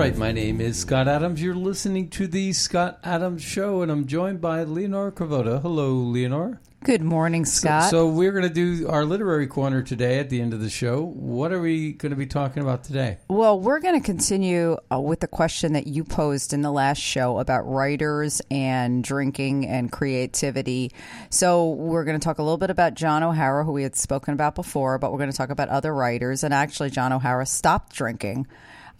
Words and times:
Right. 0.00 0.16
My 0.16 0.32
name 0.32 0.62
is 0.62 0.78
Scott 0.78 1.08
Adams. 1.08 1.42
You're 1.42 1.54
listening 1.54 2.08
to 2.10 2.26
the 2.26 2.54
Scott 2.54 3.00
Adams 3.04 3.42
Show, 3.42 3.82
and 3.82 3.92
I'm 3.92 4.06
joined 4.06 4.40
by 4.40 4.62
Leonore 4.62 5.12
Cravota. 5.12 5.60
Hello, 5.60 5.92
Leonore. 5.92 6.58
Good 6.82 7.02
morning, 7.02 7.44
Scott. 7.44 7.90
So 7.90 8.08
we're 8.08 8.32
going 8.32 8.48
to 8.48 8.48
do 8.48 8.88
our 8.88 9.04
literary 9.04 9.46
corner 9.46 9.82
today 9.82 10.18
at 10.18 10.30
the 10.30 10.40
end 10.40 10.54
of 10.54 10.60
the 10.60 10.70
show. 10.70 11.02
What 11.02 11.52
are 11.52 11.60
we 11.60 11.92
going 11.92 12.12
to 12.12 12.16
be 12.16 12.24
talking 12.24 12.62
about 12.62 12.82
today? 12.82 13.18
well, 13.28 13.60
we're 13.60 13.80
going 13.80 14.00
to 14.00 14.04
continue 14.04 14.78
uh, 14.90 14.98
with 14.98 15.20
the 15.20 15.28
question 15.28 15.74
that 15.74 15.86
you 15.86 16.02
posed 16.02 16.54
in 16.54 16.62
the 16.62 16.72
last 16.72 17.02
show 17.02 17.38
about 17.38 17.68
writers 17.68 18.40
and 18.50 19.04
drinking 19.04 19.66
and 19.66 19.92
creativity. 19.92 20.92
So 21.28 21.68
we're 21.72 22.04
going 22.04 22.18
to 22.18 22.24
talk 22.24 22.38
a 22.38 22.42
little 22.42 22.56
bit 22.56 22.70
about 22.70 22.94
John 22.94 23.22
O'Hara, 23.22 23.66
who 23.66 23.72
we 23.72 23.82
had 23.82 23.96
spoken 23.96 24.32
about 24.32 24.54
before, 24.54 24.96
but 24.96 25.12
we're 25.12 25.18
going 25.18 25.30
to 25.30 25.36
talk 25.36 25.50
about 25.50 25.68
other 25.68 25.94
writers. 25.94 26.42
And 26.42 26.54
actually, 26.54 26.88
John 26.88 27.12
O'Hara 27.12 27.44
stopped 27.44 27.94
drinking. 27.94 28.46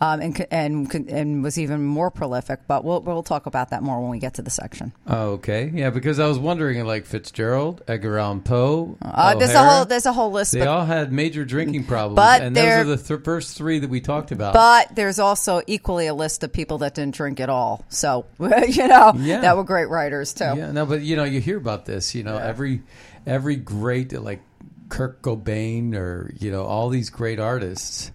Um, 0.02 0.22
and, 0.22 0.46
and 0.50 0.94
and 1.10 1.42
was 1.42 1.58
even 1.58 1.84
more 1.84 2.10
prolific, 2.10 2.60
but 2.66 2.84
we'll 2.84 3.02
we'll 3.02 3.22
talk 3.22 3.44
about 3.44 3.68
that 3.68 3.82
more 3.82 4.00
when 4.00 4.08
we 4.08 4.18
get 4.18 4.32
to 4.34 4.42
the 4.42 4.48
section. 4.48 4.94
Okay, 5.06 5.70
yeah, 5.74 5.90
because 5.90 6.18
I 6.18 6.26
was 6.26 6.38
wondering, 6.38 6.82
like 6.86 7.04
Fitzgerald, 7.04 7.82
Edgar 7.86 8.16
Allan 8.16 8.40
Poe, 8.40 8.96
Uh, 9.02 9.34
there's 9.34 9.52
a 9.52 9.62
whole 9.62 9.84
there's 9.84 10.06
a 10.06 10.12
whole 10.14 10.30
list, 10.32 10.52
They 10.52 10.60
but 10.60 10.68
all 10.68 10.86
had 10.86 11.12
major 11.12 11.44
drinking 11.44 11.84
problems, 11.84 12.16
But 12.16 12.40
and 12.40 12.56
those 12.56 12.64
they're- 12.64 12.84
the 12.84 12.96
th- 12.96 13.20
first 13.24 13.58
three 13.58 13.78
that 13.80 13.90
we 13.90 14.00
talked 14.00 14.32
about. 14.32 14.54
But 14.54 14.94
there's 14.96 15.18
also 15.18 15.60
equally 15.66 16.06
a 16.06 16.14
list 16.14 16.42
of 16.44 16.50
people 16.50 16.78
that 16.78 16.94
didn't 16.94 17.14
drink 17.14 17.38
at 17.38 17.50
all. 17.50 17.84
So, 17.90 18.24
you 18.40 18.88
know, 18.88 19.12
Yeah. 19.18 19.42
that 19.42 19.56
were 19.58 19.64
great 19.64 19.90
writers 19.90 20.32
too. 20.32 20.44
Yeah, 20.56 20.72
no, 20.72 20.86
but 20.86 21.02
you 21.02 21.14
know, 21.16 21.24
you 21.24 21.40
hear 21.42 21.58
about 21.58 21.84
this. 21.84 22.14
You 22.14 22.22
know, 22.22 22.38
every 22.38 22.80
every 23.26 23.56
great 23.56 24.18
like 24.18 24.40
Kurt 24.88 25.20
Cobain 25.20 25.94
or 25.94 26.32
you 26.38 26.50
know 26.50 26.64
all 26.64 26.88
these 26.88 27.10
great 27.10 27.38
artists. 27.38 28.12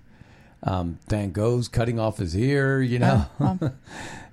Um, 0.66 0.98
Van 1.09 1.31
Gogh's 1.31 1.68
cutting 1.68 2.00
off 2.00 2.18
his 2.18 2.36
ear. 2.36 2.81
You 2.81 3.00
know, 3.00 3.26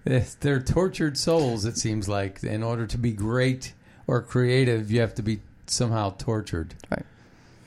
It's- 0.04 0.36
they're 0.40 0.60
tortured 0.60 1.16
souls. 1.16 1.64
It 1.64 1.76
seems 1.78 2.08
like 2.08 2.42
in 2.42 2.62
order 2.62 2.86
to 2.86 2.98
be 2.98 3.12
great 3.12 3.72
or 4.06 4.20
creative, 4.22 4.90
you 4.90 5.00
have 5.00 5.14
to 5.16 5.22
be 5.22 5.40
somehow 5.66 6.14
tortured. 6.18 6.74
Right. 6.90 7.04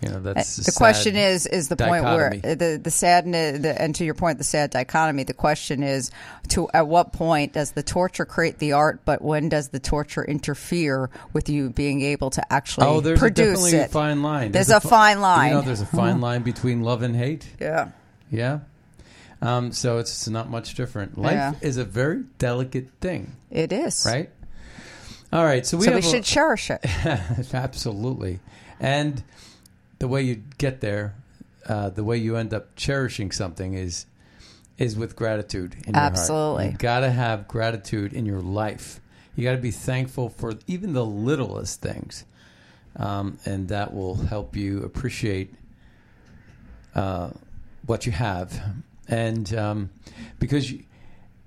You 0.01 0.09
know, 0.09 0.19
that's 0.19 0.57
the 0.57 0.73
question 0.73 1.15
is 1.15 1.47
is 1.47 1.69
the 1.69 1.77
point 1.77 2.03
where 2.03 2.29
the 2.31 2.79
the 2.83 2.91
sadness 2.91 3.61
the, 3.61 3.81
and 3.81 3.95
to 3.95 4.03
your 4.05 4.13
point 4.13 4.37
the 4.37 4.43
sad 4.43 4.69
dichotomy 4.69 5.23
the 5.23 5.33
question 5.33 5.81
is 5.81 6.11
to 6.49 6.67
at 6.73 6.85
what 6.87 7.13
point 7.13 7.53
does 7.53 7.71
the 7.71 7.81
torture 7.81 8.25
create 8.25 8.59
the 8.59 8.73
art 8.73 8.99
but 9.05 9.21
when 9.21 9.47
does 9.49 9.69
the 9.69 9.79
torture 9.79 10.23
interfere 10.23 11.09
with 11.33 11.47
you 11.49 11.69
being 11.69 12.01
able 12.01 12.29
to 12.31 12.53
actually 12.53 12.85
Oh, 12.85 12.99
there's 12.99 13.17
a 13.17 13.21
produce 13.21 13.47
definitely 13.63 13.77
it 13.79 13.85
a 13.87 13.89
fine 13.89 14.21
line. 14.21 14.51
There's 14.51 14.69
a 14.69 14.81
fi- 14.81 14.89
fine 14.89 15.21
line. 15.21 15.49
You 15.49 15.55
know, 15.55 15.61
there's 15.61 15.81
a 15.81 15.85
fine 15.87 16.19
line 16.21 16.43
between 16.43 16.83
love 16.83 17.01
and 17.01 17.15
hate. 17.15 17.47
yeah 17.59 17.89
Yeah. 18.31 18.59
Um, 19.41 19.71
so 19.71 19.97
it's 19.99 20.27
not 20.27 20.49
much 20.49 20.75
different. 20.75 21.17
Life 21.17 21.33
Yeah. 21.33 21.53
is 21.61 21.77
a 21.77 21.83
very 21.85 22.23
delicate 22.39 22.89
thing, 23.01 23.33
it 23.51 23.71
is 23.71 24.05
right? 24.09 24.29
All 25.33 25.43
right. 25.43 25.65
So 25.65 25.77
we 25.77 25.85
so 25.85 25.91
we 25.91 25.95
have 25.95 26.05
a- 26.05 26.07
should 26.09 26.23
cherish 26.23 26.69
it 26.71 26.79
absolutely, 27.53 28.39
and 28.79 29.21
the 29.99 30.07
way 30.07 30.21
you 30.23 30.41
get 30.57 30.81
there, 30.81 31.15
uh, 31.67 31.89
the 31.89 32.03
way 32.03 32.17
you 32.17 32.37
end 32.37 32.53
up 32.53 32.75
cherishing 32.75 33.31
something 33.31 33.73
is 33.73 34.05
is 34.77 34.95
with 34.97 35.15
gratitude. 35.15 35.75
In 35.85 35.93
your 35.93 36.01
heart. 36.01 36.13
Absolutely. 36.13 36.65
you 36.71 36.77
got 36.77 37.01
to 37.01 37.11
have 37.11 37.47
gratitude 37.47 38.13
in 38.13 38.25
your 38.25 38.41
life. 38.41 38.99
You 39.35 39.43
got 39.43 39.51
to 39.51 39.57
be 39.61 39.71
thankful 39.71 40.29
for 40.29 40.53
even 40.67 40.93
the 40.93 41.05
littlest 41.05 41.81
things, 41.81 42.23
um, 42.95 43.37
and 43.45 43.67
that 43.67 43.93
will 43.93 44.15
help 44.15 44.55
you 44.55 44.81
appreciate 44.83 45.53
uh, 46.95 47.31
what 47.85 48.05
you 48.05 48.11
have. 48.11 48.61
And 49.07 49.53
um, 49.53 49.89
because 50.39 50.71
you, 50.71 50.83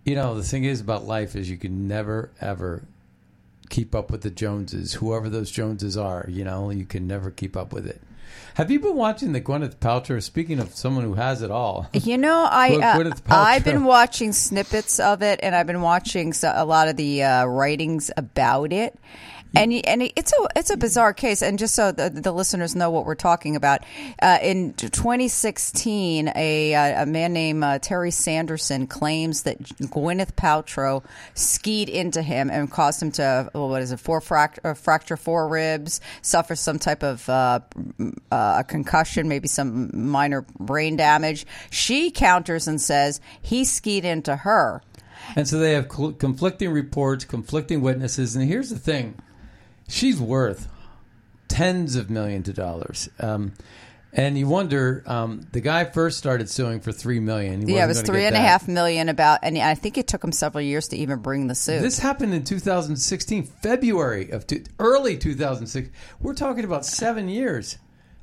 you 0.04 0.14
know 0.14 0.34
the 0.34 0.42
thing 0.42 0.64
is 0.64 0.80
about 0.80 1.04
life 1.04 1.36
is 1.36 1.50
you 1.50 1.56
can 1.56 1.88
never 1.88 2.30
ever 2.40 2.84
keep 3.68 3.94
up 3.94 4.10
with 4.10 4.22
the 4.22 4.30
Joneses, 4.30 4.94
whoever 4.94 5.28
those 5.28 5.50
Joneses 5.50 5.96
are. 5.96 6.26
You 6.28 6.44
know, 6.44 6.70
you 6.70 6.84
can 6.84 7.06
never 7.06 7.30
keep 7.30 7.56
up 7.56 7.72
with 7.72 7.86
it. 7.86 8.00
Have 8.54 8.70
you 8.70 8.80
been 8.80 8.96
watching 8.96 9.32
the 9.32 9.40
Gwyneth 9.40 9.76
Paltrow? 9.76 10.22
Speaking 10.22 10.58
of 10.58 10.74
someone 10.74 11.04
who 11.04 11.14
has 11.14 11.42
it 11.42 11.50
all, 11.50 11.88
You 11.92 12.18
know, 12.18 12.46
I 12.50 12.74
uh, 12.76 13.12
I've 13.28 13.64
been 13.64 13.84
watching 13.84 14.32
snippets 14.32 14.98
of 14.98 15.22
it, 15.22 15.40
and 15.42 15.54
I've 15.54 15.66
been 15.66 15.80
watching 15.80 16.34
a 16.42 16.64
lot 16.64 16.88
of 16.88 16.96
the 16.96 17.22
uh, 17.22 17.44
writings 17.44 18.10
about 18.16 18.72
it. 18.72 18.98
And 19.56 19.72
and 19.86 20.02
it's 20.14 20.32
a 20.32 20.48
it's 20.56 20.70
a 20.70 20.76
bizarre 20.76 21.14
case, 21.14 21.42
and 21.42 21.58
just 21.58 21.74
so 21.74 21.90
the, 21.90 22.10
the 22.10 22.32
listeners 22.32 22.76
know 22.76 22.90
what 22.90 23.06
we're 23.06 23.14
talking 23.14 23.56
about, 23.56 23.82
uh, 24.20 24.38
in 24.42 24.74
2016, 24.74 26.30
a 26.36 26.74
uh, 26.74 27.02
a 27.02 27.06
man 27.06 27.32
named 27.32 27.64
uh, 27.64 27.78
Terry 27.78 28.10
Sanderson 28.10 28.86
claims 28.86 29.44
that 29.44 29.58
Gwyneth 29.58 30.34
Paltrow 30.34 31.02
skied 31.34 31.88
into 31.88 32.20
him 32.20 32.50
and 32.50 32.70
caused 32.70 33.02
him 33.02 33.10
to 33.12 33.50
well, 33.54 33.70
what 33.70 33.80
is 33.80 33.90
it, 33.90 34.00
four 34.00 34.20
fract- 34.20 34.58
uh, 34.64 34.74
fracture 34.74 35.16
four 35.16 35.48
ribs, 35.48 36.02
suffer 36.20 36.54
some 36.54 36.78
type 36.78 37.02
of 37.02 37.26
uh, 37.28 37.60
uh, 38.30 38.56
a 38.58 38.64
concussion, 38.64 39.28
maybe 39.28 39.48
some 39.48 39.90
minor 40.10 40.44
brain 40.60 40.96
damage. 40.96 41.46
She 41.70 42.10
counters 42.10 42.68
and 42.68 42.80
says 42.80 43.20
he 43.40 43.64
skied 43.64 44.04
into 44.04 44.36
her. 44.36 44.82
and 45.36 45.48
so 45.48 45.58
they 45.58 45.72
have 45.72 45.88
conflicting 45.88 46.70
reports, 46.70 47.24
conflicting 47.24 47.80
witnesses. 47.80 48.36
And 48.36 48.46
here's 48.46 48.68
the 48.68 48.78
thing: 48.78 49.14
she's 49.88 50.20
worth 50.20 50.68
tens 51.48 51.96
of 51.96 52.10
millions 52.10 52.48
of 52.48 52.54
dollars. 52.54 53.08
Um, 53.18 53.52
and 54.12 54.38
you 54.38 54.48
wonder, 54.48 55.02
um, 55.06 55.46
the 55.52 55.60
guy 55.60 55.84
first 55.84 56.16
started 56.18 56.48
suing 56.48 56.80
for 56.80 56.92
three 56.92 57.20
million. 57.20 57.66
He 57.66 57.74
yeah, 57.74 57.84
it 57.84 57.88
wasn't 57.88 58.06
three 58.06 58.24
and 58.24 58.34
a 58.34 58.38
half 58.38 58.66
million 58.66 59.08
about, 59.08 59.40
and 59.42 59.58
I 59.58 59.74
think 59.74 59.98
it 59.98 60.06
took 60.06 60.24
him 60.24 60.32
several 60.32 60.62
years 60.62 60.88
to 60.88 60.96
even 60.96 61.18
bring 61.18 61.46
the 61.46 61.54
suit. 61.54 61.82
This 61.82 61.98
happened 61.98 62.32
in 62.32 62.42
2016, 62.42 63.44
February 63.44 64.30
of 64.30 64.46
two, 64.46 64.64
early 64.78 65.18
2006. 65.18 65.90
We're 66.20 66.34
talking 66.34 66.64
about 66.64 66.86
seven 66.86 67.28
years, 67.28 67.76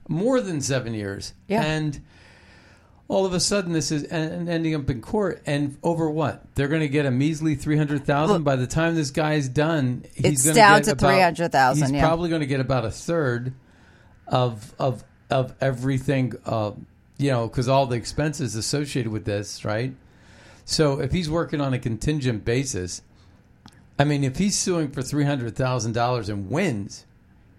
more 0.07 0.41
than 0.41 0.59
seven 0.59 0.95
years. 0.95 1.33
Yeah. 1.47 1.63
And 1.63 2.01
all 3.07 3.25
of 3.25 3.33
a 3.33 3.39
sudden, 3.39 3.73
this 3.73 3.91
is 3.91 4.03
en- 4.05 4.49
ending 4.49 4.73
up 4.73 4.89
in 4.89 5.01
court, 5.01 5.41
and 5.45 5.77
over 5.83 6.09
what? 6.09 6.43
They're 6.55 6.67
going 6.67 6.81
to 6.81 6.89
get 6.89 7.05
a 7.05 7.11
measly 7.11 7.55
three 7.55 7.77
hundred 7.77 8.05
thousand. 8.05 8.43
By 8.43 8.55
the 8.55 8.67
time 8.67 8.95
this 8.95 9.11
guy's 9.11 9.47
done, 9.47 10.05
he's 10.15 10.45
It's 10.45 10.55
down 10.55 10.81
to 10.83 10.95
300,000, 10.95 11.83
He's 11.83 11.91
yeah. 11.91 12.05
probably 12.05 12.29
going 12.29 12.41
to 12.41 12.47
get 12.47 12.59
about 12.59 12.85
a 12.85 12.91
third 12.91 13.53
of 14.27 14.73
of 14.79 15.03
of 15.29 15.53
everything 15.61 16.33
uh, 16.45 16.71
you 17.17 17.31
know, 17.31 17.47
because 17.47 17.67
all 17.67 17.85
the 17.85 17.95
expenses 17.95 18.55
associated 18.55 19.11
with 19.11 19.25
this, 19.25 19.63
right? 19.63 19.93
So 20.65 20.99
if 20.99 21.11
he's 21.11 21.29
working 21.29 21.61
on 21.61 21.73
a 21.73 21.79
contingent 21.79 22.43
basis, 22.43 23.01
I 23.97 24.03
mean, 24.03 24.23
if 24.23 24.37
he's 24.37 24.57
suing 24.57 24.89
for 24.89 25.01
three 25.01 25.23
hundred 25.25 25.55
thousand 25.55 25.93
dollars 25.93 26.27
and 26.27 26.49
wins, 26.49 27.05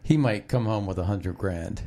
he 0.03 0.17
might 0.17 0.49
come 0.49 0.67
home 0.67 0.87
with 0.87 0.99
a 0.99 1.05
hundred 1.05 1.39
grand. 1.39 1.83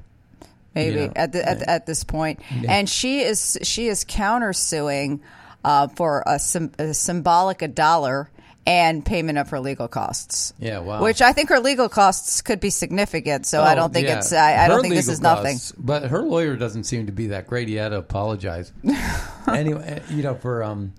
Maybe 0.76 1.02
You 1.02 1.08
know, 1.08 1.14
at, 1.16 1.32
the, 1.32 1.48
at 1.48 1.62
at 1.64 1.86
this 1.86 2.04
point. 2.04 2.40
Yeah. 2.62 2.72
And 2.72 2.90
she 2.90 3.22
is 3.22 3.58
she 3.64 3.88
is 3.88 4.06
countersuing 4.06 5.20
uh, 5.64 5.88
for 5.90 6.24
a, 6.26 6.40
a 6.80 6.94
symbolic 6.94 7.62
a 7.62 7.68
dollar 7.68 8.30
and 8.66 9.04
payment 9.04 9.38
of 9.38 9.50
her 9.50 9.60
legal 9.60 9.88
costs. 9.88 10.54
Yeah, 10.60 10.80
wow. 10.80 11.02
Which 11.02 11.22
I 11.22 11.34
think 11.34 11.50
her 11.50 11.60
legal 11.60 11.90
costs 11.90 12.42
could 12.42 12.60
be 12.60 12.70
significant. 12.70 13.46
So 13.48 13.62
I 13.62 13.72
Oh, 13.72 13.76
don't 13.76 13.94
think 13.94 14.08
yeah. 14.08 14.18
it's. 14.20 14.32
I, 14.32 14.66
I 14.66 14.68
don't 14.68 14.82
think 14.82 14.94
this 14.94 15.08
is 15.08 15.22
nothing. 15.22 15.58
But 15.78 16.04
her 16.12 16.22
lawyer 16.22 16.56
doesn't 16.56 16.84
seem 16.84 17.08
to 17.08 17.12
be 17.12 17.28
that 17.28 17.48
great. 17.48 17.68
He 17.68 17.76
had 17.76 17.90
to 17.90 17.98
apologize. 17.98 18.72
anyway, 19.48 20.02
you 20.10 20.22
know, 20.24 20.36
for 20.36 20.64
um, 20.64 20.94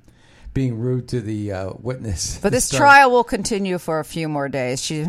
being 0.53 0.79
rude 0.79 1.09
to 1.09 1.21
the 1.21 1.53
uh, 1.53 1.73
witness. 1.79 2.39
But 2.43 2.53
this 2.53 2.69
trial 2.77 3.11
will 3.11 3.25
continue 3.25 3.79
for 3.79 4.01
a 4.01 4.05
few 4.05 4.29
more 4.29 4.49
days. 4.49 4.83
She, 4.83 5.07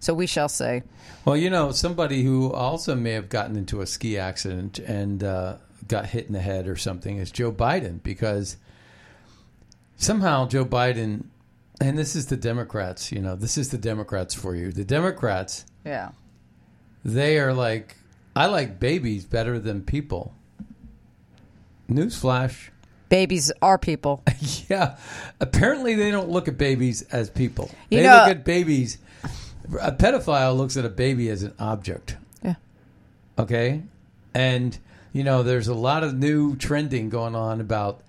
so 0.00 0.14
we 0.14 0.26
shall 0.26 0.48
see. 0.48 0.82
Well, 1.24 1.36
you 1.36 1.50
know, 1.50 1.72
somebody 1.72 2.22
who 2.22 2.52
also 2.52 2.94
may 2.94 3.12
have 3.12 3.28
gotten 3.28 3.56
into 3.56 3.80
a 3.80 3.86
ski 3.86 4.18
accident 4.18 4.78
and 4.78 5.24
uh, 5.24 5.56
got 5.88 6.06
hit 6.06 6.26
in 6.26 6.32
the 6.32 6.40
head 6.40 6.68
or 6.68 6.76
something 6.76 7.16
is 7.16 7.30
Joe 7.30 7.50
Biden 7.50 8.02
because 8.02 8.56
somehow 9.96 10.46
Joe 10.46 10.64
Biden, 10.64 11.24
and 11.80 11.98
this 11.98 12.14
is 12.14 12.26
the 12.26 12.36
Democrats, 12.36 13.10
you 13.10 13.20
know, 13.20 13.36
this 13.36 13.56
is 13.58 13.70
the 13.70 13.78
Democrats 13.78 14.34
for 14.34 14.54
you. 14.54 14.70
The 14.70 14.84
Democrats, 14.84 15.64
Yeah. 15.84 16.10
they 17.04 17.38
are 17.38 17.52
like, 17.54 17.96
I 18.36 18.46
like 18.46 18.78
babies 18.78 19.24
better 19.24 19.58
than 19.58 19.82
people. 19.82 20.34
Newsflash. 21.90 22.68
Babies 23.14 23.52
are 23.62 23.78
people. 23.78 24.22
Yeah. 24.68 24.96
Apparently, 25.40 25.94
they 25.94 26.10
don't 26.10 26.30
look 26.30 26.48
at 26.48 26.56
babies 26.58 27.02
as 27.12 27.28
people. 27.30 27.70
You 27.90 27.98
they 27.98 28.04
know- 28.06 28.16
look 28.26 28.28
at 28.28 28.44
babies. 28.44 28.98
A 29.80 29.92
pedophile 29.92 30.56
looks 30.56 30.76
at 30.76 30.84
a 30.84 30.88
baby 30.88 31.28
as 31.30 31.42
an 31.42 31.52
object. 31.58 32.16
Yeah. 32.42 32.54
Okay. 33.38 33.82
And, 34.34 34.76
you 35.12 35.22
know, 35.22 35.42
there's 35.42 35.68
a 35.68 35.74
lot 35.74 36.02
of 36.02 36.14
new 36.14 36.56
trending 36.56 37.08
going 37.10 37.34
on 37.34 37.60
about 37.60 38.00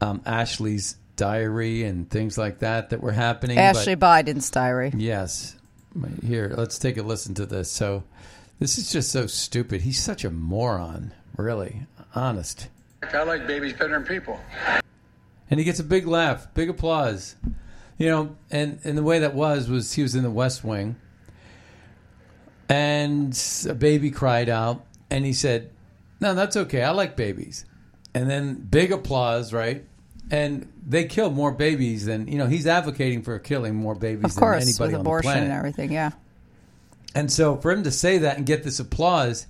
um, 0.00 0.22
Ashley's 0.24 0.96
diary 1.16 1.82
and 1.84 2.08
things 2.08 2.38
like 2.38 2.60
that 2.60 2.90
that 2.90 3.00
were 3.00 3.12
happening. 3.12 3.56
but- 3.56 3.62
Ashley 3.76 3.96
Biden's 3.96 4.48
diary. 4.50 4.92
Yes. 4.96 5.56
Here, 6.24 6.52
let's 6.56 6.78
take 6.78 6.96
a 6.98 7.02
listen 7.02 7.34
to 7.34 7.46
this. 7.46 7.70
So, 7.70 8.04
this 8.58 8.78
is 8.78 8.90
just 8.92 9.10
so 9.12 9.26
stupid. 9.26 9.82
He's 9.82 10.00
such 10.02 10.24
a 10.24 10.30
moron, 10.30 11.12
really. 11.36 11.82
Honest. 12.14 12.68
I 13.02 13.22
like 13.24 13.46
babies 13.46 13.72
better 13.74 13.92
than 13.92 14.04
people. 14.04 14.40
and 15.50 15.58
he 15.60 15.64
gets 15.64 15.78
a 15.80 15.84
big 15.84 16.06
laugh, 16.06 16.52
big 16.54 16.68
applause. 16.68 17.36
You 17.98 18.08
know, 18.08 18.36
and 18.50 18.78
and 18.84 18.96
the 18.98 19.02
way 19.02 19.20
that 19.20 19.34
was 19.34 19.68
was 19.70 19.92
he 19.94 20.02
was 20.02 20.14
in 20.14 20.22
the 20.22 20.30
West 20.30 20.62
Wing, 20.64 20.96
and 22.68 23.38
a 23.68 23.74
baby 23.74 24.10
cried 24.10 24.48
out, 24.48 24.84
and 25.10 25.24
he 25.24 25.32
said, 25.32 25.70
"No, 26.20 26.34
that's 26.34 26.56
okay. 26.56 26.82
I 26.82 26.90
like 26.90 27.16
babies." 27.16 27.64
And 28.14 28.28
then 28.30 28.54
big 28.54 28.92
applause, 28.92 29.52
right? 29.52 29.84
And 30.30 30.70
they 30.86 31.04
kill 31.04 31.30
more 31.30 31.52
babies 31.52 32.06
than 32.06 32.28
you 32.28 32.38
know. 32.38 32.46
He's 32.46 32.66
advocating 32.66 33.22
for 33.22 33.38
killing 33.38 33.74
more 33.74 33.94
babies 33.94 34.36
Of 34.36 34.40
than 34.40 34.54
anybody 34.54 34.70
with 34.70 34.80
on 34.80 34.92
the 34.92 34.98
abortion 35.00 35.30
planet. 35.30 35.44
and 35.44 35.52
everything. 35.52 35.92
Yeah. 35.92 36.10
And 37.14 37.30
so 37.32 37.56
for 37.56 37.70
him 37.70 37.84
to 37.84 37.90
say 37.90 38.18
that 38.18 38.36
and 38.36 38.44
get 38.44 38.62
this 38.62 38.78
applause, 38.80 39.46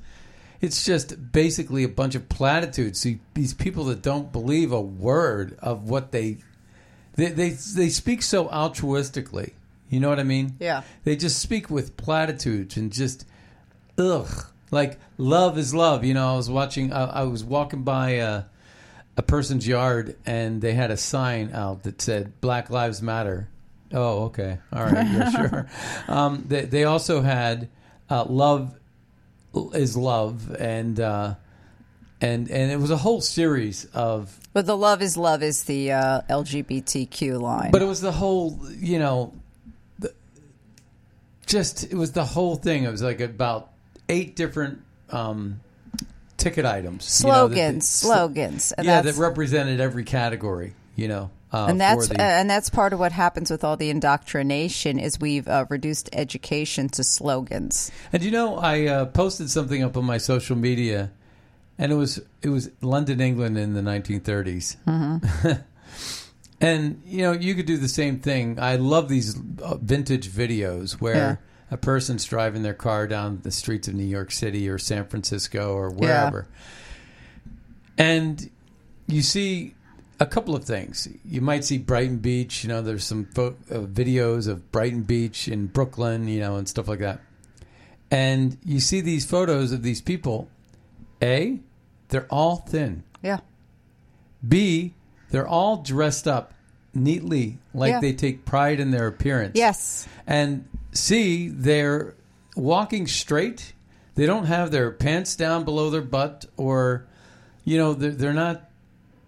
it's 0.61 0.85
just 0.85 1.33
basically 1.33 1.85
a 1.85 1.89
bunch 1.89 2.15
of 2.15 2.29
platitudes. 2.29 3.01
See, 3.01 3.21
these 3.35 3.55
people 3.55 3.85
that 3.85 4.03
don't 4.03 4.33
believe 4.33 4.73
a 4.73 4.81
word 4.81 5.59
of 5.61 5.89
what 5.89 6.13
they 6.13 6.39
they 7.15 7.27
they, 7.27 7.51
they 7.51 7.89
speak 7.89 8.23
so 8.23 8.47
altruistically. 8.47 9.53
You 9.89 10.01
know 10.01 10.09
what 10.09 10.19
I 10.19 10.25
mean? 10.25 10.57
Yeah. 10.59 10.83
They 11.05 11.17
just 11.17 11.39
speak 11.41 11.71
with 11.71 11.97
platitudes 11.97 12.77
and 12.77 12.93
just 12.93 13.25
ugh, 13.99 14.47
like 14.71 14.99
love 15.17 15.59
is 15.59 15.75
love. 15.75 16.05
You 16.05 16.15
know, 16.15 16.33
I 16.33 16.37
was 16.37 16.51
watching. 16.51 16.93
I, 16.93 17.05
I 17.05 17.23
was 17.25 17.45
walking 17.45 17.83
by 17.83 18.11
a, 18.11 18.45
a 19.17 19.23
person's 19.23 19.67
yard 19.67 20.17
and 20.27 20.61
they 20.61 20.75
had 20.75 20.91
a 20.91 20.97
sign 20.97 21.51
out 21.53 21.85
that 21.85 22.03
said 22.03 22.41
"Black 22.41 22.71
Lives 22.71 23.01
Matter." 23.03 23.49
Oh, 23.93 24.25
okay, 24.25 24.59
all 24.73 24.83
right, 24.83 25.07
yeah, 25.07 25.31
sure. 25.49 25.69
Um, 26.09 26.45
they, 26.49 26.65
they 26.65 26.85
also 26.85 27.23
had 27.23 27.69
uh, 28.11 28.25
"Love 28.25 28.75
is 29.75 29.97
Love" 29.97 30.55
and 30.59 30.99
uh, 31.01 31.35
and 32.21 32.51
and 32.51 32.73
it 32.73 32.79
was 32.79 32.91
a 32.91 32.97
whole 32.97 33.21
series 33.21 33.85
of 33.87 34.39
But 34.53 34.67
the 34.67 34.77
love 34.77 35.03
is 35.03 35.17
love 35.17 35.43
is 35.43 35.65
the 35.65 35.93
uh, 35.93 36.21
LGBTQ 36.31 37.41
line. 37.41 37.71
But 37.71 37.83
it 37.83 37.87
was 37.87 38.01
the 38.01 38.13
whole, 38.13 38.59
you 38.79 38.99
know, 38.99 39.33
the, 39.99 40.15
just 41.47 41.85
it 41.85 41.95
was 41.95 42.13
the 42.13 42.25
whole 42.25 42.57
thing. 42.57 42.85
It 42.85 42.91
was 42.91 43.03
like 43.03 43.21
about 43.21 43.71
eight 44.09 44.37
different 44.37 44.81
um, 45.11 45.61
ticket 46.37 46.65
items, 46.65 47.23
you 47.23 47.31
know, 47.31 47.49
that- 47.49 47.55
slogans, 47.55 47.89
slogans. 47.89 48.73
And 48.73 48.87
yeah, 48.87 49.03
that 49.03 49.17
represented 49.17 49.81
every 49.81 50.05
category. 50.05 50.75
You 50.95 51.09
know, 51.09 51.31
uh, 51.65 51.67
and 51.69 51.81
that's 51.81 52.09
for 52.09 52.15
uh, 52.15 52.23
and 52.23 52.49
that's 52.51 52.71
part 52.71 52.93
of 52.93 52.99
what 52.99 53.13
happens 53.13 53.51
with 53.51 53.65
all 53.65 53.77
the 53.77 53.91
indoctrination 53.91 54.99
is 54.99 55.19
we've 55.21 55.49
uh, 55.49 55.65
reduced 55.71 56.09
education 56.13 56.89
to 56.91 57.03
slogans. 57.05 57.91
And 58.13 58.23
you 58.23 58.31
know, 58.31 58.57
I 58.57 58.87
uh, 58.87 59.05
posted 59.07 59.51
something 59.51 59.83
up 59.83 59.97
on 59.97 60.05
my 60.05 60.19
social 60.19 60.57
media, 60.57 61.11
and 61.79 61.93
it 61.93 61.97
was 61.97 62.21
it 62.43 62.49
was 62.49 62.71
London, 62.81 63.21
England 63.21 63.57
in 63.59 63.75
the 63.75 63.81
1930s. 63.83 64.77
Mm-hmm. 64.87 65.51
and 66.61 67.03
you 67.07 67.23
know, 67.23 67.33
you 67.33 67.55
could 67.55 67.67
do 67.67 67.77
the 67.77 67.89
same 67.89 68.19
thing. 68.21 68.59
I 68.61 68.77
love 68.77 69.09
these 69.09 69.37
uh, 69.63 69.77
vintage 69.77 70.29
videos 70.29 70.93
where 71.01 71.15
Yeah. 71.17 71.37
a 71.71 71.77
person's 71.77 72.25
driving 72.25 72.63
their 72.63 72.75
car 72.75 73.07
down 73.07 73.41
the 73.43 73.51
streets 73.51 73.89
of 73.89 73.95
New 73.95 74.05
York 74.05 74.31
City 74.33 74.69
or 74.69 74.79
San 74.79 75.07
Francisco 75.07 75.75
or 75.75 75.91
wherever, 75.91 76.47
and 77.99 78.51
you 79.07 79.23
see 79.23 79.75
a 80.21 80.27
couple 80.27 80.55
of 80.57 80.65
things. 80.65 81.09
You 81.25 81.41
might 81.41 81.65
see 81.65 81.79
Brighton 81.79 82.19
Beach. 82.19 82.65
You 82.65 82.69
know, 82.69 82.83
there's 82.83 83.05
some 83.05 83.27
fo- 83.35 83.57
uh, 83.71 83.81
videos 83.81 84.49
of 84.49 84.71
Brighton 84.73 85.03
Beach 85.03 85.49
in 85.49 85.67
Brooklyn. 85.67 86.27
You 86.29 86.41
know, 86.41 86.57
and 86.57 86.69
stuff 86.69 86.89
like 86.89 87.01
that. 87.01 87.21
And 88.11 88.57
you 88.65 88.81
see 88.81 89.01
these 89.01 89.25
photos 89.27 89.73
of 89.73 89.83
these 89.83 90.01
people. 90.01 90.49
A, 91.23 91.61
they're 92.09 92.27
all 92.31 92.57
thin. 92.57 93.03
Yeah, 93.23 93.41
B, 94.47 94.95
they're 95.31 95.49
all 95.49 95.79
dressed 95.79 96.29
up 96.29 96.53
neatly, 96.95 97.59
like 97.75 97.91
Yeah. 97.91 98.01
they 98.01 98.13
take 98.13 98.45
pride 98.45 98.81
in 98.81 98.91
their 98.91 99.07
appearance. 99.07 99.53
yes, 99.55 100.07
And 100.27 100.67
C, 100.93 101.49
they're 101.49 102.15
walking 102.55 103.07
straight. 103.07 103.73
They 104.15 104.25
don't 104.27 104.45
have 104.47 104.71
their 104.71 104.91
pants 104.93 105.37
down 105.37 105.65
below 105.65 105.91
their 105.91 106.01
butt, 106.03 106.47
or 106.57 107.07
you 107.65 107.77
know, 107.77 107.93
they're, 107.95 108.13
they're 108.13 108.33
not. 108.33 108.66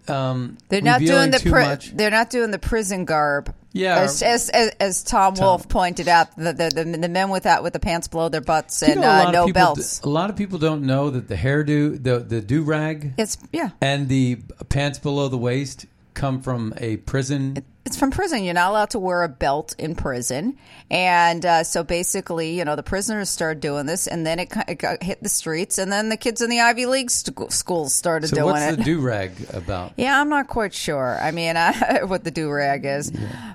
Um, 0.09 0.57
they're 0.69 0.81
not 0.81 0.99
doing 1.01 1.31
the 1.31 1.39
pri- 1.39 1.77
they're 1.93 2.11
not 2.11 2.29
doing 2.29 2.51
the 2.51 2.59
prison 2.59 3.05
garb. 3.05 3.53
Yeah. 3.71 3.99
as 3.99 4.23
as, 4.23 4.49
as, 4.49 4.71
as 4.79 5.03
Tom, 5.03 5.35
Tom. 5.35 5.45
Wolfe 5.45 5.69
pointed 5.69 6.07
out, 6.07 6.35
the, 6.35 6.53
the 6.53 6.71
the 6.73 6.97
the 6.97 7.07
men 7.09 7.29
without 7.29 7.61
with 7.61 7.73
the 7.73 7.79
pants 7.79 8.07
below 8.07 8.27
their 8.27 8.41
butts 8.41 8.81
You 8.81 8.93
and 8.93 9.03
uh, 9.03 9.29
no 9.29 9.47
belts. 9.53 9.99
d- 9.99 10.07
a 10.07 10.09
lot 10.09 10.31
of 10.31 10.35
people 10.35 10.57
don't 10.57 10.81
know 10.83 11.11
that 11.11 11.27
the 11.27 11.35
hairdo, 11.35 12.01
the 12.01 12.17
the 12.19 12.41
do 12.41 12.63
rag, 12.63 13.13
It's 13.17 13.37
yeah, 13.53 13.69
and 13.79 14.09
the 14.09 14.37
pants 14.69 14.97
below 14.97 15.27
the 15.27 15.37
waist 15.37 15.85
come 16.13 16.41
from 16.41 16.73
a 16.77 16.97
prison. 16.97 17.63
it's 17.85 17.97
from 17.97 18.11
prison. 18.11 18.43
You're 18.43 18.53
not 18.53 18.69
allowed 18.69 18.89
to 18.91 18.99
wear 18.99 19.23
a 19.23 19.29
belt 19.29 19.75
in 19.77 19.95
prison, 19.95 20.57
and 20.91 21.45
uh, 21.45 21.63
so 21.63 21.83
basically, 21.83 22.57
you 22.57 22.65
know, 22.65 22.75
the 22.75 22.83
prisoners 22.83 23.29
started 23.29 23.61
doing 23.61 23.85
this, 23.85 24.07
and 24.07 24.25
then 24.25 24.39
it, 24.39 24.51
it 24.67 24.75
got, 24.75 25.01
hit 25.01 25.23
the 25.23 25.29
streets, 25.29 25.77
and 25.77 25.91
then 25.91 26.09
the 26.09 26.17
kids 26.17 26.41
in 26.41 26.49
the 26.49 26.59
Ivy 26.59 26.85
League 26.85 27.09
st- 27.09 27.51
schools 27.51 27.93
started 27.93 28.27
So 28.27 28.35
doing 28.37 28.47
what's 28.47 28.61
it. 28.61 28.65
What's 28.65 28.77
the 28.77 28.83
do 28.83 29.01
rag 29.01 29.31
about? 29.53 29.93
yeah, 29.97 30.19
I'm 30.19 30.29
not 30.29 30.47
quite 30.47 30.73
sure. 30.73 31.17
I 31.21 31.31
mean, 31.31 31.57
I, 31.57 32.03
what 32.03 32.23
the 32.23 32.31
do 32.31 32.49
rag 32.49 32.85
is, 32.85 33.11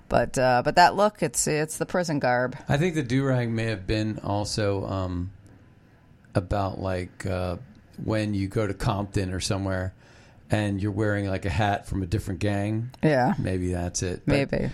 but 0.09 0.39
uh, 0.39 0.63
but 0.65 0.77
that 0.77 0.97
look, 0.97 1.23
it's 1.23 1.47
it's 1.47 1.79
the 1.79 1.87
prison 1.87 2.19
garb. 2.19 2.57
I 2.69 2.77
think 2.77 2.95
the 2.95 3.03
do 3.03 3.25
rag 3.25 3.51
may 3.51 3.65
have 3.67 3.87
been 3.87 4.21
also 4.25 4.87
um, 4.87 5.33
about 6.35 6.81
like 6.81 7.27
uh, 7.27 7.57
when 8.03 8.35
you 8.35 8.49
go 8.49 8.67
to 8.67 8.75
Compton 8.75 9.33
or 9.33 9.41
somewhere 9.41 9.95
and 10.51 10.81
you're 10.83 10.93
wearing 10.93 11.27
like 11.29 11.45
a 11.45 11.51
hat 11.51 11.87
from 11.87 12.03
a 12.03 12.07
different 12.07 12.41
gang. 12.41 12.91
Yeah, 13.03 13.35
Maybe 13.39 13.73
that's 13.73 14.03
it. 14.03 14.23
But 14.27 14.51
maybe. 14.51 14.71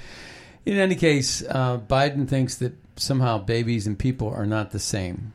In 0.66 0.76
any 0.78 0.94
case, 0.94 1.42
uh, 1.48 1.78
Biden 1.78 2.28
thinks 2.28 2.56
that 2.56 2.74
somehow 2.96 3.38
babies 3.38 3.86
and 3.86 3.98
people 3.98 4.28
are 4.28 4.46
not 4.46 4.70
the 4.72 4.78
same. 4.78 5.32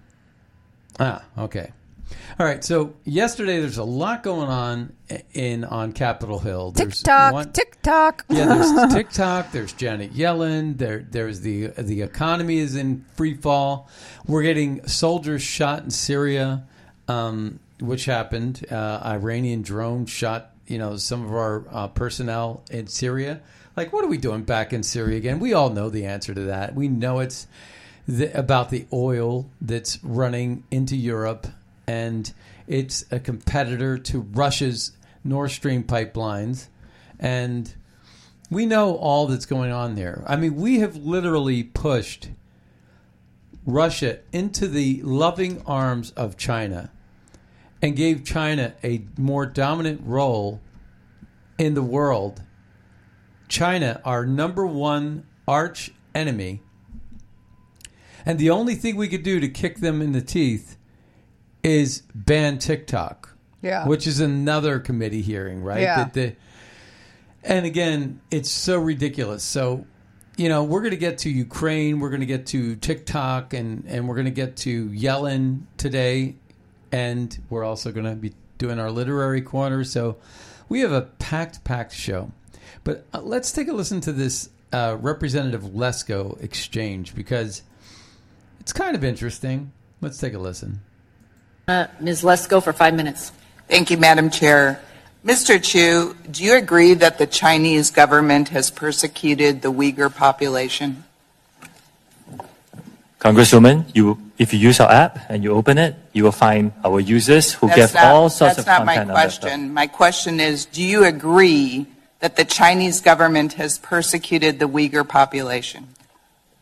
Ah, 1.00 1.24
okay. 1.38 1.72
All 2.39 2.46
right. 2.46 2.63
So 2.63 2.94
yesterday, 3.04 3.60
there's 3.60 3.80
a 3.80 3.84
lot 3.84 4.22
going 4.22 4.48
on 4.50 4.94
in 5.34 5.63
on 5.65 5.92
Capitol 5.94 6.38
Hill. 6.39 6.72
There's 6.72 6.98
TikTok, 7.01 7.34
one- 7.34 7.51
TikTok. 7.51 8.25
yeah, 8.30 8.46
there's 8.46 8.94
TikTok. 8.94 9.51
There's 9.51 9.74
Janet 9.74 10.13
Yellen. 10.13 10.77
There, 10.77 11.06
there's 11.10 11.42
the 11.42 11.68
the 11.68 12.04
economy 12.04 12.60
is 12.60 12.75
in 12.75 13.04
free 13.15 13.34
fall. 13.34 13.89
We're 14.27 14.44
getting 14.44 14.86
soldiers 14.88 15.42
shot 15.42 15.84
in 15.84 15.89
Syria. 15.89 16.65
Um, 17.08 17.60
which 17.79 18.05
happened. 18.05 18.65
Uh, 18.72 19.01
Iranian 19.03 19.62
drone 19.62 20.05
shot, 20.05 20.51
you 20.67 20.77
know, 20.77 20.98
some 20.98 21.25
of 21.25 21.32
our 21.32 21.65
uh, 21.70 21.88
personnel 21.89 22.63
in 22.72 22.88
Syria. 22.88 23.41
Like, 23.75 23.91
what 23.91 24.05
are 24.05 24.08
we 24.10 24.17
doing 24.17 24.44
back 24.44 24.72
in 24.72 24.84
Syria 24.84 25.17
again? 25.17 25.39
We 25.39 25.53
all 25.53 25.70
know 25.70 25.89
the 25.89 26.05
answer 26.05 26.34
to 26.34 26.41
that. 26.41 26.75
We 26.75 26.88
know 26.88 27.20
it's 27.20 27.48
the, 28.08 28.38
about 28.38 28.70
the 28.70 28.86
oil 28.94 29.50
that's 29.60 30.01
running 30.03 30.63
into 30.72 30.96
Europe, 30.96 31.48
and 31.88 32.32
it's 32.67 33.05
a 33.12 33.20
competitor 33.20 33.98
to 33.98 34.22
Russia's 34.22 34.91
Nord 35.24 35.51
Stream 35.51 35.84
pipelines, 35.84 36.67
and 37.20 37.74
we 38.50 38.65
know 38.65 38.96
all 38.96 39.27
that's 39.27 39.46
going 39.46 39.72
on 39.72 39.96
there. 39.96 40.24
I 40.27 40.36
mean, 40.36 40.55
we 40.55 40.79
have 40.79 40.96
literally 40.96 41.63
pushed 41.63 42.29
Russia 43.65 44.20
into 44.32 44.67
the 44.67 45.01
loving 45.01 45.62
arms 45.65 46.12
of 46.12 46.38
China 46.38 46.91
and 47.86 47.96
gave 47.96 48.24
China 48.24 48.74
a 48.84 49.06
more 49.15 49.46
dominant 49.46 50.01
role 50.04 50.60
in 51.60 51.75
the 51.75 51.84
world. 51.84 52.42
China, 53.48 54.01
our 54.04 54.25
number 54.25 54.65
one 54.65 55.24
arch 55.48 55.92
enemy, 56.15 56.63
and 58.25 58.39
the 58.39 58.50
only 58.50 58.74
thing 58.74 58.96
we 58.96 59.08
could 59.08 59.22
do 59.22 59.39
to 59.39 59.48
kick 59.48 59.82
them 59.82 60.01
in 60.01 60.13
the 60.13 60.22
teeth 60.22 60.77
is 61.62 62.01
ban 62.15 62.58
TikTok. 62.58 63.38
Yeah. 63.62 63.88
Which 63.88 64.08
is 64.08 64.20
another 64.20 64.80
committee 64.80 65.22
hearing, 65.22 65.62
right? 65.62 65.82
Yeah. 65.82 65.98
That 65.98 66.13
the, 66.13 66.36
and 67.44 67.68
again, 67.68 68.20
it's 68.32 68.50
so 68.50 68.80
ridiculous. 68.80 69.44
So, 69.44 69.86
you 70.38 70.50
know, 70.50 70.63
we're 70.63 70.82
going 70.82 70.89
to 70.89 70.98
get 70.98 71.20
to 71.20 71.30
Ukraine, 71.30 72.00
we're 72.00 72.10
going 72.10 72.22
to 72.22 72.25
get 72.25 72.48
to 72.48 72.77
TikTok, 72.77 73.54
and 73.54 73.86
and 73.86 74.08
we're 74.08 74.15
going 74.15 74.25
to 74.25 74.32
get 74.32 74.58
to 74.58 74.89
Yellen 74.89 75.65
today, 75.77 76.38
and 76.92 77.38
we're 77.50 77.63
also 77.63 77.92
going 77.92 78.06
to 78.06 78.15
be 78.15 78.34
doing 78.58 78.80
our 78.80 78.92
literary 78.92 79.42
corner. 79.42 79.84
So, 79.84 80.18
we 80.70 80.82
have 80.82 80.92
a 80.92 81.01
packed, 81.01 81.63
packed 81.63 81.94
show. 81.94 82.32
But 82.84 83.06
uh, 83.13 83.22
let's 83.22 83.51
take 83.51 83.68
a 83.68 83.74
listen 83.74 84.01
to 84.01 84.12
this 84.12 84.50
uh, 84.74 84.98
Representative 85.00 85.63
Lesko 85.63 86.42
exchange 86.44 87.15
because 87.15 87.62
it's 88.60 88.74
kind 88.74 88.96
of 88.96 89.04
interesting. 89.04 89.72
Let's 90.01 90.18
take 90.18 90.34
a 90.34 90.39
listen. 90.39 90.82
Uh, 91.68 91.88
Ms. 92.00 92.24
Lesko 92.24 92.63
for 92.63 92.74
five 92.74 92.94
minutes. 92.94 93.32
Thank 93.68 93.89
you, 93.89 93.98
Madam 93.98 94.30
Chair. 94.30 94.82
Mr. 95.25 95.63
Chew, 95.63 96.15
do 96.30 96.44
you 96.44 96.56
agree 96.56 96.94
that 96.94 97.18
the 97.18 97.25
Chinese 97.25 97.89
government 97.89 98.50
has 98.50 98.70
persecuted 98.70 99.63
the 99.63 99.72
Uyghur 99.72 100.13
population? 100.13 101.04
Congresswoman, 103.19 103.86
you, 103.95 104.19
if 104.38 104.53
you 104.53 104.60
use 104.60 104.79
our 104.79 104.91
app 104.91 105.17
and 105.29 105.43
you 105.43 105.51
open 105.51 105.77
it, 105.77 105.95
you 106.13 106.24
will 106.24 106.31
find 106.31 106.72
our 106.84 107.00
users 107.00 107.53
who 107.53 107.67
That's 107.67 107.77
give 107.77 107.93
not, 107.95 108.05
all 108.05 108.29
sorts 108.29 108.60
of 108.60 108.65
my 108.65 108.75
content 108.75 109.10
on 109.12 109.15
their 109.15 109.29
stuff. 109.29 109.41
question. 109.41 109.74
My 109.74 109.88
question 109.88 110.39
is, 110.39 110.65
do 110.65 110.84
you 110.84 111.05
agree 111.05 111.88
that 112.19 112.36
the 112.36 112.45
Chinese 112.45 113.01
government 113.01 113.53
has 113.53 113.79
persecuted 113.79 114.60
the 114.60 114.67
Uyghur 114.67 115.07
population? 115.07 115.88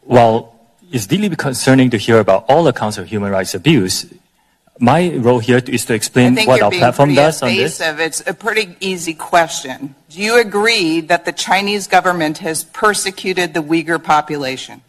Well, 0.03 0.53
it's 0.91 1.07
deeply 1.07 1.35
concerning 1.35 1.89
to 1.89 1.97
hear 1.97 2.19
about 2.19 2.45
all 2.47 2.67
accounts 2.67 2.97
of 2.97 3.07
human 3.07 3.31
rights 3.31 3.55
abuse, 3.55 4.05
my 4.79 5.13
role 5.15 5.39
here 5.39 5.61
is 5.67 5.85
to 5.85 5.93
explain 5.93 6.35
what 6.45 6.61
our 6.61 6.71
platform 6.71 7.13
does 7.13 7.41
on 7.41 7.49
this. 7.49 7.79
It's 7.79 8.23
a 8.25 8.33
pretty 8.33 8.75
easy 8.79 9.13
question. 9.13 9.95
Do 10.09 10.19
you 10.19 10.39
agree 10.39 11.01
that 11.01 11.25
the 11.25 11.31
Chinese 11.31 11.87
government 11.87 12.39
has 12.39 12.63
persecuted 12.63 13.53
the 13.53 13.61
Uyghur 13.61 14.03
population? 14.03 14.81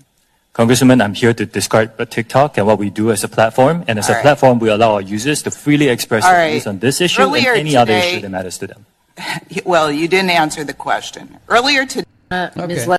Congresswoman, 0.55 1.03
I'm 1.03 1.15
here 1.15 1.35
to 1.35 1.45
describe 1.47 2.09
TikTok 2.11 2.57
and 2.59 2.67
what 2.67 2.79
we 2.79 2.89
do 2.89 3.11
as 3.11 3.25
a 3.25 3.29
platform. 3.29 3.85
And 3.89 3.99
as 3.99 4.09
All 4.09 4.13
a 4.15 4.19
right. 4.19 4.23
platform, 4.23 4.61
we 4.61 4.69
allow 4.69 4.95
our 4.95 5.01
users 5.01 5.43
to 5.43 5.51
freely 5.51 5.89
express 5.89 6.25
All 6.25 6.31
their 6.31 6.39
right. 6.43 6.51
views 6.53 6.67
on 6.69 6.79
this 6.79 7.01
issue 7.01 7.23
Earlier 7.23 7.51
and 7.51 7.61
any 7.61 7.77
other 7.77 7.93
issue 7.93 8.21
that 8.21 8.31
matters 8.31 8.59
to 8.59 8.69
them. 8.69 8.87
Well, 9.65 9.91
you 9.91 10.07
didn't 10.09 10.31
answer 10.31 10.63
the 10.65 10.73
question. 10.75 11.39
Earlier 11.49 11.87
today, 11.87 12.07
Uh, 12.31 12.51
Okay. 12.57 12.67
Ms. 12.69 12.87
Le- 12.87 12.99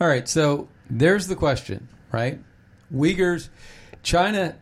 All 0.00 0.06
right. 0.08 0.28
So 0.28 0.68
there's 0.88 1.26
the 1.26 1.34
question, 1.36 1.88
right? 2.12 2.38
Uyghurs, 2.94 3.48
China 4.04 4.54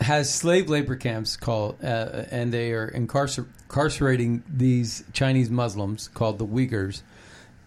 has 0.00 0.32
slave 0.32 0.68
labor 0.70 0.96
camps 0.96 1.36
called, 1.36 1.76
uh, 1.84 2.24
and 2.30 2.52
they 2.52 2.72
are 2.72 2.90
incarcer- 2.90 3.46
incarcerating 3.68 4.42
these 4.48 5.04
Chinese 5.12 5.50
Muslims 5.50 6.08
called 6.08 6.38
the 6.38 6.46
Uyghurs. 6.46 7.02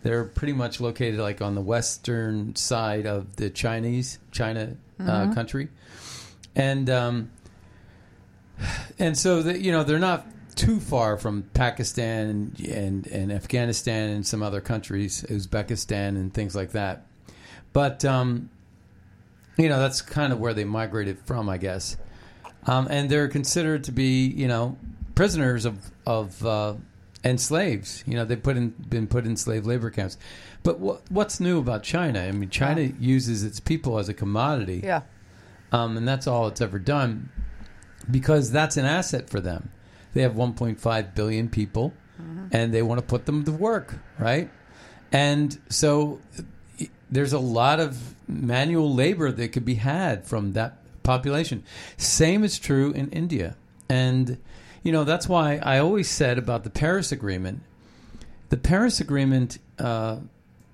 They're 0.05 0.23
pretty 0.23 0.53
much 0.53 0.79
located 0.79 1.19
like 1.19 1.41
on 1.41 1.55
the 1.55 1.61
western 1.61 2.55
side 2.55 3.07
of 3.07 3.37
the 3.37 3.49
Chinese 3.49 4.19
China 4.31 4.77
uh, 4.99 5.33
country, 5.33 5.69
and 6.55 6.87
um, 6.91 7.31
and 8.99 9.17
so 9.17 9.41
the, 9.41 9.59
you 9.59 9.71
know 9.71 9.83
they're 9.83 9.97
not 9.97 10.27
too 10.55 10.79
far 10.79 11.17
from 11.17 11.49
Pakistan 11.55 12.29
and, 12.29 12.59
and 12.67 13.07
and 13.07 13.31
Afghanistan 13.31 14.11
and 14.11 14.27
some 14.27 14.43
other 14.43 14.61
countries, 14.61 15.25
Uzbekistan 15.27 16.09
and 16.09 16.31
things 16.31 16.55
like 16.55 16.73
that. 16.73 17.07
But 17.73 18.05
um, 18.05 18.51
you 19.57 19.69
know 19.69 19.79
that's 19.79 20.03
kind 20.03 20.31
of 20.31 20.39
where 20.39 20.53
they 20.53 20.65
migrated 20.65 21.17
from, 21.17 21.49
I 21.49 21.57
guess. 21.57 21.97
Um, 22.67 22.87
and 22.91 23.09
they're 23.09 23.27
considered 23.27 23.85
to 23.85 23.91
be 23.91 24.27
you 24.27 24.47
know 24.47 24.77
prisoners 25.15 25.65
of 25.65 25.79
of 26.05 26.45
uh, 26.45 26.75
and 27.25 27.41
slaves. 27.41 28.03
You 28.07 28.13
know 28.13 28.23
they've 28.23 28.41
put 28.41 28.55
in 28.55 28.69
been 28.69 29.07
put 29.07 29.25
in 29.25 29.35
slave 29.35 29.65
labor 29.65 29.89
camps. 29.89 30.17
But 30.63 30.79
what 30.79 31.01
what's 31.09 31.39
new 31.41 31.59
about 31.59 31.83
China? 31.83 32.21
I 32.21 32.31
mean, 32.31 32.49
China 32.49 32.81
uses 32.99 33.43
its 33.43 33.59
people 33.59 33.99
as 33.99 34.07
a 34.07 34.13
commodity 34.13 34.81
Yeah. 34.83 35.01
um, 35.73 35.97
and 35.97 36.07
that's 36.07 36.27
all 36.27 36.47
it's 36.47 36.61
ever 36.61 36.79
done 36.79 37.29
because 38.09 38.51
that's 38.51 38.77
an 38.77 38.85
asset 38.85 39.29
for 39.29 39.39
them. 39.41 39.71
They 40.13 40.21
have 40.21 40.33
1.5 40.33 41.13
billion 41.15 41.49
people, 41.49 41.91
and 42.51 42.73
they 42.73 42.81
want 42.81 42.99
to 43.01 43.05
put 43.05 43.25
them 43.25 43.43
to 43.43 43.51
work, 43.51 43.95
right? 44.17 44.49
And 45.11 45.59
so 45.69 46.21
there's 47.11 47.33
a 47.33 47.39
lot 47.39 47.79
of 47.81 48.15
manual 48.27 48.93
labor 48.93 49.31
that 49.31 49.49
could 49.49 49.65
be 49.65 49.75
had 49.75 50.25
from 50.25 50.53
that 50.53 50.77
population. 51.03 51.63
Same 51.97 52.43
is 52.45 52.57
true 52.59 52.91
in 52.91 53.09
India, 53.09 53.57
and 53.89 54.37
you 54.85 54.91
know 54.91 55.03
that's 55.03 55.27
why 55.27 55.57
I 55.63 55.79
always 55.79 56.07
said 56.07 56.37
about 56.37 56.63
the 56.63 56.69
Paris 56.69 57.11
Agreement. 57.11 57.63
The 58.49 58.57
Paris 58.57 59.01
Agreement, 59.01 59.57
uh, 59.79 60.17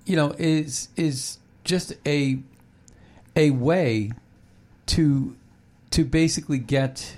you 0.04 0.16
know, 0.16 0.34
is 0.36 0.90
is 0.96 1.38
just 1.64 1.94
a 2.06 2.38
a 3.34 3.52
way 3.52 4.12
to 4.86 5.34
to 5.92 6.04
basically 6.04 6.58
get 6.58 7.16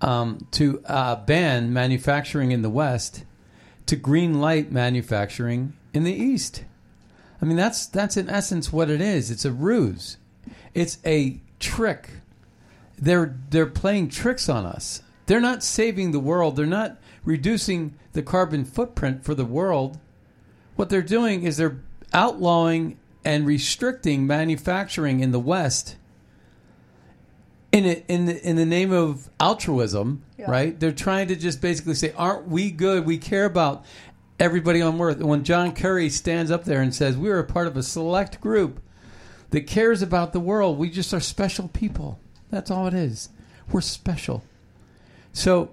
um, 0.00 0.46
to 0.52 0.80
uh, 0.86 1.16
ban 1.16 1.72
manufacturing 1.72 2.52
in 2.52 2.62
the 2.62 2.70
West 2.70 3.24
to 3.86 3.96
green 3.96 4.40
light 4.40 4.70
manufacturing 4.70 5.72
in 5.92 6.04
the 6.04 6.14
East. 6.14 6.64
I 7.42 7.44
mean, 7.44 7.56
that's 7.56 7.86
that's 7.86 8.16
in 8.16 8.30
essence 8.30 8.72
what 8.72 8.88
it 8.88 9.00
is. 9.00 9.32
It's 9.32 9.44
a 9.44 9.50
ruse. 9.50 10.16
It's 10.74 10.98
a 11.04 11.40
trick. 11.58 12.10
They're 12.96 13.36
they're 13.50 13.66
playing 13.66 14.10
tricks 14.10 14.48
on 14.48 14.64
us. 14.64 15.02
They're 15.26 15.40
not 15.40 15.62
saving 15.62 16.12
the 16.12 16.20
world. 16.20 16.56
They're 16.56 16.66
not 16.66 16.98
reducing 17.24 17.94
the 18.12 18.22
carbon 18.22 18.64
footprint 18.64 19.24
for 19.24 19.34
the 19.34 19.44
world. 19.44 19.98
What 20.76 20.88
they're 20.88 21.02
doing 21.02 21.42
is 21.42 21.56
they're 21.56 21.80
outlawing 22.12 22.98
and 23.24 23.46
restricting 23.46 24.26
manufacturing 24.26 25.20
in 25.20 25.32
the 25.32 25.40
West 25.40 25.96
in 27.72 27.84
it 27.84 28.04
in 28.08 28.26
the 28.26 28.48
in 28.48 28.56
the 28.56 28.64
name 28.64 28.92
of 28.92 29.28
altruism, 29.40 30.22
right? 30.48 30.78
They're 30.78 30.92
trying 30.92 31.28
to 31.28 31.36
just 31.36 31.60
basically 31.60 31.94
say, 31.94 32.12
"Aren't 32.16 32.48
we 32.48 32.70
good? 32.70 33.04
We 33.04 33.18
care 33.18 33.44
about 33.44 33.84
everybody 34.38 34.80
on 34.80 35.00
Earth." 35.00 35.18
And 35.18 35.28
when 35.28 35.44
John 35.44 35.72
Kerry 35.72 36.08
stands 36.08 36.50
up 36.50 36.64
there 36.64 36.80
and 36.80 36.94
says, 36.94 37.16
"We're 37.16 37.38
a 37.38 37.44
part 37.44 37.66
of 37.66 37.76
a 37.76 37.82
select 37.82 38.40
group 38.40 38.80
that 39.50 39.66
cares 39.66 40.00
about 40.00 40.32
the 40.32 40.40
world. 40.40 40.78
We 40.78 40.88
just 40.88 41.12
are 41.12 41.20
special 41.20 41.68
people." 41.68 42.18
That's 42.48 42.70
all 42.70 42.86
it 42.86 42.94
is. 42.94 43.28
We're 43.70 43.80
special. 43.80 44.44
So, 45.36 45.68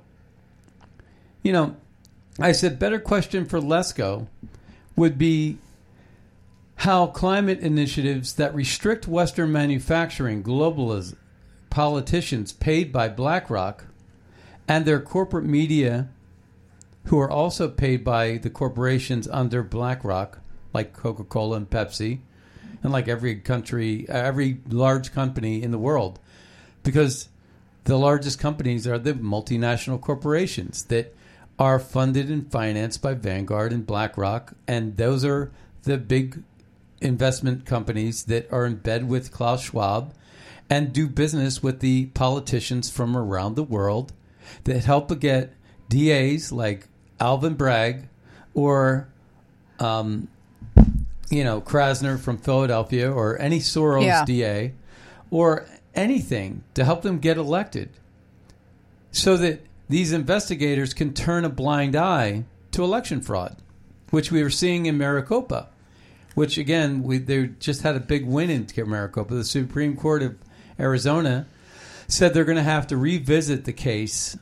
you 1.41 1.53
know, 1.53 1.77
I 2.37 2.51
said 2.51 2.79
better 2.79 2.99
question 2.99 3.45
for 3.45 3.61
Lesko 3.61 4.27
would 4.97 5.17
be 5.17 5.57
how 6.75 7.07
climate 7.07 7.59
initiatives 7.59 8.33
that 8.33 8.53
restrict 8.53 9.07
Western 9.07 9.53
manufacturing, 9.53 10.43
globalism, 10.43 11.15
politicians 11.69 12.51
paid 12.51 12.91
by 12.91 13.07
BlackRock, 13.07 13.85
and 14.67 14.83
their 14.83 14.99
corporate 14.99 15.45
media, 15.45 16.09
who 17.05 17.17
are 17.17 17.31
also 17.31 17.69
paid 17.69 18.03
by 18.03 18.39
the 18.39 18.49
corporations 18.49 19.29
under 19.29 19.63
BlackRock, 19.63 20.39
like 20.73 20.91
Coca 20.91 21.23
Cola 21.23 21.55
and 21.55 21.69
Pepsi, 21.69 22.19
and 22.83 22.91
like 22.91 23.07
every 23.07 23.37
country, 23.37 24.05
every 24.09 24.59
large 24.67 25.13
company 25.13 25.63
in 25.63 25.71
the 25.71 25.79
world, 25.79 26.19
because 26.83 27.29
the 27.85 27.97
largest 27.97 28.39
companies 28.39 28.87
are 28.87 28.97
the 28.97 29.13
multinational 29.13 29.99
corporations 29.99 30.83
that 30.85 31.15
are 31.59 31.79
funded 31.79 32.29
and 32.29 32.51
financed 32.51 33.01
by 33.01 33.13
Vanguard 33.13 33.71
and 33.73 33.85
BlackRock, 33.85 34.53
and 34.67 34.97
those 34.97 35.23
are 35.23 35.51
the 35.83 35.97
big 35.97 36.41
investment 37.01 37.65
companies 37.65 38.23
that 38.23 38.51
are 38.51 38.65
in 38.65 38.75
bed 38.75 39.07
with 39.07 39.31
Klaus 39.31 39.63
Schwab 39.63 40.13
and 40.69 40.93
do 40.93 41.07
business 41.07 41.61
with 41.61 41.81
the 41.81 42.05
politicians 42.07 42.89
from 42.89 43.15
around 43.17 43.55
the 43.55 43.63
world 43.63 44.13
that 44.63 44.85
help 44.85 45.19
get 45.19 45.53
DAs 45.89 46.51
like 46.51 46.87
Alvin 47.19 47.53
Bragg 47.55 48.07
or, 48.53 49.09
um, 49.79 50.29
you 51.29 51.43
know, 51.43 51.61
Krasner 51.61 52.19
from 52.19 52.37
Philadelphia 52.37 53.11
or 53.11 53.39
any 53.39 53.59
Soros 53.59 54.05
Yeah. 54.05 54.25
DA 54.25 54.73
or 55.29 55.65
anything 55.95 56.63
to 56.73 56.85
help 56.85 57.01
them 57.01 57.19
get 57.19 57.37
elected 57.37 57.89
so 59.11 59.37
that 59.37 59.65
these 59.89 60.11
investigators 60.11 60.93
can 60.93 61.13
turn 61.13 61.45
a 61.45 61.49
blind 61.49 61.95
eye 61.95 62.45
to 62.71 62.83
election 62.83 63.21
fraud, 63.21 63.57
which 64.09 64.31
we 64.31 64.41
were 64.41 64.49
seeing 64.49 64.85
in 64.85 64.97
Maricopa, 64.97 65.69
which 66.35 66.57
again, 66.57 67.03
we 67.03 67.19
they 67.19 67.47
just 67.59 67.83
had 67.83 67.95
a 67.95 67.99
big 67.99 68.25
win 68.25 68.49
in 68.49 68.67
Maricopa. 68.87 69.35
The 69.35 69.43
Supreme 69.43 69.95
Court 69.95 70.23
of 70.23 70.35
Arizona 70.79 71.45
said 72.07 72.33
they're 72.33 72.43
going 72.43 72.57
to 72.57 72.63
have 72.63 72.87
to 72.87 72.97
revisit 72.97 73.65
the 73.65 73.73
case 73.73 74.37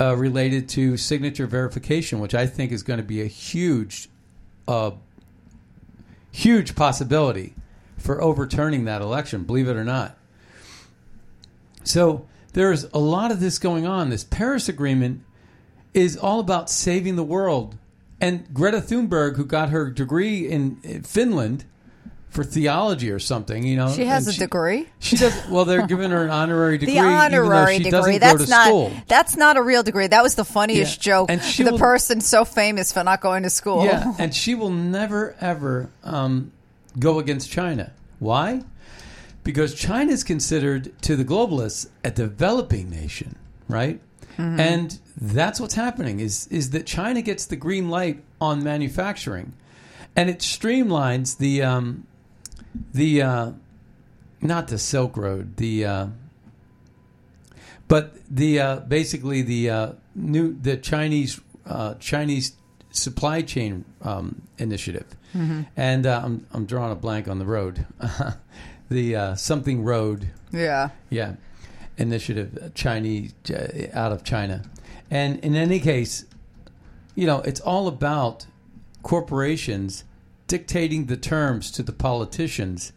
uh, 0.00 0.16
related 0.16 0.68
to 0.70 0.96
signature 0.96 1.46
verification, 1.46 2.18
which 2.20 2.34
I 2.34 2.46
think 2.46 2.72
is 2.72 2.82
going 2.82 2.98
to 2.98 3.06
be 3.06 3.22
a 3.22 3.26
huge, 3.26 4.08
uh, 4.66 4.90
huge 6.32 6.74
possibility 6.74 7.54
for 8.06 8.22
overturning 8.22 8.84
that 8.84 9.02
election. 9.02 9.42
Believe 9.42 9.68
it 9.68 9.76
or 9.76 9.84
not. 9.84 10.16
So 11.84 12.26
there's 12.52 12.84
a 12.94 12.98
lot 12.98 13.30
of 13.32 13.40
this 13.40 13.58
going 13.58 13.86
on. 13.86 14.10
This 14.10 14.24
Paris 14.24 14.68
Agreement 14.68 15.22
is 15.92 16.16
all 16.16 16.40
about 16.40 16.70
saving 16.70 17.16
the 17.16 17.24
world. 17.24 17.76
And 18.20 18.52
Greta 18.54 18.78
Thunberg, 18.78 19.36
who 19.36 19.44
got 19.44 19.70
her 19.70 19.90
degree 19.90 20.48
in 20.48 20.78
in 20.82 21.02
Finland 21.02 21.64
for 22.30 22.44
theology 22.44 23.10
or 23.10 23.18
something, 23.18 23.62
you 23.64 23.76
know, 23.76 23.92
She 23.92 24.04
has 24.04 24.26
a 24.28 24.38
degree. 24.38 24.88
She 25.00 25.16
does. 25.16 25.34
Well, 25.50 25.64
they're 25.64 25.86
giving 25.86 26.10
her 26.10 26.24
an 26.24 26.30
honorary 26.30 26.78
degree. 26.78 26.94
The 26.94 27.00
honorary 27.00 27.78
she 27.78 27.84
degree. 27.90 28.18
That's 28.18 28.48
not. 28.48 28.66
school. 28.68 28.92
That's 29.06 29.36
not 29.36 29.56
a 29.56 29.62
real 29.62 29.82
degree. 29.82 30.06
That 30.06 30.22
was 30.22 30.34
the 30.34 30.44
funniest 30.44 30.98
Yeah. 30.98 31.12
joke. 31.12 31.30
And 31.30 31.42
she 31.42 31.62
the 31.62 31.72
will- 31.72 31.78
person 31.78 32.20
so 32.20 32.44
famous 32.44 32.92
for 32.92 33.04
not 33.04 33.20
going 33.20 33.42
to 33.42 33.50
school. 33.50 33.84
Yeah, 33.84 34.14
and 34.18 34.34
she 34.34 34.54
will 34.54 34.70
never 34.70 35.34
ever 35.40 35.90
um, 36.04 36.52
go 36.98 37.18
against 37.18 37.50
China. 37.50 37.92
Why? 38.18 38.62
Because 39.44 39.74
China 39.74 40.12
is 40.12 40.24
considered 40.24 40.92
to 41.02 41.16
the 41.16 41.24
globalists 41.24 41.88
a 42.02 42.10
developing 42.10 42.90
nation, 42.90 43.36
right? 43.68 44.00
Mhm. 44.36 44.58
And 44.58 44.98
that's 45.20 45.60
what's 45.60 45.74
happening 45.74 46.20
is 46.20 46.46
is 46.48 46.70
that 46.70 46.84
China 46.86 47.22
gets 47.22 47.46
the 47.46 47.56
green 47.56 47.88
light 47.88 48.22
on 48.40 48.62
manufacturing, 48.62 49.52
and 50.14 50.28
it 50.28 50.40
streamlines 50.40 51.38
the 51.38 51.62
um, 51.62 52.06
the 52.92 53.22
uh, 53.22 53.52
not 54.40 54.68
the 54.68 54.78
Silk 54.78 55.16
Road, 55.16 55.56
the 55.56 55.84
uh, 55.84 56.06
but 57.88 58.16
the 58.30 58.60
uh, 58.60 58.76
basically 58.80 59.42
the 59.42 59.70
uh, 59.70 59.92
new 60.14 60.56
the 60.60 60.76
Chinese 60.76 61.40
uh, 61.64 61.94
Chinese 61.94 62.52
supply 62.96 63.42
chain 63.42 63.84
um, 64.02 64.42
initiative, 64.58 65.06
Mhm. 65.34 65.66
and 65.76 66.06
uh, 66.06 66.22
I'm 66.24 66.46
I'm 66.52 66.66
drawing 66.66 66.92
a 66.92 66.96
blank 66.96 67.28
on 67.28 67.38
the 67.38 67.44
road, 67.46 67.86
the 68.90 69.16
uh, 69.16 69.34
something 69.36 69.82
road, 69.84 70.30
Yeah. 70.52 70.90
yeah, 71.10 71.34
initiative 71.98 72.58
uh, 72.62 72.68
Chinese 72.74 73.32
uh, 73.50 73.86
out 73.92 74.12
of 74.12 74.24
China, 74.24 74.62
and 75.10 75.38
in 75.40 75.54
any 75.54 75.78
case, 75.80 76.24
you 77.14 77.26
know 77.26 77.40
it's 77.40 77.60
all 77.60 77.86
about 77.88 78.46
corporations 79.02 80.04
dictating 80.48 81.06
the 81.06 81.16
terms 81.16 81.70
to 81.72 81.82
the 81.82 81.92
politicians. 81.92 82.92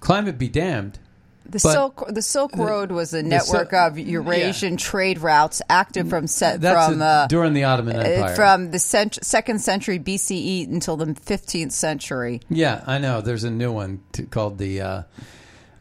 Climate 0.00 0.38
be 0.38 0.48
damned. 0.48 0.98
The 1.44 1.50
but- 1.62 1.72
Silk 1.72 2.04
the 2.08 2.22
Silk 2.22 2.52
the- 2.52 2.64
Road 2.64 2.90
was 2.90 3.12
a 3.12 3.22
network 3.22 3.70
Sil- 3.70 3.86
of 3.86 3.98
Eurasian 3.98 4.76
trade 4.78 5.18
routes 5.18 5.60
active 5.68 6.08
from 6.08 6.26
set 6.26 6.60
That's 6.60 6.88
from 6.88 7.02
a- 7.02 7.04
uh, 7.04 7.26
during 7.26 7.52
the 7.52 7.64
Ottoman 7.64 7.96
uh, 7.96 8.00
Empire. 8.00 8.34
from 8.34 8.70
the 8.70 8.78
cent- 8.78 9.18
second 9.22 9.60
century 9.60 9.98
BCE 9.98 10.66
until 10.72 10.96
the 10.96 11.06
15th 11.06 11.72
century. 11.72 12.40
Yeah, 12.48 12.82
I 12.86 12.98
know. 12.98 13.20
There's 13.20 13.44
a 13.44 13.50
new 13.50 13.72
one 13.72 14.00
to, 14.12 14.22
called 14.24 14.56
the 14.58 14.80
uh, 14.80 15.02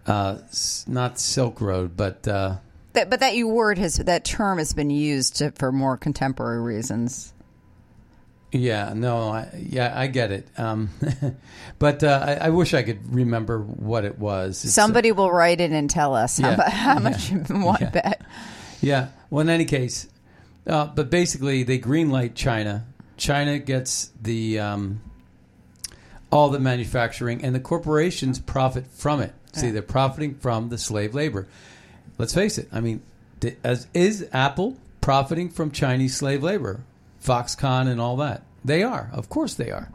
uh, 0.05 0.37
not 0.85 1.17
Silk 1.17 1.61
Road, 1.61 1.95
but 1.95 2.27
uh, 2.27 2.57
That, 2.91 3.09
but 3.09 3.21
that 3.21 3.35
you 3.35 3.47
word 3.47 3.77
has 3.77 3.95
that 3.95 4.25
term 4.25 4.57
has 4.57 4.73
been 4.73 4.89
used 4.89 5.37
to, 5.37 5.51
for 5.51 5.71
more 5.71 5.95
contemporary 5.97 6.61
reasons. 6.61 7.33
Yeah, 8.53 8.93
no, 8.95 9.29
I, 9.29 9.47
yeah, 9.69 9.91
I 9.95 10.07
get 10.07 10.31
it. 10.31 10.47
Um, 10.57 10.89
but 11.79 12.03
uh, 12.03 12.23
I, 12.23 12.47
I 12.47 12.49
wish 12.49 12.73
I 12.73 12.83
could 12.83 13.13
remember 13.13 13.59
what 13.59 14.05
it 14.05 14.17
was. 14.19 14.63
It's, 14.63 14.77
uh, 14.77 14.81
Somebody 14.81 15.11
will 15.11 15.31
write 15.31 15.59
it 15.59 15.71
and 15.71 15.89
tell 15.89 16.15
us 16.15 16.37
how, 16.37 16.51
Yeah. 16.51 16.55
mu- 16.57 16.63
how 16.63 16.93
Yeah. 16.93 16.99
much 16.99 17.31
you 17.31 17.43
want 17.49 17.81
Yeah. 17.81 17.89
bet. 17.89 18.21
Yeah. 18.81 19.07
Well, 19.29 19.41
in 19.41 19.49
any 19.49 19.65
case, 19.65 20.07
uh, 20.67 20.85
but 20.87 21.09
basically 21.09 21.63
they 21.63 21.79
greenlight 21.79 22.35
China. 22.35 22.85
China 23.17 23.57
gets 23.59 24.11
the 24.21 24.59
um, 24.59 25.01
all 26.31 26.49
the 26.49 26.59
manufacturing, 26.59 27.43
and 27.43 27.53
the 27.53 27.59
corporations 27.59 28.39
profit 28.39 28.85
from 28.87 29.19
it. 29.21 29.33
See, 29.53 29.69
they're 29.69 29.83
profiting 29.83 30.33
from 30.35 30.69
the 30.69 30.77
slave 30.79 31.13
labor. 31.13 31.47
Let's 32.17 32.33
face 32.33 32.57
it. 32.57 32.67
I 32.71 32.79
mean, 32.81 33.01
as 33.63 33.87
is 33.93 34.27
Apple 34.33 34.77
profiting 34.99 35.49
from 35.49 35.69
Chinese 35.71 36.15
slave 36.17 36.41
labor, 36.41 36.81
Foxconn, 37.23 37.87
and 37.87 38.01
all 38.01 38.17
that? 38.17 38.43
They 38.65 38.83
are, 38.83 39.09
of 39.13 39.29
course, 39.29 39.53
they 39.53 39.71
are. 39.71 39.91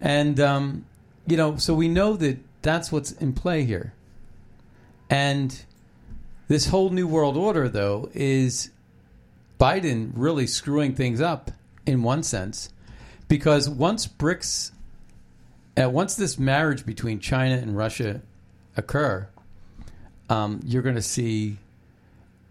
And 0.00 0.38
um, 0.40 0.84
you 1.26 1.36
know, 1.36 1.56
so 1.56 1.74
we 1.74 1.88
know 1.88 2.16
that 2.16 2.38
that's 2.62 2.90
what's 2.90 3.12
in 3.12 3.32
play 3.32 3.64
here. 3.64 3.92
And 5.10 5.64
this 6.48 6.66
whole 6.66 6.90
new 6.90 7.06
world 7.06 7.36
order, 7.36 7.68
though, 7.68 8.10
is 8.14 8.70
Biden 9.60 10.12
really 10.14 10.46
screwing 10.46 10.94
things 10.94 11.20
up 11.20 11.50
in 11.86 12.02
one 12.02 12.22
sense, 12.22 12.70
because 13.28 13.68
once 13.68 14.06
BRICS, 14.06 14.72
uh, 15.80 15.90
once 15.90 16.14
this 16.14 16.38
marriage 16.38 16.84
between 16.86 17.20
China 17.20 17.56
and 17.56 17.76
Russia 17.76 18.22
occur, 18.76 19.28
um, 20.28 20.60
you're 20.64 20.82
going 20.82 20.94
to 20.94 21.02
see 21.02 21.58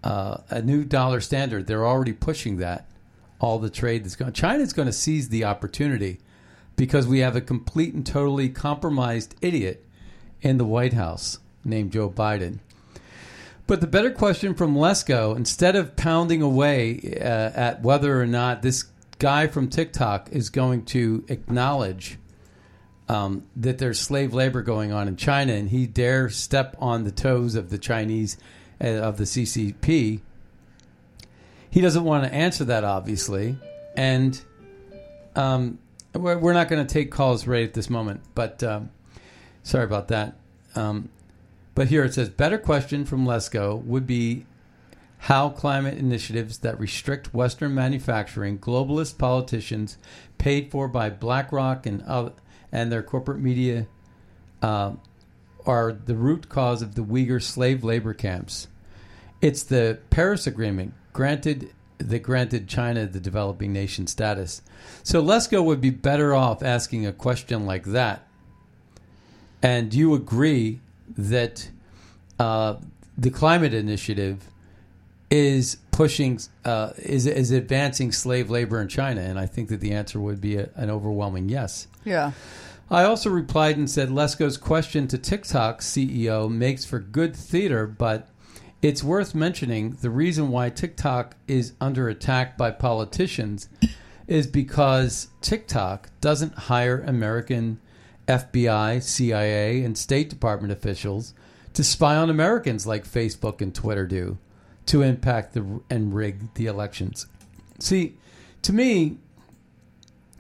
uh, 0.04 0.38
a 0.50 0.62
new 0.62 0.84
dollar 0.84 1.22
standard. 1.22 1.68
They're 1.68 1.86
already 1.86 2.14
pushing 2.14 2.58
that. 2.58 2.88
All 3.44 3.60
the 3.60 3.70
trade 3.70 4.06
that's 4.06 4.16
going. 4.16 4.32
China's 4.32 4.72
going 4.72 4.86
to 4.86 4.94
seize 4.94 5.28
the 5.28 5.44
opportunity 5.44 6.20
because 6.78 7.06
we 7.06 7.20
have 7.20 7.36
a 7.36 7.42
complete 7.42 7.94
and 7.94 8.06
totally 8.06 8.48
compromised 8.48 9.36
idiot 9.42 9.86
in 10.42 10.58
the 10.58 10.64
White 10.64 10.94
House 10.94 11.40
named 11.66 11.92
Joe 11.92 12.10
Biden. 12.10 12.60
But 13.68 13.82
the 13.82 13.88
better 13.88 14.12
question 14.12 14.54
from 14.54 14.76
Lesko, 14.76 15.36
instead 15.36 15.76
of 15.76 15.98
pounding 15.98 16.42
away 16.42 17.18
uh, 17.20 17.24
at 17.24 17.82
whether 17.82 18.22
or 18.22 18.26
not 18.26 18.62
this 18.62 18.86
guy 19.20 19.48
from 19.48 19.70
TikTok 19.70 20.30
is 20.32 20.50
going 20.50 20.86
to 20.86 21.26
acknowledge 21.28 22.18
um, 23.10 23.44
that 23.58 23.78
there's 23.78 24.00
slave 24.00 24.34
labor 24.34 24.62
going 24.62 24.94
on 24.94 25.10
in 25.10 25.18
China 25.18 25.52
and 25.52 25.70
he 25.70 25.86
dare 25.86 26.30
step 26.30 26.78
on 26.80 27.04
the 27.04 27.12
toes 27.12 27.56
of 27.56 27.70
the 27.70 27.78
Chinese, 27.78 28.38
uh, 28.82 28.88
of 28.88 29.18
the 29.18 29.26
CCP, 29.26 30.22
he 31.74 31.82
doesn't 31.82 32.04
want 32.04 32.24
to 32.24 32.32
answer 32.32 32.66
that, 32.66 32.84
obviously. 32.84 33.58
And 33.98 34.40
um, 35.36 35.80
we're, 36.14 36.38
we're 36.38 36.54
not 36.54 36.68
going 36.68 36.86
to 36.86 36.94
take 36.94 37.10
calls 37.10 37.48
right 37.48 37.64
at 37.64 37.74
this 37.74 37.90
moment, 37.90 38.22
but 38.36 38.62
um, 38.62 38.92
sorry 39.64 39.84
about 39.84 40.10
that. 40.10 40.36
Um, 40.76 41.10
but 41.74 41.88
here 41.88 42.04
it 42.04 42.14
says 42.14 42.30
better 42.30 42.60
question 42.60 43.06
from 43.06 43.26
Lesko 43.26 43.84
would 43.86 44.06
be 44.06 44.46
how 45.18 45.50
climate 45.50 45.98
initiatives 45.98 46.60
that 46.60 46.80
restrict 46.80 47.34
Western 47.34 47.74
manufacturing, 47.74 48.60
globalist 48.60 49.18
politicians 49.18 49.98
paid 50.38 50.70
for 50.70 50.88
by 50.88 51.10
BlackRock 51.10 51.88
and 51.88 52.04
other, 52.04 52.34
and 52.72 52.92
their 52.92 53.02
corporate 53.02 53.40
media 53.40 53.88
uh, 54.62 54.92
are 55.66 55.92
the 55.92 56.14
root 56.14 56.50
cause 56.50 56.84
of 56.84 56.94
the 56.94 57.04
Uyghur 57.04 57.42
slave 57.42 57.84
labor 57.84 58.14
camps. 58.14 58.68
It's 59.42 59.64
the 59.64 59.98
Paris 60.12 60.46
Agreement 60.46 60.94
granted 61.14 61.70
that 62.00 62.20
granted 62.20 62.68
China 62.68 63.06
the 63.06 63.20
developing 63.20 63.72
nation 63.72 64.08
status. 64.08 64.62
So 65.04 65.24
Lesko 65.24 65.64
would 65.64 65.80
be 65.80 65.90
better 65.90 66.34
off 66.34 66.62
asking 66.62 67.06
a 67.06 67.14
question 67.14 67.66
like 67.66 67.86
that. 67.86 68.28
And 69.62 69.90
do 69.90 69.98
you 69.98 70.14
agree 70.14 70.82
that 71.18 71.70
uh, 72.40 72.76
the 73.18 73.30
climate 73.30 73.74
initiative 73.74 74.50
is 75.30 75.78
pushing 75.92 76.40
uh, 76.66 76.92
is 76.98 77.26
is 77.26 77.52
advancing 77.52 78.12
slave 78.12 78.50
labor 78.50 78.82
in 78.82 78.88
China? 78.88 79.22
And 79.22 79.40
I 79.40 79.46
think 79.46 79.70
that 79.70 79.80
the 79.80 79.94
answer 79.94 80.20
would 80.20 80.42
be 80.42 80.58
a, 80.58 80.70
an 80.76 80.90
overwhelming 80.90 81.48
yes. 81.48 81.88
Yeah. 82.04 82.34
I 82.92 83.06
also 83.06 83.30
replied 83.30 83.78
and 83.78 83.90
said 83.90 84.10
Lesko's 84.10 84.58
question 84.58 85.08
to 85.08 85.18
TikTok 85.18 85.80
CEO 85.80 86.52
makes 86.52 86.84
for 86.84 87.00
good 87.00 87.36
theater, 87.36 87.88
but 87.88 88.28
it's 88.84 89.02
worth 89.02 89.34
mentioning 89.34 89.98
the 90.02 90.10
reason 90.10 90.50
why 90.50 90.70
TikTok 90.70 91.38
is 91.48 91.72
under 91.80 92.10
attack 92.10 92.58
by 92.58 92.70
politicians 92.70 93.70
is 94.28 94.46
because 94.46 95.30
TikTok 95.40 96.10
doesn't 96.20 96.54
hire 96.54 97.02
American 97.08 97.80
FBI, 98.28 99.02
CIA, 99.02 99.84
and 99.86 99.98
State 99.98 100.30
Department 100.30 100.74
officials 100.74 101.34
to 101.74 101.84
spy 101.84 102.18
on 102.18 102.30
Americans 102.30 102.86
like 102.86 103.08
Facebook 103.08 103.62
and 103.62 103.74
Twitter 103.74 104.06
do. 104.06 104.38
to 104.86 105.02
impact 105.02 105.54
the 105.54 105.80
and 105.90 106.14
rig 106.14 106.54
the 106.56 106.66
elections. 106.66 107.26
See, 107.80 108.18
to 108.64 108.74
me, 108.74 109.18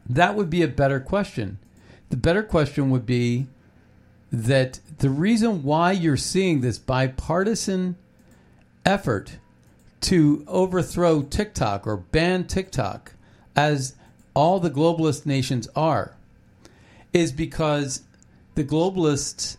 that 0.05 0.35
would 0.35 0.49
be 0.49 0.61
a 0.61 0.67
better 0.67 0.99
question. 0.99 1.59
The 2.09 2.17
better 2.17 2.43
question 2.43 2.89
would 2.89 3.05
be 3.05 3.47
that 4.33 4.81
the 4.97 5.09
reason 5.09 5.63
why 5.63 5.93
you're 5.93 6.17
seeing 6.17 6.59
this 6.59 6.77
bipartisan 6.77 7.95
effort 8.85 9.37
to 10.01 10.43
overthrow 10.47 11.21
TikTok 11.21 11.87
or 11.87 11.97
ban 11.97 12.45
TikTok, 12.45 13.13
as 13.55 13.95
all 14.33 14.59
the 14.59 14.69
globalist 14.69 15.25
nations 15.25 15.67
are, 15.75 16.15
is 17.13 17.31
because 17.31 18.01
the 18.55 18.63
globalists 18.63 19.57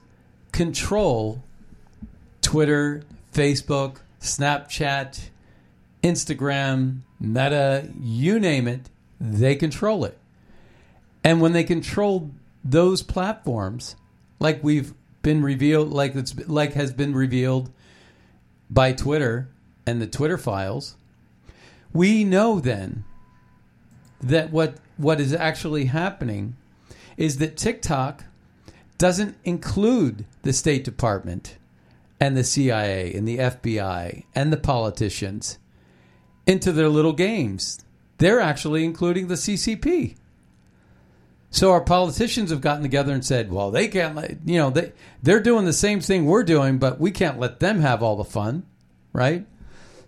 control 0.53 1.43
Twitter, 2.43 3.03
Facebook, 3.33 3.97
Snapchat, 4.21 5.29
Instagram, 6.03 7.01
Meta, 7.19 7.89
you 8.01 8.39
name 8.39 8.69
it, 8.69 8.91
they 9.21 9.55
control 9.55 10.05
it. 10.05 10.19
And 11.23 11.41
when 11.41 11.53
they 11.53 11.65
control 11.65 12.31
those 12.63 13.03
platforms, 13.03 13.97
like 14.39 14.63
we've 14.63 14.93
been 15.23 15.43
revealed, 15.43 15.91
like 15.91 16.15
it's 16.15 16.37
like 16.47 16.75
has 16.75 16.93
been 16.93 17.15
revealed 17.15 17.71
by 18.75 18.93
Twitter 18.93 19.49
and 19.87 20.03
the 20.03 20.07
Twitter 20.07 20.37
files, 20.37 20.97
we 21.93 22.25
know 22.25 22.59
then 22.59 23.05
that 24.21 24.51
what 24.51 24.77
what 24.97 25.21
is 25.21 25.33
actually 25.33 25.87
happening 25.87 26.57
is 27.17 27.39
that 27.39 27.57
TikTok 27.57 28.25
doesn't 28.99 29.37
include 29.45 30.25
the 30.43 30.53
State 30.53 30.85
Department 30.85 31.57
and 32.21 32.37
the 32.37 32.45
CIA 32.45 33.13
and 33.15 33.27
the 33.27 33.39
FBI 33.39 34.25
and 34.35 34.53
the 34.53 34.57
politicians 34.57 35.59
into 36.47 36.73
their 36.73 36.89
little 36.89 37.13
games. 37.13 37.85
They're 38.19 38.41
actually 38.41 38.85
including 38.85 39.29
the 39.29 39.35
CCP. 39.35 40.17
So 41.55 41.71
our 41.71 41.83
politicians 41.83 42.51
have 42.51 42.61
gotten 42.61 42.83
together 42.83 43.13
and 43.13 43.25
said, 43.25 43.53
"Well, 43.53 43.71
they 43.71 43.87
can't 43.87 44.17
let 44.17 44.39
you 44.45 44.59
know 44.59 44.71
they 44.71 44.93
they're 45.23 45.39
doing 45.39 45.67
the 45.67 45.73
same 45.73 46.01
thing 46.01 46.27
we're 46.27 46.43
doing, 46.43 46.79
but 46.79 46.99
we 46.99 47.13
can't 47.13 47.39
let 47.39 47.61
them 47.61 47.81
have 47.81 48.03
all 48.03 48.17
the 48.17 48.25
fun, 48.25 48.65
right?" 49.13 49.47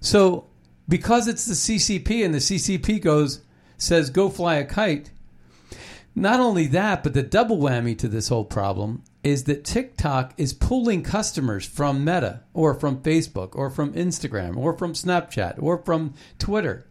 So 0.01 0.47
because 0.89 1.29
it's 1.29 1.45
the 1.45 1.55
CCP 1.55 2.25
and 2.25 2.35
the 2.35 2.41
CCP 2.41 3.01
goes 3.01 3.43
says 3.79 4.11
go 4.11 4.29
fly 4.29 4.57
a 4.57 4.65
kite. 4.65 5.13
Not 6.17 6.41
only 6.41 6.67
that, 6.67 7.05
but 7.05 7.15
the 7.15 7.23
double 7.23 7.59
whammy 7.59 7.97
to 7.99 8.09
this 8.09 8.27
whole 8.27 8.45
problem 8.45 9.05
is 9.23 9.45
that 9.45 9.65
TikTok 9.65 10.35
is 10.37 10.53
pulling 10.53 11.05
customers 11.05 11.65
from 11.65 12.05
Meta 12.05 12.41
or 12.55 12.75
from 12.75 13.03
Facebook 13.03 13.51
or 13.55 13.71
from 13.71 13.93
Instagram 13.93 14.57
or 14.57 14.77
from 14.77 14.95
Snapchat 14.95 15.63
or 15.63 15.79
from 15.79 16.15
Twitter. 16.41 16.89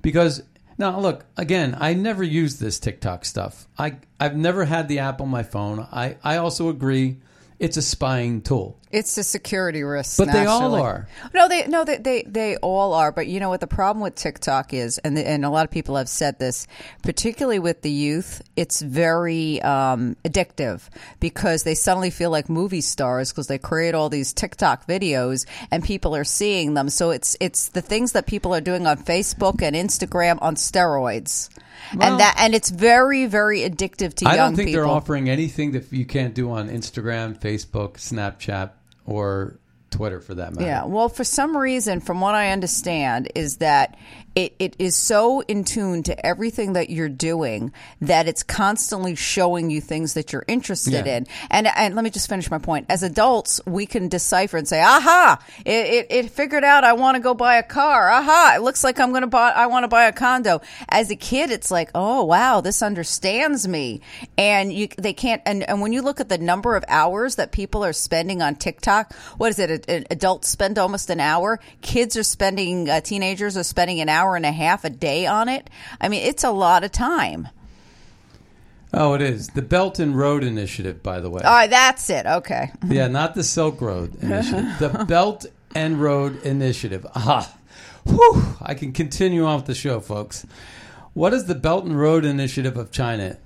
Because 0.00 0.44
now 0.78 0.98
look, 0.98 1.24
again, 1.36 1.76
I 1.78 1.94
never 1.94 2.22
use 2.22 2.58
this 2.58 2.78
TikTok 2.78 3.24
stuff. 3.24 3.66
I 3.78 3.96
I've 4.18 4.36
never 4.36 4.64
had 4.64 4.88
the 4.88 5.00
app 5.00 5.20
on 5.20 5.28
my 5.28 5.42
phone. 5.42 5.80
I, 5.80 6.16
I 6.22 6.36
also 6.36 6.68
agree 6.68 7.18
it's 7.58 7.76
a 7.76 7.82
spying 7.82 8.42
tool. 8.42 8.78
It's 8.94 9.18
a 9.18 9.24
security 9.24 9.82
risk, 9.82 10.18
But 10.18 10.32
they 10.32 10.46
all 10.46 10.76
are. 10.76 11.08
No, 11.34 11.48
they 11.48 11.66
no 11.66 11.84
they, 11.84 11.98
they 11.98 12.22
they 12.22 12.56
all 12.58 12.92
are. 12.94 13.10
But 13.10 13.26
you 13.26 13.40
know 13.40 13.48
what 13.48 13.60
the 13.60 13.66
problem 13.66 14.02
with 14.02 14.14
TikTok 14.14 14.72
is, 14.72 14.98
and 14.98 15.16
the, 15.16 15.26
and 15.28 15.44
a 15.44 15.50
lot 15.50 15.64
of 15.64 15.72
people 15.72 15.96
have 15.96 16.08
said 16.08 16.38
this, 16.38 16.68
particularly 17.02 17.58
with 17.58 17.82
the 17.82 17.90
youth, 17.90 18.40
it's 18.54 18.80
very 18.80 19.60
um, 19.62 20.16
addictive 20.24 20.88
because 21.18 21.64
they 21.64 21.74
suddenly 21.74 22.10
feel 22.10 22.30
like 22.30 22.48
movie 22.48 22.80
stars 22.80 23.32
because 23.32 23.48
they 23.48 23.58
create 23.58 23.96
all 23.96 24.08
these 24.08 24.32
TikTok 24.32 24.86
videos 24.86 25.44
and 25.72 25.82
people 25.82 26.14
are 26.14 26.24
seeing 26.24 26.74
them. 26.74 26.88
So 26.88 27.10
it's 27.10 27.36
it's 27.40 27.70
the 27.70 27.82
things 27.82 28.12
that 28.12 28.26
people 28.26 28.54
are 28.54 28.60
doing 28.60 28.86
on 28.86 28.98
Facebook 28.98 29.60
and 29.60 29.74
Instagram 29.74 30.38
on 30.40 30.54
steroids. 30.54 31.50
Well- 31.94 32.12
and 32.12 32.20
that 32.20 32.36
and 32.38 32.54
it's 32.54 32.70
very 32.70 33.26
very 33.26 33.60
addictive 33.60 34.14
to 34.14 34.26
I 34.26 34.36
young 34.36 34.50
don't 34.50 34.56
think 34.56 34.68
people. 34.68 34.82
they're 34.84 34.90
offering 34.90 35.28
anything 35.28 35.72
that 35.72 35.92
you 35.92 36.06
can't 36.06 36.34
do 36.34 36.50
on 36.52 36.68
Instagram, 36.68 37.38
Facebook, 37.38 37.94
Snapchat, 37.94 38.70
or 39.06 39.58
Twitter 39.94 40.20
for 40.20 40.34
that 40.34 40.54
matter. 40.54 40.66
Yeah, 40.66 40.84
well, 40.84 41.08
for 41.08 41.24
some 41.24 41.56
reason, 41.56 42.00
from 42.00 42.20
what 42.20 42.34
I 42.34 42.50
understand, 42.50 43.30
is 43.34 43.58
that 43.58 43.96
it, 44.34 44.54
it 44.58 44.74
is 44.80 44.96
so 44.96 45.40
in 45.42 45.62
tune 45.62 46.02
to 46.04 46.26
everything 46.26 46.72
that 46.72 46.90
you're 46.90 47.08
doing 47.08 47.72
that 48.00 48.26
it's 48.26 48.42
constantly 48.42 49.14
showing 49.14 49.70
you 49.70 49.80
things 49.80 50.14
that 50.14 50.32
you're 50.32 50.44
interested 50.48 51.06
Yeah. 51.06 51.18
in. 51.18 51.26
And 51.50 51.68
and 51.68 51.94
let 51.94 52.02
me 52.02 52.10
just 52.10 52.28
finish 52.28 52.50
my 52.50 52.58
point. 52.58 52.86
As 52.88 53.04
adults, 53.04 53.60
we 53.64 53.86
can 53.86 54.08
decipher 54.08 54.56
and 54.56 54.66
say, 54.66 54.82
"Aha! 54.82 55.38
It 55.64 55.70
it, 55.70 56.06
it 56.10 56.30
figured 56.30 56.64
out 56.64 56.82
I 56.82 56.94
want 56.94 57.14
to 57.16 57.22
go 57.22 57.32
buy 57.34 57.56
a 57.56 57.62
car. 57.62 58.10
Aha! 58.10 58.54
It 58.56 58.62
looks 58.62 58.82
like 58.82 58.98
I'm 58.98 59.10
going 59.10 59.20
to 59.22 59.28
buy. 59.28 59.50
I 59.50 59.66
want 59.68 59.84
to 59.84 59.88
buy 59.88 60.06
a 60.06 60.12
condo." 60.12 60.60
As 60.88 61.10
a 61.12 61.16
kid, 61.16 61.52
it's 61.52 61.70
like, 61.70 61.90
"Oh 61.94 62.24
wow, 62.24 62.60
this 62.60 62.82
understands 62.82 63.68
me." 63.68 64.00
And 64.36 64.72
you 64.72 64.88
they 64.98 65.12
can't. 65.12 65.42
And 65.46 65.62
and 65.62 65.80
when 65.80 65.92
you 65.92 66.02
look 66.02 66.18
at 66.18 66.28
the 66.28 66.38
number 66.38 66.74
of 66.74 66.84
hours 66.88 67.36
that 67.36 67.52
people 67.52 67.84
are 67.84 67.92
spending 67.92 68.42
on 68.42 68.56
TikTok, 68.56 69.14
what 69.38 69.50
is 69.50 69.60
it? 69.60 69.83
A- 69.88 70.04
Adults 70.10 70.48
spend 70.48 70.78
almost 70.78 71.10
an 71.10 71.20
hour. 71.20 71.60
Kids 71.80 72.16
are 72.16 72.22
spending. 72.22 72.88
Uh, 72.88 73.00
teenagers 73.00 73.56
are 73.56 73.62
spending 73.64 74.00
an 74.00 74.08
hour 74.08 74.36
and 74.36 74.46
a 74.46 74.52
half 74.52 74.84
a 74.84 74.90
day 74.90 75.26
on 75.26 75.48
it. 75.48 75.68
I 76.00 76.08
mean, 76.08 76.22
it's 76.22 76.44
a 76.44 76.50
lot 76.50 76.84
of 76.84 76.92
time. 76.92 77.48
Oh, 78.96 79.14
it 79.14 79.22
is 79.22 79.48
the 79.48 79.62
Belt 79.62 79.98
and 79.98 80.16
Road 80.16 80.44
Initiative, 80.44 81.02
by 81.02 81.18
the 81.20 81.28
way. 81.28 81.42
All 81.42 81.52
right, 81.52 81.68
that's 81.70 82.08
it. 82.10 82.26
Okay. 82.26 82.70
yeah, 82.86 83.08
not 83.08 83.34
the 83.34 83.42
Silk 83.42 83.80
Road 83.80 84.14
Initiative. 84.22 84.66
the 84.78 85.04
Belt 85.08 85.46
and 85.74 86.00
Road 86.00 86.40
Initiative. 86.44 87.04
Aha. 87.14 87.52
Whew. 88.06 88.42
I 88.62 88.74
can 88.74 88.92
continue 88.92 89.44
on 89.44 89.56
with 89.56 89.66
the 89.66 89.74
show, 89.74 89.98
folks. 89.98 90.46
What 91.12 91.32
is 91.34 91.46
the 91.46 91.54
Belt 91.56 91.84
and 91.84 91.98
Road 91.98 92.24
Initiative 92.24 92.76
of 92.76 92.92
China? 92.92 93.38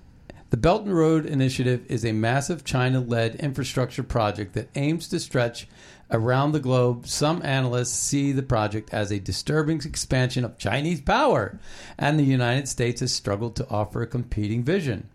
The 0.51 0.57
Belt 0.59 0.85
and 0.85 0.95
Road 0.95 1.25
Initiative 1.25 1.85
is 1.89 2.05
a 2.05 2.13
massive 2.13 2.65
China 2.65 3.01
led 3.01 3.35
infrastructure 3.37 4.03
project 4.03 4.55
that 4.55 4.69
aims 4.75 5.09
to 5.09 5.21
stretch 5.21 5.67
around 6.11 6.53
the 6.53 6.61
globe. 6.61 7.07
Some 7.07 7.43
analysts 7.45 7.99
see 7.99 8.33
the 8.33 8.43
project 8.43 8.93
as 8.93 9.11
a 9.11 9.19
disturbing 9.19 9.79
expansion 9.85 10.45
of 10.45 10.59
Chinese 10.59 11.01
power, 11.01 11.59
and 11.99 12.19
the 12.19 12.25
United 12.25 12.69
States 12.69 13.01
has 13.01 13.13
struggled 13.13 13.57
to 13.57 13.69
offer 13.69 14.03
a 14.03 14.07
competing 14.07 14.63
vision. 14.63 15.09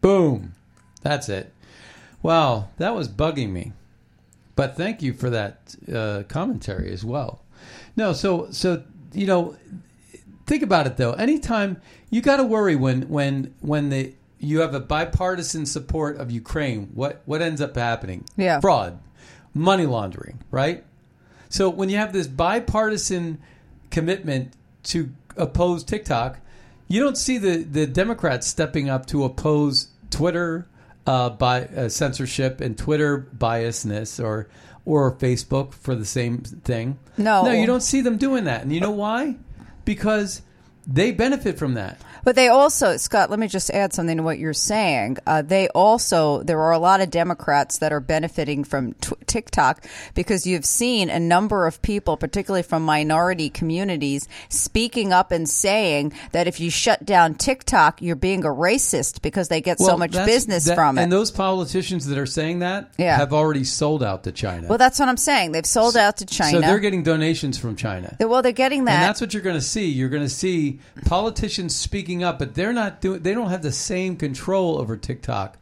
Boom. 0.00 0.54
That's 1.02 1.28
it. 1.28 1.52
Wow, 2.22 2.68
that 2.78 2.94
was 2.94 3.08
bugging 3.08 3.50
me. 3.50 3.72
But 4.56 4.76
thank 4.76 5.02
you 5.02 5.12
for 5.12 5.30
that 5.30 5.76
uh, 5.92 6.22
commentary 6.28 6.90
as 6.90 7.04
well. 7.04 7.42
No, 7.94 8.12
so 8.12 8.48
so 8.50 8.82
you 9.12 9.26
know, 9.26 9.56
think 10.46 10.62
about 10.62 10.86
it 10.86 10.96
though. 10.96 11.12
Anytime 11.12 11.80
you 12.10 12.22
got 12.22 12.38
to 12.38 12.44
worry 12.44 12.74
when 12.74 13.02
when 13.02 13.54
when 13.60 13.90
the 13.90 14.14
you 14.38 14.60
have 14.60 14.74
a 14.74 14.80
bipartisan 14.80 15.66
support 15.66 16.16
of 16.16 16.30
Ukraine, 16.30 16.90
what 16.94 17.22
what 17.26 17.42
ends 17.42 17.60
up 17.60 17.76
happening? 17.76 18.24
Yeah. 18.36 18.60
fraud, 18.60 18.98
money 19.56 19.86
laundering, 19.86 20.38
right? 20.50 20.84
So 21.48 21.70
when 21.70 21.88
you 21.88 21.96
have 21.96 22.12
this 22.12 22.26
bipartisan 22.26 23.38
commitment 23.90 24.52
to 24.84 25.10
oppose 25.36 25.82
TikTok, 25.82 26.38
you 26.88 27.02
don't 27.02 27.16
see 27.16 27.38
the 27.38 27.64
the 27.64 27.86
Democrats 27.86 28.46
stepping 28.46 28.88
up 28.88 29.06
to 29.06 29.24
oppose 29.24 29.88
Twitter 30.10 30.68
uh, 31.06 31.30
by 31.30 31.64
uh, 31.64 31.88
censorship 31.88 32.60
and 32.60 32.76
Twitter 32.76 33.26
biasness 33.36 34.22
or 34.22 34.48
or 34.84 35.12
Facebook 35.12 35.72
for 35.72 35.94
the 35.96 36.04
same 36.04 36.38
thing. 36.38 36.98
No. 37.16 37.44
no, 37.44 37.50
you 37.50 37.66
don't 37.66 37.82
see 37.82 38.02
them 38.02 38.18
doing 38.18 38.44
that, 38.44 38.62
and 38.62 38.72
you 38.72 38.80
know 38.80 38.92
why? 38.92 39.36
Because 39.84 40.42
they 40.86 41.10
benefit 41.10 41.58
from 41.58 41.74
that. 41.74 42.00
But 42.26 42.34
they 42.34 42.48
also, 42.48 42.96
Scott, 42.96 43.30
let 43.30 43.38
me 43.38 43.46
just 43.46 43.70
add 43.70 43.92
something 43.92 44.16
to 44.16 44.22
what 44.24 44.40
you're 44.40 44.52
saying. 44.52 45.18
Uh, 45.28 45.42
they 45.42 45.68
also, 45.68 46.42
there 46.42 46.60
are 46.60 46.72
a 46.72 46.78
lot 46.78 47.00
of 47.00 47.08
Democrats 47.08 47.78
that 47.78 47.92
are 47.92 48.00
benefiting 48.00 48.64
from 48.64 48.94
t- 48.94 49.14
TikTok 49.26 49.86
because 50.16 50.44
you've 50.44 50.64
seen 50.64 51.08
a 51.08 51.20
number 51.20 51.68
of 51.68 51.80
people, 51.82 52.16
particularly 52.16 52.64
from 52.64 52.82
minority 52.82 53.48
communities, 53.48 54.26
speaking 54.48 55.12
up 55.12 55.30
and 55.30 55.48
saying 55.48 56.12
that 56.32 56.48
if 56.48 56.58
you 56.58 56.68
shut 56.68 57.04
down 57.06 57.36
TikTok, 57.36 58.02
you're 58.02 58.16
being 58.16 58.44
a 58.44 58.48
racist 58.48 59.22
because 59.22 59.46
they 59.46 59.60
get 59.60 59.78
so 59.78 59.96
much 59.96 60.10
business 60.10 60.64
that- 60.64 60.74
from 60.74 60.98
it. 60.98 61.02
And 61.02 61.12
those 61.12 61.30
politicians 61.30 62.06
that 62.06 62.18
are 62.18 62.26
saying 62.26 62.58
that 62.58 62.90
Yeah. 62.98 63.18
have 63.18 63.32
already 63.32 63.62
sold 63.62 64.02
out 64.02 64.24
to 64.24 64.32
China. 64.32 64.66
well, 64.66 64.78
that's 64.78 64.98
what 64.98 65.08
I'm 65.08 65.16
saying. 65.16 65.52
They've 65.52 65.64
sold 65.64 65.96
out 65.96 66.16
to 66.16 66.26
China. 66.26 66.50
So 66.50 66.60
they're 66.60 66.80
getting 66.80 67.04
donations 67.04 67.56
from 67.56 67.76
China. 67.76 68.16
well, 68.18 68.42
they're 68.42 68.50
getting 68.50 68.86
that. 68.86 68.94
And 68.94 69.02
that's 69.04 69.20
what 69.20 69.32
you're 69.32 69.44
going 69.44 69.54
to 69.54 69.62
see. 69.62 69.86
You're 69.86 70.08
going 70.08 70.24
to 70.24 70.28
see 70.28 70.80
politicians 71.04 71.76
speaking 71.76 72.15
up, 72.22 72.38
but 72.38 72.54
they're 72.54 72.72
not 72.72 73.00
doing. 73.00 73.22
They 73.22 73.34
don't 73.34 73.50
have 73.50 73.62
the 73.62 73.72
same 73.72 74.16
control 74.16 74.78
over 74.78 74.96
TikTok 74.96 75.58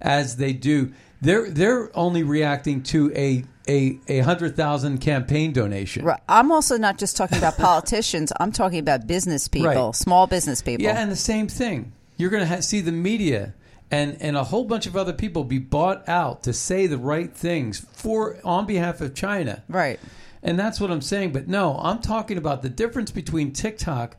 as 0.00 0.36
they 0.36 0.52
do. 0.52 0.92
They're 1.20 1.50
they're 1.50 1.96
only 1.96 2.22
reacting 2.22 2.82
to 2.84 3.12
a 3.14 3.44
a 3.68 3.98
a 4.08 4.20
hundred 4.20 4.56
thousand 4.56 4.98
campaign 4.98 5.52
donation. 5.52 6.04
Right. 6.04 6.20
I'm 6.28 6.50
also 6.50 6.78
not 6.78 6.98
just 6.98 7.16
talking 7.16 7.38
about 7.38 7.56
politicians. 7.58 8.32
I'm 8.40 8.52
talking 8.52 8.78
about 8.78 9.06
business 9.06 9.48
people, 9.48 9.68
Right. 9.68 9.94
small 9.94 10.26
business 10.26 10.62
people. 10.62 10.84
Yeah, 10.84 10.98
and 11.00 11.10
the 11.10 11.16
same 11.16 11.46
thing. 11.48 11.92
You're 12.16 12.30
going 12.30 12.42
to 12.42 12.48
ha- 12.48 12.60
see 12.60 12.80
the 12.80 12.92
media 12.92 13.54
and 13.90 14.16
and 14.20 14.36
a 14.36 14.44
whole 14.44 14.64
bunch 14.64 14.86
of 14.86 14.96
other 14.96 15.12
people 15.12 15.44
be 15.44 15.58
bought 15.58 16.08
out 16.08 16.42
to 16.44 16.52
say 16.52 16.86
the 16.86 16.98
right 16.98 17.32
things 17.34 17.80
for 17.92 18.38
on 18.44 18.66
behalf 18.66 19.00
of 19.00 19.14
China. 19.14 19.62
Right. 19.68 20.00
And 20.42 20.58
that's 20.58 20.80
what 20.80 20.90
I'm 20.90 21.02
saying. 21.02 21.32
But 21.32 21.48
no, 21.48 21.76
I'm 21.82 21.98
talking 22.00 22.38
about 22.38 22.62
the 22.62 22.70
difference 22.70 23.10
between 23.10 23.52
TikTok. 23.52 24.16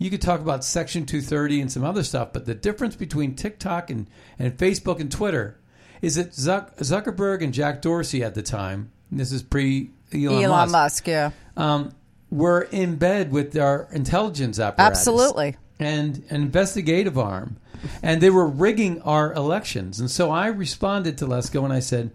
You 0.00 0.08
could 0.08 0.22
talk 0.22 0.40
about 0.40 0.64
Section 0.64 1.04
230 1.04 1.60
and 1.60 1.70
some 1.70 1.84
other 1.84 2.02
stuff, 2.02 2.32
but 2.32 2.46
the 2.46 2.54
difference 2.54 2.96
between 2.96 3.34
TikTok 3.34 3.90
and, 3.90 4.08
and 4.38 4.56
Facebook 4.56 4.98
and 4.98 5.12
Twitter 5.12 5.60
is 6.00 6.14
that 6.14 6.30
Zuck, 6.30 6.74
Zuckerberg 6.78 7.44
and 7.44 7.52
Jack 7.52 7.82
Dorsey 7.82 8.24
at 8.24 8.34
the 8.34 8.40
time, 8.40 8.92
this 9.12 9.30
is 9.30 9.42
pre 9.42 9.90
Elon, 10.14 10.42
Elon 10.42 10.70
Musk, 10.70 10.72
Musk, 10.72 11.06
yeah. 11.06 11.30
um, 11.54 11.94
were 12.30 12.62
in 12.72 12.96
bed 12.96 13.30
with 13.30 13.54
our 13.58 13.88
intelligence 13.92 14.58
apparatus. 14.58 15.00
Absolutely. 15.00 15.56
And 15.78 16.24
an 16.30 16.42
investigative 16.42 17.18
arm. 17.18 17.58
And 18.02 18.22
they 18.22 18.30
were 18.30 18.46
rigging 18.46 19.02
our 19.02 19.34
elections. 19.34 20.00
And 20.00 20.10
so 20.10 20.30
I 20.30 20.46
responded 20.46 21.18
to 21.18 21.26
Lesko 21.26 21.62
and 21.62 21.74
I 21.74 21.80
said, 21.80 22.10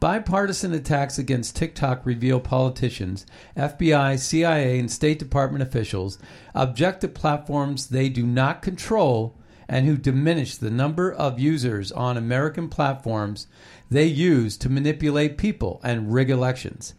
bipartisan 0.00 0.72
attacks 0.72 1.18
against 1.18 1.54
TikTok 1.54 2.04
reveal 2.06 2.40
politicians, 2.40 3.26
FBI, 3.56 4.18
CIA, 4.18 4.78
and 4.78 4.90
State 4.90 5.18
Department 5.18 5.62
officials 5.62 6.18
object 6.54 7.02
to 7.02 7.08
platforms 7.08 7.88
they 7.88 8.08
do 8.08 8.26
not 8.26 8.62
control 8.62 9.36
and 9.68 9.86
who 9.86 9.96
diminish 9.96 10.56
the 10.56 10.70
number 10.70 11.12
of 11.12 11.38
users 11.38 11.92
on 11.92 12.16
American 12.16 12.68
platforms 12.68 13.46
they 13.90 14.06
use 14.06 14.56
to 14.56 14.70
manipulate 14.70 15.38
people 15.38 15.80
and 15.84 16.12
rig 16.12 16.30
elections. 16.30 16.94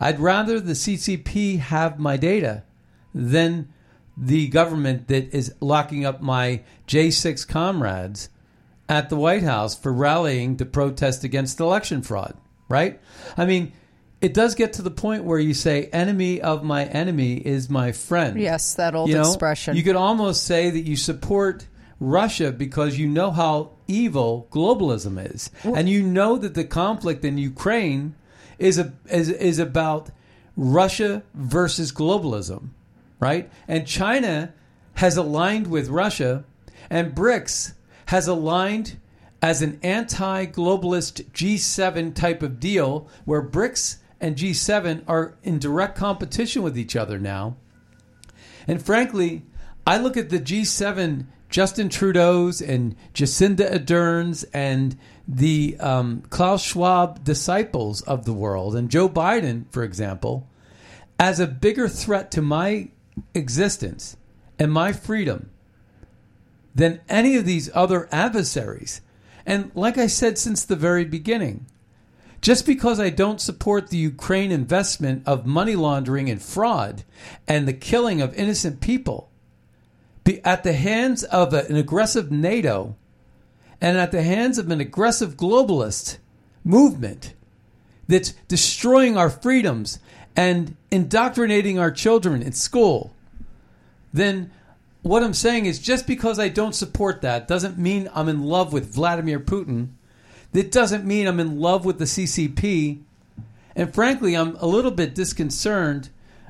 I'd 0.00 0.18
rather 0.18 0.58
the 0.58 0.72
CCP 0.72 1.58
have 1.58 1.98
my 1.98 2.16
data 2.16 2.64
than 3.14 3.72
the 4.16 4.48
government 4.48 5.08
that 5.08 5.32
is 5.34 5.54
locking 5.60 6.06
up 6.06 6.22
my 6.22 6.62
J6 6.88 7.46
comrades 7.46 8.30
at 8.88 9.10
the 9.10 9.16
White 9.16 9.42
House 9.42 9.76
for 9.76 9.92
rallying 9.92 10.56
to 10.56 10.64
protest 10.64 11.22
against 11.22 11.60
election 11.60 12.02
fraud, 12.02 12.36
right? 12.68 13.00
I 13.36 13.46
mean, 13.46 13.72
it 14.20 14.34
does 14.34 14.54
get 14.54 14.74
to 14.74 14.82
the 14.82 14.90
point 14.90 15.24
where 15.24 15.38
you 15.38 15.54
say, 15.54 15.84
enemy 15.92 16.40
of 16.40 16.64
my 16.64 16.84
enemy 16.84 17.34
is 17.34 17.68
my 17.68 17.92
friend. 17.92 18.40
Yes, 18.40 18.74
that 18.74 18.94
old 18.94 19.08
You 19.08 19.16
know, 19.16 19.28
expression. 19.28 19.76
You 19.76 19.82
could 19.82 19.96
almost 19.96 20.44
say 20.44 20.70
that 20.70 20.80
you 20.80 20.96
support 20.96 21.66
Russia 22.00 22.52
because 22.52 22.98
you 22.98 23.08
know 23.08 23.30
how 23.30 23.72
evil 23.86 24.48
globalism 24.50 25.32
is, 25.32 25.50
and 25.64 25.88
you 25.88 26.02
know 26.02 26.36
that 26.36 26.54
the 26.54 26.64
conflict 26.64 27.24
in 27.24 27.38
Ukraine 27.38 28.14
is 28.58 28.78
a 28.78 28.92
is 29.10 29.28
is 29.30 29.58
about 29.58 30.10
Russia 30.56 31.22
versus 31.34 31.92
globalism, 31.92 32.70
right? 33.20 33.50
And 33.68 33.86
China 33.86 34.52
has 34.94 35.16
aligned 35.16 35.66
with 35.68 35.88
Russia, 35.88 36.44
and 36.90 37.14
BRICS 37.14 37.74
has 38.06 38.26
aligned 38.28 38.98
as 39.46 39.62
an 39.62 39.78
anti-globalist 39.84 41.22
G7 41.30 42.12
type 42.16 42.42
of 42.42 42.58
deal, 42.58 43.08
where 43.24 43.40
BRICS 43.40 43.98
and 44.20 44.34
G7 44.34 45.04
are 45.06 45.36
in 45.44 45.60
direct 45.60 45.96
competition 45.96 46.64
with 46.64 46.76
each 46.76 46.96
other 46.96 47.16
now. 47.16 47.56
And 48.66 48.84
frankly, 48.84 49.44
I 49.86 49.98
look 49.98 50.16
at 50.16 50.30
the 50.30 50.40
G7, 50.40 51.26
Justin 51.48 51.88
Trudeau's 51.88 52.60
and 52.60 52.96
Jacinda 53.14 53.70
Ardern's 53.70 54.42
and 54.52 54.98
the 55.28 55.76
um, 55.78 56.24
Klaus 56.28 56.64
Schwab 56.64 57.22
disciples 57.22 58.00
of 58.02 58.24
the 58.24 58.32
world, 58.32 58.74
and 58.74 58.90
Joe 58.90 59.08
Biden, 59.08 59.66
for 59.70 59.84
example, 59.84 60.48
as 61.20 61.38
a 61.38 61.46
bigger 61.46 61.88
threat 61.88 62.32
to 62.32 62.42
my 62.42 62.88
existence 63.32 64.16
and 64.58 64.72
my 64.72 64.92
freedom 64.92 65.50
than 66.74 67.00
any 67.08 67.36
of 67.36 67.46
these 67.46 67.70
other 67.74 68.08
adversaries. 68.10 69.02
And 69.46 69.70
like 69.74 69.96
I 69.96 70.08
said 70.08 70.36
since 70.38 70.64
the 70.64 70.76
very 70.76 71.04
beginning, 71.04 71.66
just 72.40 72.66
because 72.66 73.00
I 73.00 73.10
don't 73.10 73.40
support 73.40 73.88
the 73.88 73.96
Ukraine 73.96 74.52
investment 74.52 75.22
of 75.24 75.46
money 75.46 75.76
laundering 75.76 76.28
and 76.28 76.42
fraud 76.42 77.04
and 77.48 77.66
the 77.66 77.72
killing 77.72 78.20
of 78.20 78.34
innocent 78.34 78.80
people 78.80 79.30
at 80.44 80.64
the 80.64 80.72
hands 80.72 81.22
of 81.24 81.54
an 81.54 81.76
aggressive 81.76 82.30
NATO 82.30 82.96
and 83.80 83.96
at 83.96 84.10
the 84.10 84.22
hands 84.22 84.58
of 84.58 84.70
an 84.70 84.80
aggressive 84.80 85.36
globalist 85.36 86.18
movement 86.64 87.34
that's 88.08 88.32
destroying 88.48 89.16
our 89.16 89.30
freedoms 89.30 89.98
and 90.34 90.76
indoctrinating 90.90 91.78
our 91.78 91.90
children 91.90 92.42
in 92.42 92.52
school, 92.52 93.14
then 94.12 94.50
what 95.06 95.22
I'm 95.22 95.34
saying 95.34 95.66
is 95.66 95.78
just 95.78 96.06
because 96.06 96.38
I 96.38 96.48
don't 96.48 96.74
support 96.74 97.22
that 97.22 97.48
doesn't 97.48 97.78
mean 97.78 98.08
I'm 98.14 98.28
in 98.28 98.42
love 98.42 98.72
with 98.72 98.94
Vladimir 98.94 99.40
Putin. 99.40 99.88
That 100.52 100.72
doesn't 100.72 101.04
mean 101.04 101.26
I'm 101.26 101.40
in 101.40 101.60
love 101.60 101.84
with 101.84 101.98
the 101.98 102.04
CCP. 102.04 103.02
And 103.74 103.94
frankly, 103.94 104.34
I'm 104.34 104.56
a 104.56 104.66
little 104.66 104.90
bit 104.90 105.14
disconcerted 105.14 106.08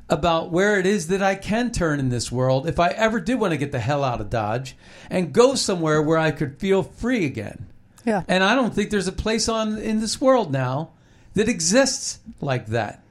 about 0.09 0.51
where 0.51 0.79
it 0.79 0.87
is 0.87 1.09
that 1.09 1.23
I 1.23 1.35
can 1.35 1.73
turn 1.73 1.99
in 1.99 2.09
this 2.09 2.31
world 2.31 2.69
if 2.69 2.79
I 2.79 2.90
ever 2.90 3.19
did 3.19 3.40
want 3.40 3.53
to 3.53 3.57
get 3.59 3.73
the 3.73 3.81
hell 3.81 4.05
out 4.05 4.21
of 4.21 4.31
Dodge 4.31 4.77
and 5.11 5.33
go 5.33 5.55
somewhere 5.57 6.01
where 6.01 6.19
I 6.19 6.31
could 6.31 6.59
feel 6.59 6.83
free 6.83 7.25
again. 7.25 7.66
Yeah. 8.05 8.23
And 8.29 8.45
I 8.45 8.55
don't 8.55 8.73
think 8.73 8.90
there's 8.90 9.09
a 9.09 9.12
place 9.12 9.49
on 9.49 9.79
in 9.79 10.01
this 10.01 10.21
world 10.21 10.53
now 10.53 10.90
that 11.35 11.49
exists 11.49 12.21
like 12.40 12.66
that. 12.66 13.03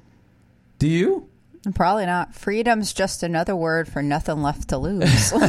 Do 0.79 0.87
you? 0.87 1.29
Probably 1.73 2.05
not. 2.05 2.35
Freedom's 2.35 2.93
just 2.93 3.23
another 3.23 3.55
word 3.55 3.87
for 3.87 4.01
nothing 4.01 4.41
left 4.41 4.69
to 4.69 4.77
lose. 4.77 5.31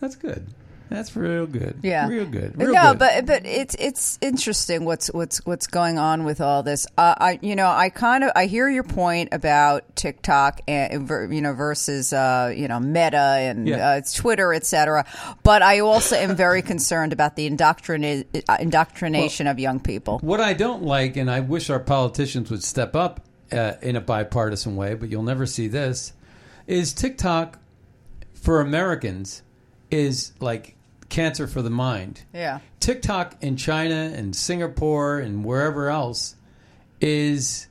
That's 0.00 0.16
good. 0.16 0.46
That's 0.90 1.16
real 1.16 1.46
good. 1.46 1.78
Yeah, 1.82 2.08
real 2.08 2.26
good. 2.26 2.56
Real 2.58 2.72
no, 2.72 2.90
good. 2.92 2.98
but 2.98 3.26
but 3.26 3.46
it's 3.46 3.74
it's 3.78 4.18
interesting 4.20 4.84
what's 4.84 5.08
what's 5.08 5.38
what's 5.46 5.66
going 5.66 5.98
on 5.98 6.24
with 6.24 6.40
all 6.40 6.62
this. 6.62 6.86
Uh, 6.98 7.14
I 7.18 7.38
you 7.42 7.56
know 7.56 7.66
I 7.68 7.88
kind 7.88 8.22
of 8.22 8.32
I 8.36 8.46
hear 8.46 8.68
your 8.68 8.82
point 8.84 9.30
about 9.32 9.96
TikTok 9.96 10.60
and 10.68 11.08
you 11.34 11.40
know 11.40 11.54
versus 11.54 12.12
uh, 12.12 12.52
you 12.54 12.68
know 12.68 12.78
Meta 12.80 13.16
and 13.16 13.66
Yeah. 13.66 13.88
uh, 13.88 14.00
Twitter, 14.14 14.52
etc. 14.52 15.06
But 15.42 15.62
I 15.62 15.80
also 15.80 16.16
am 16.16 16.36
very 16.36 16.60
concerned 16.62 17.12
about 17.14 17.34
the 17.36 17.48
indoctrina- 17.50 18.26
uh, 18.48 18.56
indoctrination 18.60 19.46
of 19.46 19.58
young 19.58 19.80
people. 19.80 20.18
What 20.20 20.40
I 20.40 20.52
don't 20.52 20.82
like, 20.82 21.16
and 21.16 21.30
I 21.30 21.40
wish 21.40 21.70
our 21.70 21.80
politicians 21.80 22.50
would 22.50 22.62
step 22.62 22.94
up 22.94 23.20
uh, 23.50 23.72
in 23.80 23.96
a 23.96 24.00
bipartisan 24.02 24.76
way, 24.76 24.94
but 24.94 25.08
you'll 25.08 25.22
never 25.22 25.46
see 25.46 25.66
this, 25.66 26.12
is 26.66 26.92
TikTok 26.92 27.58
for 28.34 28.60
Americans 28.60 29.42
is 29.90 30.32
like 30.40 30.73
cancer 31.14 31.46
for 31.46 31.62
the 31.62 31.70
mind. 31.70 32.22
Yeah. 32.34 32.58
TikTok 32.80 33.36
in 33.40 33.56
China 33.56 34.12
and 34.14 34.34
Singapore 34.34 35.20
and 35.20 35.44
wherever 35.44 35.88
else 35.88 36.34
is 37.00 37.68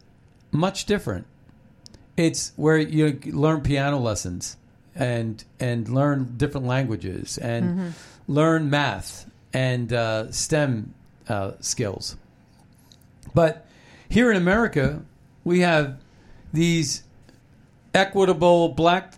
much 0.52 0.86
different. 0.86 1.28
It's 2.16 2.54
where 2.56 2.78
you 2.78 3.20
learn 3.26 3.62
piano 3.62 4.00
lessons 4.00 4.56
and 4.96 5.44
and 5.60 5.90
learn 5.90 6.36
different 6.38 6.68
languages 6.68 7.38
and 7.38 7.94
learn 8.28 8.70
math 8.70 9.30
and 9.52 9.92
uh, 9.92 10.32
STEM 10.32 10.94
uh, 11.28 11.52
skills. 11.60 12.16
But 13.34 13.68
here 14.08 14.32
in 14.32 14.38
America, 14.38 15.02
we 15.44 15.60
have 15.62 16.00
these 16.54 17.04
equitable 17.94 18.70
black 18.70 19.16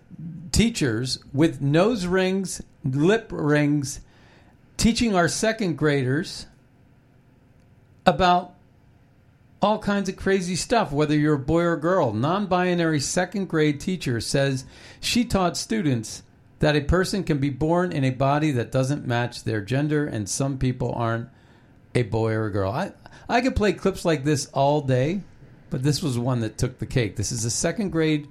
teachers 0.52 1.20
with 1.32 1.62
nose 1.62 2.08
rings, 2.08 2.64
lip 2.84 3.28
rings, 3.32 4.00
teaching 4.78 5.16
our 5.16 5.28
second 5.28 5.78
graders 5.78 6.48
about 8.06 8.54
all 9.62 9.80
kinds 9.80 10.10
of 10.10 10.16
crazy 10.16 10.56
stuff, 10.56 10.92
whether 10.92 11.18
you're 11.18 11.36
a 11.36 11.40
boy 11.40 11.64
or 11.64 11.78
girl. 11.78 12.14
Non 12.14 12.46
binary 12.46 13.00
second 13.00 13.48
grade 13.48 13.80
teacher 13.80 14.22
says 14.22 14.66
she 15.00 15.26
taught 15.26 15.58
students 15.58 16.24
that 16.60 16.76
a 16.76 16.82
person 16.82 17.24
can 17.24 17.40
be 17.40 17.50
born 17.50 17.92
in 17.92 18.04
a 18.04 18.12
body 18.12 18.52
that 18.52 18.72
doesn't 18.72 19.08
match 19.08 19.44
their 19.44 19.62
gender, 19.62 20.06
and 20.06 20.30
some 20.30 20.58
people 20.58 20.94
aren't 20.94 21.30
a 21.94 22.04
boy 22.04 22.34
or 22.34 22.46
a 22.46 22.52
girl. 22.52 22.72
I, 22.72 22.94
I 23.28 23.42
could 23.42 23.56
play 23.56 23.74
clips 23.74 24.06
like 24.06 24.24
this 24.24 24.48
all 24.48 24.82
day, 24.82 25.22
but 25.70 25.84
this 25.84 26.04
was 26.04 26.18
one 26.18 26.42
that 26.42 26.58
took 26.58 26.80
the 26.80 26.86
cake. 26.86 27.16
This 27.16 27.32
is 27.32 27.44
a 27.44 27.50
second 27.50 27.90
grade 27.90 28.28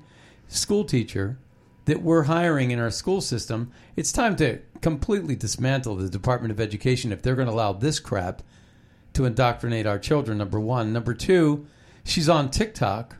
school 0.49 0.85
teacher 0.85 1.37
that 1.85 2.03
we're 2.03 2.25
hiring 2.25 2.71
in 2.71 2.79
our 2.79 2.91
school 2.91 3.21
system. 3.21 3.71
It's 3.97 4.13
time 4.13 4.37
to 4.37 4.61
completely 4.81 5.37
dismantle 5.37 5.97
the 5.97 6.09
Department 6.09 6.53
of 6.53 6.61
Education 6.61 7.13
if 7.13 7.23
they're 7.23 7.35
going 7.35 7.49
to 7.49 7.55
allow 7.55 7.73
this 7.73 8.01
crap 8.01 8.43
to 9.15 9.25
indoctrinate 9.25 9.87
our 9.87 9.99
children, 9.99 10.39
number 10.39 10.61
one. 10.61 10.93
Number 10.93 11.15
two, 11.15 11.67
she's 12.05 12.29
on 12.29 12.51
TikTok. 12.51 13.17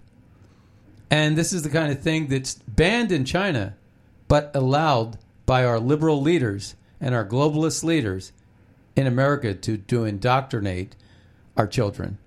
And 1.11 1.37
this 1.37 1.53
is 1.53 1.63
the 1.63 1.71
kind 1.71 1.93
of 1.93 2.01
thing 2.01 2.27
that's 2.27 2.55
banned 2.55 3.13
in 3.13 3.25
China, 3.25 3.77
but 4.27 4.51
allowed 4.55 5.19
by 5.47 5.65
our 5.65 5.79
liberal 5.79 6.21
leaders 6.21 6.75
and 7.01 7.15
our 7.15 7.25
globalist 7.25 7.85
leaders 7.85 8.33
in 8.97 9.07
America 9.07 9.55
to, 9.55 9.77
to 9.77 10.05
indoctrinate 10.05 10.97
our 11.57 11.67
children. 11.67 12.19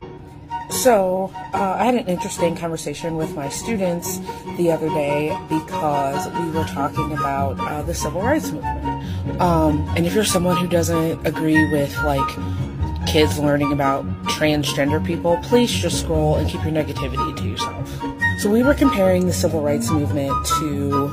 So, 0.70 1.32
uh, 1.54 1.76
I 1.80 1.86
had 1.86 1.96
an 1.96 2.08
interesting 2.08 2.56
conversation 2.56 3.16
with 3.16 3.34
my 3.36 3.50
students 3.50 4.20
the 4.58 4.72
other 4.72 4.90
day 4.90 5.38
because 5.50 6.28
we 6.40 6.52
were 6.52 6.66
talking 6.66 7.14
about 7.14 7.60
uh, 7.60 7.82
the 7.84 7.94
civil 7.94 8.22
rights 8.22 8.52
movement. 8.52 9.42
Um, 9.42 9.80
and 9.96 10.06
if 10.06 10.14
you're 10.14 10.26
someone 10.26 10.58
who 10.58 10.68
doesn't 10.68 11.26
agree 11.26 11.72
with 11.72 11.96
like 12.04 12.28
kids 13.08 13.40
learning 13.40 13.72
about 13.72 14.06
transgender 14.26 15.04
people, 15.04 15.38
please 15.44 15.72
just 15.72 16.02
scroll 16.02 16.36
and 16.36 16.50
keep 16.50 16.62
your 16.64 16.74
negativity 16.74 17.36
to 17.38 17.44
yourself. 17.48 17.90
So 18.40 18.52
we 18.52 18.62
were 18.62 18.74
comparing 18.74 19.26
the 19.26 19.34
civil 19.34 19.62
rights 19.62 19.90
movement 19.90 20.32
to 20.60 21.08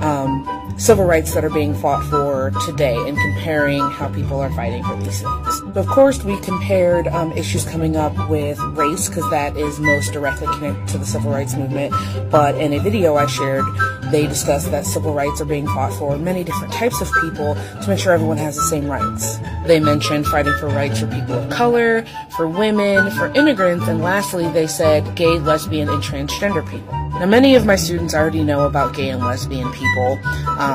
um, 0.00 0.55
civil 0.78 1.04
rights 1.04 1.32
that 1.34 1.44
are 1.44 1.50
being 1.50 1.74
fought 1.74 2.04
for 2.10 2.52
today 2.66 2.96
and 2.96 3.16
comparing 3.16 3.80
how 3.90 4.08
people 4.08 4.40
are 4.40 4.50
fighting 4.50 4.84
for 4.84 4.96
these 4.96 5.22
things. 5.22 5.76
Of 5.76 5.86
course, 5.86 6.22
we 6.22 6.38
compared 6.40 7.08
um, 7.08 7.32
issues 7.32 7.64
coming 7.64 7.96
up 7.96 8.28
with 8.28 8.58
race 8.76 9.08
because 9.08 9.28
that 9.30 9.56
is 9.56 9.78
most 9.80 10.12
directly 10.12 10.46
connected 10.58 10.88
to 10.88 10.98
the 10.98 11.06
civil 11.06 11.30
rights 11.30 11.54
movement. 11.54 11.94
But 12.30 12.56
in 12.56 12.72
a 12.74 12.78
video 12.78 13.16
I 13.16 13.26
shared, 13.26 13.64
they 14.10 14.26
discussed 14.26 14.70
that 14.70 14.84
civil 14.84 15.14
rights 15.14 15.40
are 15.40 15.46
being 15.46 15.66
fought 15.66 15.92
for 15.94 16.16
many 16.18 16.44
different 16.44 16.72
types 16.72 17.00
of 17.00 17.08
people 17.20 17.54
to 17.54 17.84
make 17.88 17.98
sure 17.98 18.12
everyone 18.12 18.38
has 18.38 18.56
the 18.56 18.62
same 18.62 18.86
rights. 18.86 19.38
They 19.66 19.80
mentioned 19.80 20.26
fighting 20.26 20.54
for 20.60 20.68
rights 20.68 21.00
for 21.00 21.06
people 21.06 21.34
of 21.34 21.50
color, 21.50 22.04
for 22.36 22.48
women, 22.48 23.10
for 23.12 23.28
immigrants, 23.34 23.88
and 23.88 24.00
lastly, 24.00 24.48
they 24.50 24.66
said 24.66 25.16
gay, 25.16 25.38
lesbian, 25.38 25.88
and 25.88 26.02
transgender 26.02 26.68
people. 26.70 26.92
Now, 27.18 27.24
many 27.24 27.54
of 27.54 27.64
my 27.64 27.76
students 27.76 28.12
already 28.14 28.44
know 28.44 28.66
about 28.66 28.94
gay 28.94 29.08
and 29.08 29.24
lesbian 29.24 29.72
people, 29.72 30.18
um, 30.58 30.65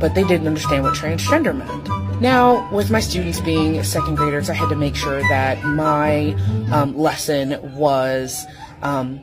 but 0.00 0.14
they 0.14 0.24
didn't 0.24 0.46
understand 0.46 0.84
what 0.84 0.94
transgender 0.94 1.56
meant. 1.56 2.20
Now, 2.20 2.68
with 2.72 2.90
my 2.90 3.00
students 3.00 3.40
being 3.40 3.82
second 3.84 4.16
graders, 4.16 4.50
I 4.50 4.54
had 4.54 4.68
to 4.70 4.76
make 4.76 4.96
sure 4.96 5.20
that 5.20 5.62
my 5.64 6.32
um, 6.72 6.98
lesson 6.98 7.76
was 7.76 8.44
um, 8.82 9.20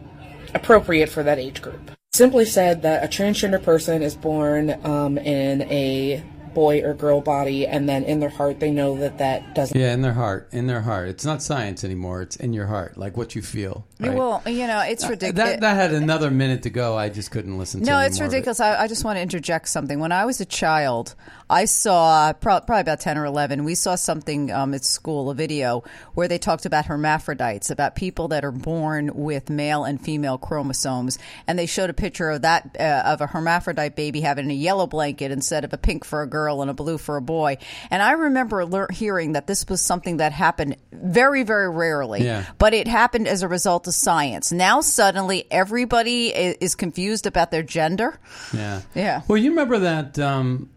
appropriate 0.53 1.09
for 1.09 1.23
that 1.23 1.37
age 1.37 1.61
group. 1.61 1.91
Simply 2.13 2.45
said 2.45 2.83
that 2.83 3.03
a 3.03 3.07
transgender 3.07 3.61
person 3.61 4.01
is 4.01 4.15
born 4.15 4.79
um, 4.85 5.17
in 5.17 5.63
a 5.63 6.23
boy 6.53 6.81
or 6.81 6.93
girl 6.93 7.19
body, 7.19 7.67
and 7.67 7.87
then 7.87 8.03
in 8.05 8.21
their 8.21 8.29
heart 8.29 8.61
they 8.61 8.71
know 8.71 8.97
that 8.97 9.17
that 9.17 9.53
doesn't. 9.53 9.77
Yeah, 9.77 9.93
in 9.93 10.01
their 10.01 10.13
heart, 10.13 10.47
in 10.53 10.67
their 10.67 10.81
heart. 10.81 11.09
It's 11.09 11.25
not 11.25 11.43
science 11.43 11.83
anymore. 11.83 12.21
It's 12.21 12.37
in 12.37 12.53
your 12.53 12.67
heart, 12.67 12.97
like 12.97 13.17
what 13.17 13.35
you 13.35 13.41
feel. 13.41 13.85
Right? 13.97 14.13
Well, 14.13 14.41
you 14.45 14.67
know, 14.67 14.81
it's 14.81 15.05
Uh, 15.05 15.09
ridiculous. 15.09 15.51
That 15.51 15.61
that 15.61 15.75
had 15.75 15.93
another 15.93 16.29
minute 16.29 16.63
to 16.63 16.69
go. 16.69 16.97
I 16.97 17.07
just 17.07 17.31
couldn't 17.31 17.57
listen 17.57 17.79
to. 17.79 17.85
No, 17.85 17.99
it's 17.99 18.17
of 18.17 18.23
it. 18.23 18.25
ridiculous. 18.25 18.59
I, 18.59 18.81
I 18.81 18.87
just 18.87 19.05
want 19.05 19.15
to 19.17 19.21
interject 19.21 19.69
something. 19.69 19.99
When 19.99 20.11
I 20.11 20.25
was 20.25 20.41
a 20.41 20.45
child, 20.45 21.15
I 21.49 21.63
saw 21.63 22.33
pro- 22.33 22.59
probably 22.59 22.81
about 22.81 22.99
ten 22.99 23.17
or 23.17 23.23
eleven. 23.23 23.63
We 23.63 23.73
saw 23.73 23.95
something 23.95 24.51
um, 24.51 24.73
at 24.73 24.83
school, 24.83 25.29
a 25.29 25.33
video 25.33 25.85
where 26.13 26.27
they 26.27 26.37
talked 26.37 26.65
about 26.65 26.87
hermaphrodites, 26.87 27.69
about 27.69 27.95
people 27.95 28.27
that 28.29 28.43
are 28.43 28.51
born 28.51 29.11
with 29.15 29.49
male 29.49 29.85
and 29.85 30.01
female 30.01 30.37
chromosomes, 30.37 31.17
and 31.47 31.57
they 31.57 31.65
showed 31.65 31.89
a 31.89 31.93
picture 31.93 32.31
of 32.31 32.41
that 32.41 32.75
uh, 32.77 33.03
of 33.05 33.21
a 33.21 33.27
hermaphrodite 33.27 33.95
baby 33.95 34.19
having 34.19 34.51
a 34.51 34.53
yellow 34.53 34.87
blanket 34.87 35.31
instead 35.31 35.63
of 35.63 35.71
a 35.71 35.77
pink 35.77 36.03
for 36.03 36.21
a 36.21 36.27
girl 36.27 36.61
and 36.61 36.69
a 36.69 36.73
blue 36.73 36.97
for 36.97 37.15
a 37.15 37.21
boy. 37.21 37.57
And 37.89 38.01
I 38.03 38.11
remember 38.11 38.65
lear- 38.65 38.89
hearing 38.91 39.31
that 39.33 39.47
this 39.47 39.65
was 39.69 39.79
something 39.79 40.17
that 40.17 40.33
happened 40.33 40.75
very, 40.91 41.43
very 41.43 41.69
rarely, 41.69 42.25
Yeah. 42.25 42.43
but 42.57 42.73
it 42.73 42.89
happened 42.89 43.29
as 43.29 43.41
a 43.41 43.47
result 43.47 43.84
of 43.87 43.93
science. 43.93 44.51
Now 44.51 44.81
suddenly 44.81 45.45
everybody 45.51 46.27
is 46.27 46.75
confused 46.75 47.25
about 47.25 47.51
their 47.51 47.63
gender. 47.63 48.19
Yeah. 48.53 48.81
Yeah. 48.93 49.21
Well, 49.27 49.37
you 49.37 49.51
remember 49.51 49.79
that 49.79 50.19
um, 50.19 50.69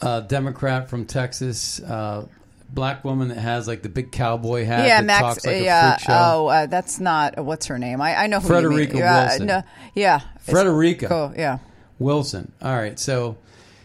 uh, 0.00 0.20
Democrat 0.20 0.88
from 0.90 1.06
Texas, 1.06 1.80
uh, 1.80 2.26
black 2.68 3.04
woman 3.04 3.28
that 3.28 3.38
has 3.38 3.68
like 3.68 3.82
the 3.82 3.88
big 3.88 4.10
cowboy 4.12 4.64
hat 4.64 4.86
yeah, 4.86 5.00
that 5.00 5.06
Max. 5.06 5.20
talks 5.20 5.46
like 5.46 5.62
yeah. 5.62 5.94
a 5.94 5.98
freak 5.98 6.06
show. 6.06 6.12
Oh, 6.14 6.46
uh, 6.46 6.66
that's 6.66 7.00
not 7.00 7.38
uh, 7.38 7.42
what's 7.42 7.66
her 7.66 7.78
name. 7.78 8.00
I, 8.00 8.16
I 8.16 8.26
know 8.26 8.40
who 8.40 8.48
Frederica 8.48 8.76
you 8.76 8.88
mean. 8.94 8.96
Yeah, 9.02 9.26
Wilson. 9.26 9.46
no, 9.46 9.62
yeah. 9.94 10.20
Frederica. 10.40 11.08
Cool, 11.08 11.34
yeah. 11.36 11.58
Wilson. 11.98 12.52
All 12.60 12.74
right. 12.74 12.98
So 12.98 13.36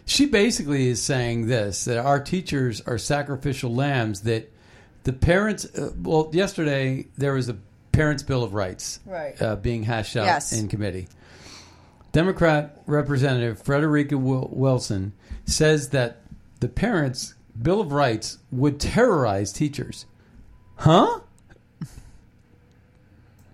she 0.05 0.25
basically 0.25 0.87
is 0.87 1.01
saying 1.01 1.47
this 1.47 1.85
that 1.85 1.97
our 1.97 2.19
teachers 2.19 2.81
are 2.81 2.97
sacrificial 2.97 3.73
lambs, 3.73 4.21
that 4.21 4.51
the 5.03 5.13
parents, 5.13 5.65
uh, 5.65 5.91
well, 6.01 6.29
yesterday 6.33 7.07
there 7.17 7.33
was 7.33 7.49
a 7.49 7.57
Parents' 7.97 8.21
Bill 8.21 8.43
of 8.43 8.53
Rights 8.53 8.99
Right. 9.07 9.41
uh, 9.41 9.55
being 9.55 9.81
hashed 9.81 10.15
out 10.15 10.25
Yes. 10.25 10.53
in 10.53 10.67
committee. 10.67 11.07
Democrat 12.11 12.79
Representative 12.85 13.59
Frederica 13.63 14.15
Wilson 14.17 15.13
says 15.45 15.89
that 15.89 16.17
the 16.59 16.67
Parents' 16.67 17.33
Bill 17.59 17.81
of 17.81 17.91
Rights 17.91 18.37
would 18.51 18.79
terrorize 18.79 19.51
teachers. 19.51 20.05
Huh? 20.75 21.21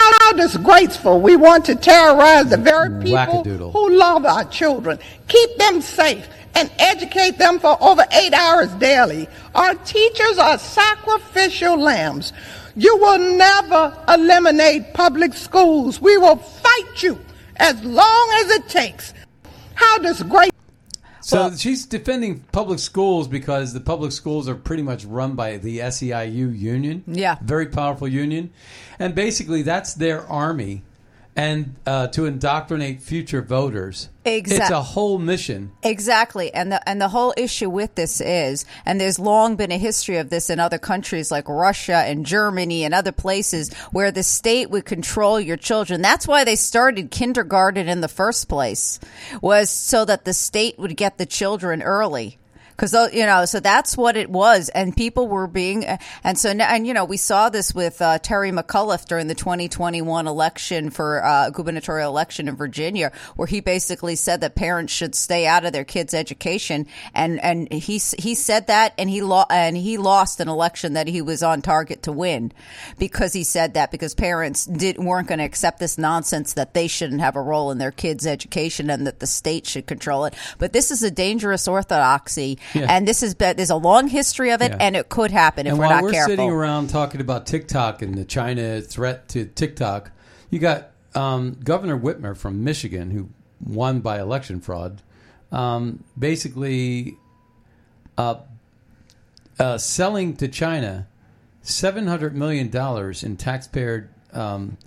How 0.02 0.34
disgraceful. 0.34 1.22
We 1.22 1.38
want 1.38 1.64
to 1.66 1.76
terrorize 1.76 2.50
the 2.50 2.58
very 2.58 3.02
people 3.02 3.44
who 3.72 3.96
love 3.96 4.26
our 4.26 4.44
children, 4.46 5.00
keep 5.30 5.58
them 5.58 5.80
safe, 5.80 6.28
and 6.56 6.70
educate 6.80 7.38
them 7.38 7.60
for 7.60 7.78
over 7.82 8.06
eight 8.12 8.34
hours 8.34 8.70
daily. 8.74 9.30
Our 9.56 9.76
teachers 9.76 10.38
are 10.38 10.58
sacrificial 10.60 11.78
lambs. 11.80 12.34
You 12.76 12.98
will 12.98 13.38
never 13.38 13.98
eliminate 14.08 14.94
public 14.94 15.34
schools. 15.34 16.02
We 16.02 16.18
will 16.18 16.38
fight 16.38 17.04
you 17.04 17.20
as 17.58 17.84
long 17.84 18.40
as 18.42 18.52
it 18.52 18.68
takes. 18.68 19.14
How 19.76 20.00
disgraceful. 20.00 20.50
So 21.22 21.56
she's 21.56 21.86
defending 21.86 22.42
public 22.52 22.80
schools 22.80 23.28
because 23.30 23.74
the 23.74 23.80
public 23.80 24.12
schools 24.12 24.50
are 24.50 24.56
pretty 24.56 24.84
much 24.84 25.06
run 25.06 25.36
by 25.36 25.58
the 25.58 25.80
SEIU 25.80 26.58
union. 26.58 27.04
Yeah. 27.08 27.38
Very 27.42 27.68
powerful 27.68 28.08
union. 28.08 28.52
And 29.00 29.16
basically, 29.16 29.62
that's 29.62 29.94
their 29.94 30.28
army. 30.28 30.82
And 31.36 31.76
uh, 31.88 32.08
to 32.10 32.26
indoctrinate 32.26 33.02
future 33.02 33.42
voters. 33.42 34.10
Exact- 34.24 34.62
It's 34.62 34.70
a 34.70 34.82
whole 34.84 35.18
mission. 35.18 35.72
Exactly, 35.82 36.54
and 36.54 36.72
the 36.72 36.88
and 36.88 37.02
the 37.02 37.08
whole 37.10 37.34
issue 37.36 37.70
with 37.70 37.96
this 37.96 38.22
is, 38.22 38.66
and 38.86 39.02
there's 39.02 39.18
long 39.18 39.56
been 39.56 39.72
a 39.72 39.78
history 39.78 40.18
of 40.18 40.30
this 40.30 40.52
in 40.52 40.60
other 40.60 40.78
countries 40.78 41.32
like 41.32 41.50
Russia 41.50 41.96
and 41.96 42.26
Germany 42.26 42.84
and 42.84 42.94
other 42.94 43.12
places 43.12 43.74
where 43.92 44.12
the 44.12 44.22
state 44.22 44.70
would 44.70 44.86
control 44.86 45.40
your 45.40 45.58
children. 45.58 46.02
That's 46.04 46.28
why 46.28 46.44
they 46.44 46.56
started 46.56 47.10
kindergarten 47.10 47.90
in 47.90 48.02
the 48.02 48.08
first 48.08 48.48
place, 48.48 49.00
was 49.42 49.72
so 49.72 50.06
that 50.06 50.26
the 50.26 50.34
state 50.34 50.78
would 50.78 50.96
get 50.96 51.18
the 51.18 51.26
children 51.26 51.82
early. 51.82 52.38
Because 52.76 52.94
you 53.14 53.26
know, 53.26 53.46
so 53.46 53.60
that's 53.60 53.96
what 53.96 54.18
it 54.18 54.30
was, 54.30 54.70
and 54.70 54.96
people 54.96 55.28
were 55.28 55.48
being, 55.48 55.86
and 56.24 56.38
so 56.38 56.50
and 56.50 56.88
you 56.88 56.94
know, 56.94 57.06
we 57.06 57.18
saw 57.18 57.50
this 57.50 57.74
with 57.74 58.02
uh, 58.02 58.18
Terry 58.20 58.52
McAuliffe 58.52 59.06
during 59.06 59.28
the 59.28 59.36
2021 59.36 60.28
election 60.28 60.90
for 60.90 61.24
uh, 61.24 61.50
gubernatorial 61.52 62.10
election 62.10 62.48
in 62.48 62.56
Virginia, 62.56 63.12
where 63.36 63.48
he 63.48 63.60
basically 63.60 64.16
said 64.16 64.42
that 64.42 64.56
parents 64.56 64.92
should 64.92 65.16
stay 65.16 65.46
out 65.46 65.66
of 65.66 65.74
their 65.74 65.84
kids' 65.84 66.14
education, 66.14 66.88
and 67.14 67.40
and 67.42 67.72
he 67.72 68.02
he 68.18 68.36
said 68.36 68.68
that, 68.68 68.94
and 68.98 69.10
he 69.10 69.22
lo- 69.22 69.46
and 69.50 69.78
he 69.78 69.98
lost 69.98 70.40
an 70.40 70.48
election 70.48 70.94
that 70.94 71.08
he 71.08 71.22
was 71.22 71.44
on 71.44 71.62
target 71.62 72.04
to 72.04 72.12
win, 72.12 72.52
because 72.98 73.34
he 73.34 73.44
said 73.44 73.76
that 73.76 73.92
because 73.92 74.16
parents 74.16 74.66
did 74.66 74.98
weren't 74.98 75.28
going 75.28 75.40
to 75.40 75.46
accept 75.46 75.80
this 75.80 75.98
nonsense 75.98 76.54
that 76.54 76.74
they 76.74 76.88
shouldn't 76.88 77.22
have 77.22 77.36
a 77.36 77.42
role 77.42 77.72
in 77.72 77.78
their 77.78 77.92
kids' 77.92 78.26
education 78.26 78.90
and 78.90 79.06
that 79.08 79.20
the 79.20 79.28
state 79.28 79.66
should 79.68 79.86
control 79.86 80.26
it. 80.26 80.34
But 80.58 80.74
this 80.74 80.92
is 80.92 81.04
a 81.04 81.12
dangerous 81.12 81.68
orthodoxy, 81.68 82.60
Yeah. 82.74 82.88
and 82.90 83.08
this 83.08 83.22
is 83.24 83.36
there's 83.36 83.70
a 83.70 83.76
long 83.76 84.08
history 84.08 84.52
of 84.52 84.62
it, 84.62 84.72
Yeah. 84.72 84.78
and 84.80 84.96
it 84.96 85.10
could 85.10 85.32
happen 85.32 85.68
if 85.68 85.72
and 85.72 85.80
we're 85.80 85.86
while 85.86 85.96
not 85.96 86.04
we're 86.04 86.12
careful. 86.12 86.32
sitting 86.32 86.50
around 86.52 86.90
talking 86.90 87.22
about 87.22 87.46
TikTok 87.46 88.02
and 88.02 88.16
the 88.16 88.26
China 88.26 88.82
threat 88.82 89.28
to 89.30 89.46
TikTok, 89.46 90.12
you 90.50 90.60
got 90.60 90.92
um, 91.16 91.58
Governor 91.64 92.00
Whitmer 92.00 92.36
from 92.36 92.64
Michigan, 92.64 93.12
who 93.12 93.30
won 93.64 94.00
by 94.00 94.20
election 94.20 94.60
fraud, 94.60 95.02
um, 95.52 96.04
basically 96.18 97.18
uh, 98.18 98.36
uh, 99.60 99.78
selling 99.78 100.36
to 100.38 100.48
China 100.48 101.08
seven 101.62 102.08
hundred 102.08 102.36
million 102.36 102.70
dollars 102.70 103.24
in 103.24 103.38
taxpayer 103.38 104.10
um, 104.34 104.78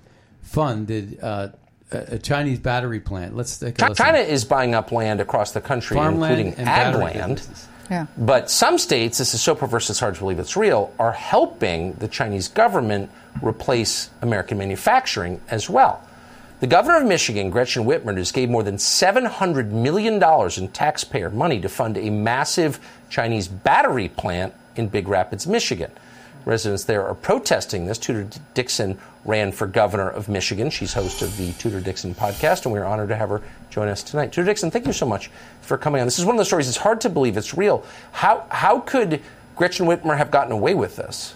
funded 0.42 1.18
uh, 1.22 1.48
a 1.92 2.14
a 2.14 2.18
Chinese 2.18 2.58
battery 2.58 3.00
plant. 3.00 3.36
Let's 3.36 3.58
take 3.58 3.78
a 3.78 3.78
Chi- 3.78 3.88
listen. 3.88 4.04
China 4.04 4.18
is 4.18 4.44
buying 4.44 4.74
up 4.74 4.92
land 4.92 5.20
across 5.20 5.52
the 5.52 5.60
country, 5.60 5.96
Farmland 5.96 6.40
including 6.40 6.68
ag 6.68 6.94
land. 6.94 7.46
Yeah. 7.90 8.06
But 8.18 8.50
some 8.50 8.78
states, 8.78 9.18
this 9.18 9.32
is 9.34 9.42
so 9.42 9.54
perverse 9.54 9.88
it's 9.90 10.00
hard 10.00 10.14
to 10.16 10.20
believe 10.20 10.40
it's 10.40 10.56
real, 10.56 10.92
are 10.98 11.12
helping 11.12 11.92
the 11.94 12.08
Chinese 12.08 12.48
government 12.48 13.10
replace 13.42 14.10
American 14.22 14.58
manufacturing 14.58 15.40
as 15.48 15.70
well. 15.70 16.02
The 16.58 16.66
governor 16.66 16.96
of 16.98 17.06
Michigan, 17.06 17.50
Gretchen 17.50 17.84
Whitmer, 17.84 18.16
just 18.16 18.32
gave 18.32 18.48
more 18.48 18.62
than 18.62 18.76
$700 18.76 19.70
million 19.70 20.22
in 20.56 20.68
taxpayer 20.72 21.30
money 21.30 21.60
to 21.60 21.68
fund 21.68 21.98
a 21.98 22.08
massive 22.08 22.80
Chinese 23.10 23.46
battery 23.46 24.08
plant 24.08 24.54
in 24.74 24.88
Big 24.88 25.06
Rapids, 25.06 25.46
Michigan. 25.46 25.90
Residents 26.46 26.84
there 26.84 27.04
are 27.04 27.14
protesting 27.14 27.86
this. 27.86 27.98
Tudor 27.98 28.28
Dixon 28.54 28.96
ran 29.24 29.50
for 29.50 29.66
governor 29.66 30.08
of 30.08 30.28
Michigan. 30.28 30.70
She's 30.70 30.94
host 30.94 31.20
of 31.20 31.36
the 31.36 31.52
Tudor 31.54 31.80
Dixon 31.80 32.14
podcast, 32.14 32.64
and 32.64 32.72
we're 32.72 32.84
honored 32.84 33.08
to 33.08 33.16
have 33.16 33.30
her 33.30 33.42
join 33.68 33.88
us 33.88 34.04
tonight. 34.04 34.30
Tudor 34.30 34.46
Dixon, 34.46 34.70
thank 34.70 34.86
you 34.86 34.92
so 34.92 35.06
much 35.06 35.28
for 35.60 35.76
coming 35.76 36.00
on. 36.00 36.06
This 36.06 36.20
is 36.20 36.24
one 36.24 36.36
of 36.36 36.38
those 36.38 36.46
stories. 36.46 36.68
It's 36.68 36.76
hard 36.76 37.00
to 37.00 37.10
believe 37.10 37.36
it's 37.36 37.54
real. 37.54 37.84
How 38.12 38.46
how 38.48 38.78
could 38.78 39.20
Gretchen 39.56 39.86
Whitmer 39.86 40.16
have 40.16 40.30
gotten 40.30 40.52
away 40.52 40.74
with 40.74 40.94
this? 40.94 41.34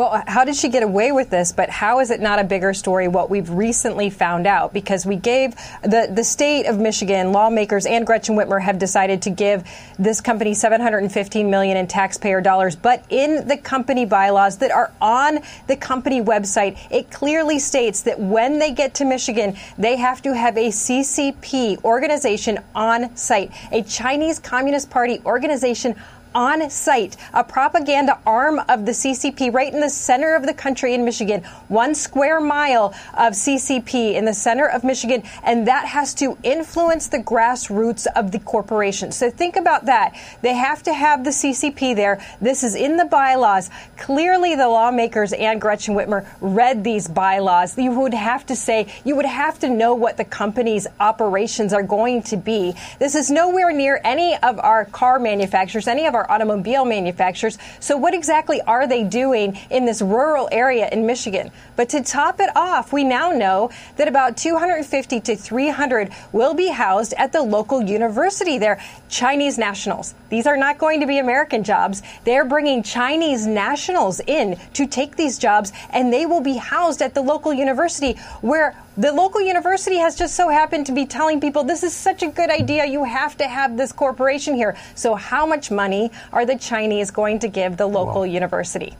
Well, 0.00 0.24
how 0.26 0.46
did 0.46 0.56
she 0.56 0.70
get 0.70 0.82
away 0.82 1.12
with 1.12 1.28
this? 1.28 1.52
But 1.52 1.68
how 1.68 2.00
is 2.00 2.10
it 2.10 2.22
not 2.22 2.38
a 2.38 2.44
bigger 2.44 2.72
story 2.72 3.06
what 3.06 3.28
we've 3.28 3.50
recently 3.50 4.08
found 4.08 4.46
out? 4.46 4.72
Because 4.72 5.04
we 5.04 5.16
gave 5.16 5.54
the, 5.82 6.10
the 6.10 6.24
state 6.24 6.64
of 6.64 6.78
Michigan, 6.78 7.32
lawmakers 7.32 7.84
and 7.84 8.06
Gretchen 8.06 8.34
Whitmer 8.34 8.62
have 8.62 8.78
decided 8.78 9.20
to 9.20 9.28
give 9.28 9.62
this 9.98 10.22
company 10.22 10.54
715 10.54 11.50
million 11.50 11.76
in 11.76 11.86
taxpayer 11.86 12.40
dollars. 12.40 12.76
But 12.76 13.04
in 13.10 13.46
the 13.46 13.58
company 13.58 14.06
bylaws 14.06 14.56
that 14.56 14.70
are 14.70 14.90
on 15.02 15.40
the 15.66 15.76
company 15.76 16.22
website, 16.22 16.78
it 16.90 17.10
clearly 17.10 17.58
states 17.58 18.00
that 18.04 18.18
when 18.18 18.58
they 18.58 18.72
get 18.72 18.94
to 18.94 19.04
Michigan, 19.04 19.54
they 19.76 19.96
have 19.96 20.22
to 20.22 20.34
have 20.34 20.56
a 20.56 20.68
CCP 20.68 21.84
organization 21.84 22.58
on 22.74 23.14
site, 23.18 23.52
a 23.70 23.82
Chinese 23.82 24.38
Communist 24.38 24.88
Party 24.88 25.20
organization 25.26 25.94
on 26.34 26.68
site, 26.70 27.16
a 27.32 27.44
propaganda 27.44 28.18
arm 28.26 28.60
of 28.68 28.86
the 28.86 28.92
CCP 28.92 29.52
right 29.52 29.72
in 29.72 29.80
the 29.80 29.90
center 29.90 30.34
of 30.34 30.46
the 30.46 30.54
country 30.54 30.94
in 30.94 31.04
Michigan, 31.04 31.42
one 31.68 31.94
square 31.94 32.40
mile 32.40 32.94
of 33.16 33.32
CCP 33.32 34.14
in 34.14 34.24
the 34.24 34.34
center 34.34 34.66
of 34.66 34.84
Michigan, 34.84 35.22
and 35.42 35.66
that 35.68 35.86
has 35.86 36.14
to 36.14 36.36
influence 36.42 37.08
the 37.08 37.18
grassroots 37.18 38.06
of 38.16 38.32
the 38.32 38.38
corporation. 38.40 39.12
So 39.12 39.30
think 39.30 39.56
about 39.56 39.86
that. 39.86 40.14
They 40.42 40.54
have 40.54 40.82
to 40.84 40.94
have 40.94 41.24
the 41.24 41.30
CCP 41.30 41.96
there. 41.96 42.24
This 42.40 42.62
is 42.62 42.74
in 42.74 42.96
the 42.96 43.04
bylaws. 43.04 43.70
Clearly, 43.96 44.54
the 44.54 44.68
lawmakers 44.68 45.32
and 45.32 45.60
Gretchen 45.60 45.94
Whitmer 45.94 46.26
read 46.40 46.84
these 46.84 47.08
bylaws. 47.08 47.76
You 47.76 47.92
would 48.00 48.14
have 48.14 48.46
to 48.46 48.56
say, 48.56 48.86
you 49.04 49.16
would 49.16 49.26
have 49.26 49.58
to 49.60 49.68
know 49.68 49.94
what 49.94 50.16
the 50.16 50.24
company's 50.24 50.86
operations 50.98 51.72
are 51.72 51.82
going 51.82 52.22
to 52.24 52.36
be. 52.36 52.74
This 52.98 53.14
is 53.14 53.30
nowhere 53.30 53.72
near 53.72 54.00
any 54.04 54.36
of 54.36 54.58
our 54.58 54.84
car 54.84 55.18
manufacturers, 55.18 55.88
any 55.88 56.06
of 56.06 56.14
our 56.14 56.19
our 56.20 56.30
automobile 56.30 56.84
manufacturers. 56.84 57.58
So, 57.80 57.96
what 57.96 58.14
exactly 58.14 58.60
are 58.62 58.86
they 58.86 59.04
doing 59.04 59.58
in 59.70 59.84
this 59.86 60.02
rural 60.02 60.48
area 60.52 60.88
in 60.90 61.06
Michigan? 61.06 61.50
But 61.76 61.88
to 61.90 62.02
top 62.02 62.40
it 62.40 62.54
off, 62.54 62.92
we 62.92 63.04
now 63.04 63.30
know 63.30 63.70
that 63.96 64.08
about 64.08 64.36
250 64.36 65.20
to 65.20 65.36
300 65.36 66.10
will 66.32 66.54
be 66.54 66.68
housed 66.68 67.14
at 67.14 67.32
the 67.32 67.42
local 67.42 67.82
university 67.82 68.58
there. 68.58 68.80
Chinese 69.08 69.58
nationals. 69.58 70.14
These 70.28 70.46
are 70.46 70.56
not 70.56 70.78
going 70.78 71.00
to 71.00 71.06
be 71.06 71.18
American 71.18 71.64
jobs. 71.64 72.02
They're 72.24 72.44
bringing 72.44 72.82
Chinese 72.82 73.46
nationals 73.46 74.20
in 74.26 74.58
to 74.74 74.86
take 74.86 75.16
these 75.16 75.38
jobs, 75.38 75.72
and 75.90 76.12
they 76.12 76.26
will 76.26 76.40
be 76.40 76.56
housed 76.56 77.02
at 77.02 77.14
the 77.14 77.22
local 77.22 77.52
university 77.52 78.12
where 78.40 78.76
the 79.00 79.12
local 79.12 79.40
university 79.40 79.96
has 79.96 80.14
just 80.14 80.34
so 80.34 80.48
happened 80.48 80.86
to 80.86 80.92
be 80.92 81.06
telling 81.06 81.40
people 81.40 81.64
this 81.64 81.82
is 81.82 81.94
such 81.94 82.22
a 82.22 82.28
good 82.28 82.50
idea. 82.50 82.84
You 82.84 83.04
have 83.04 83.36
to 83.38 83.48
have 83.48 83.76
this 83.76 83.92
corporation 83.92 84.54
here. 84.54 84.76
So, 84.94 85.14
how 85.14 85.46
much 85.46 85.70
money 85.70 86.10
are 86.32 86.44
the 86.44 86.56
Chinese 86.56 87.10
going 87.10 87.38
to 87.40 87.48
give 87.48 87.76
the 87.76 87.86
local 87.86 88.26
university? 88.26 88.96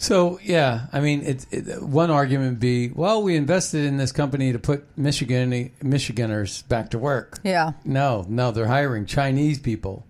So 0.00 0.38
yeah, 0.44 0.86
I 0.92 1.00
mean, 1.00 1.22
it, 1.22 1.46
it, 1.50 1.82
one 1.82 2.12
argument 2.12 2.52
would 2.52 2.60
be, 2.60 2.88
well, 2.90 3.20
we 3.20 3.34
invested 3.34 3.84
in 3.84 3.96
this 3.96 4.12
company 4.12 4.52
to 4.52 4.58
put 4.60 4.86
Michigan 4.96 5.72
Michiganders 5.82 6.62
back 6.62 6.90
to 6.90 7.00
work. 7.00 7.40
Yeah. 7.42 7.72
No, 7.84 8.24
no, 8.28 8.52
they're 8.52 8.68
hiring 8.68 9.06
Chinese 9.06 9.58
people. 9.58 10.06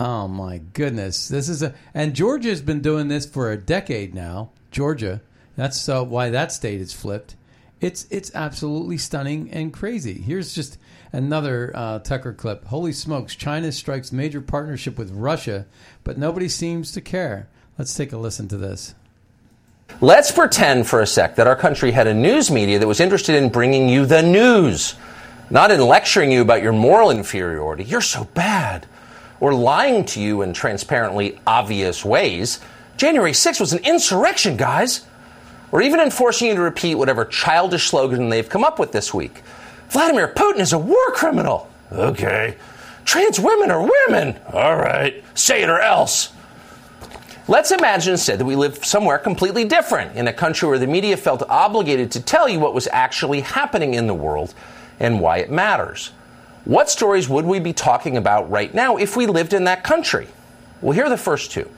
Oh 0.00 0.26
my 0.26 0.58
goodness, 0.72 1.28
this 1.28 1.48
is 1.48 1.62
a 1.62 1.74
and 1.94 2.12
Georgia's 2.12 2.60
been 2.60 2.80
doing 2.80 3.06
this 3.06 3.24
for 3.24 3.52
a 3.52 3.56
decade 3.56 4.16
now. 4.16 4.50
Georgia, 4.72 5.20
that's 5.54 5.88
uh, 5.88 6.02
why 6.02 6.30
that 6.30 6.50
state 6.50 6.80
is 6.80 6.92
flipped. 6.92 7.36
It's 7.80 8.06
it's 8.10 8.30
absolutely 8.34 8.98
stunning 8.98 9.50
and 9.50 9.72
crazy. 9.72 10.14
Here's 10.14 10.54
just 10.54 10.78
another 11.12 11.72
uh, 11.74 11.98
Tucker 12.00 12.34
clip. 12.34 12.66
Holy 12.66 12.92
smokes! 12.92 13.34
China 13.34 13.72
strikes 13.72 14.12
major 14.12 14.42
partnership 14.42 14.98
with 14.98 15.10
Russia, 15.10 15.64
but 16.04 16.18
nobody 16.18 16.48
seems 16.48 16.92
to 16.92 17.00
care. 17.00 17.48
Let's 17.78 17.94
take 17.94 18.12
a 18.12 18.18
listen 18.18 18.48
to 18.48 18.58
this. 18.58 18.94
Let's 20.02 20.30
pretend 20.30 20.88
for 20.88 21.00
a 21.00 21.06
sec 21.06 21.36
that 21.36 21.46
our 21.46 21.56
country 21.56 21.90
had 21.90 22.06
a 22.06 22.14
news 22.14 22.50
media 22.50 22.78
that 22.78 22.86
was 22.86 23.00
interested 23.00 23.34
in 23.34 23.48
bringing 23.48 23.88
you 23.88 24.04
the 24.04 24.22
news, 24.22 24.94
not 25.48 25.70
in 25.70 25.80
lecturing 25.80 26.30
you 26.30 26.42
about 26.42 26.62
your 26.62 26.72
moral 26.72 27.10
inferiority. 27.10 27.84
You're 27.84 28.02
so 28.02 28.24
bad. 28.24 28.86
Or 29.40 29.54
lying 29.54 30.04
to 30.04 30.20
you 30.20 30.42
in 30.42 30.52
transparently 30.52 31.40
obvious 31.46 32.04
ways. 32.04 32.60
January 32.98 33.32
6th 33.32 33.58
was 33.58 33.72
an 33.72 33.82
insurrection, 33.84 34.58
guys 34.58 35.06
or 35.72 35.82
even 35.82 36.00
enforcing 36.00 36.48
you 36.48 36.54
to 36.54 36.60
repeat 36.60 36.96
whatever 36.96 37.24
childish 37.24 37.88
slogan 37.88 38.28
they've 38.28 38.48
come 38.48 38.64
up 38.64 38.78
with 38.78 38.92
this 38.92 39.14
week. 39.14 39.42
Vladimir 39.88 40.28
Putin 40.28 40.60
is 40.60 40.72
a 40.72 40.78
war 40.78 41.10
criminal. 41.12 41.68
Okay. 41.92 42.56
Trans 43.04 43.40
women 43.40 43.70
are 43.70 43.88
women. 44.06 44.38
All 44.52 44.76
right. 44.76 45.24
Say 45.34 45.62
it 45.62 45.68
or 45.68 45.80
else. 45.80 46.32
Let's 47.48 47.72
imagine 47.72 48.12
instead 48.12 48.38
that 48.38 48.44
we 48.44 48.54
live 48.54 48.84
somewhere 48.84 49.18
completely 49.18 49.64
different, 49.64 50.14
in 50.14 50.28
a 50.28 50.32
country 50.32 50.68
where 50.68 50.78
the 50.78 50.86
media 50.86 51.16
felt 51.16 51.42
obligated 51.48 52.12
to 52.12 52.22
tell 52.22 52.48
you 52.48 52.60
what 52.60 52.74
was 52.74 52.86
actually 52.92 53.40
happening 53.40 53.94
in 53.94 54.06
the 54.06 54.14
world 54.14 54.54
and 55.00 55.20
why 55.20 55.38
it 55.38 55.50
matters. 55.50 56.12
What 56.64 56.88
stories 56.88 57.28
would 57.28 57.44
we 57.44 57.58
be 57.58 57.72
talking 57.72 58.16
about 58.16 58.48
right 58.50 58.72
now 58.72 58.96
if 58.98 59.16
we 59.16 59.26
lived 59.26 59.52
in 59.52 59.64
that 59.64 59.82
country? 59.82 60.28
Well, 60.80 60.92
here 60.92 61.06
are 61.06 61.10
the 61.10 61.16
first 61.16 61.50
two. 61.50 61.68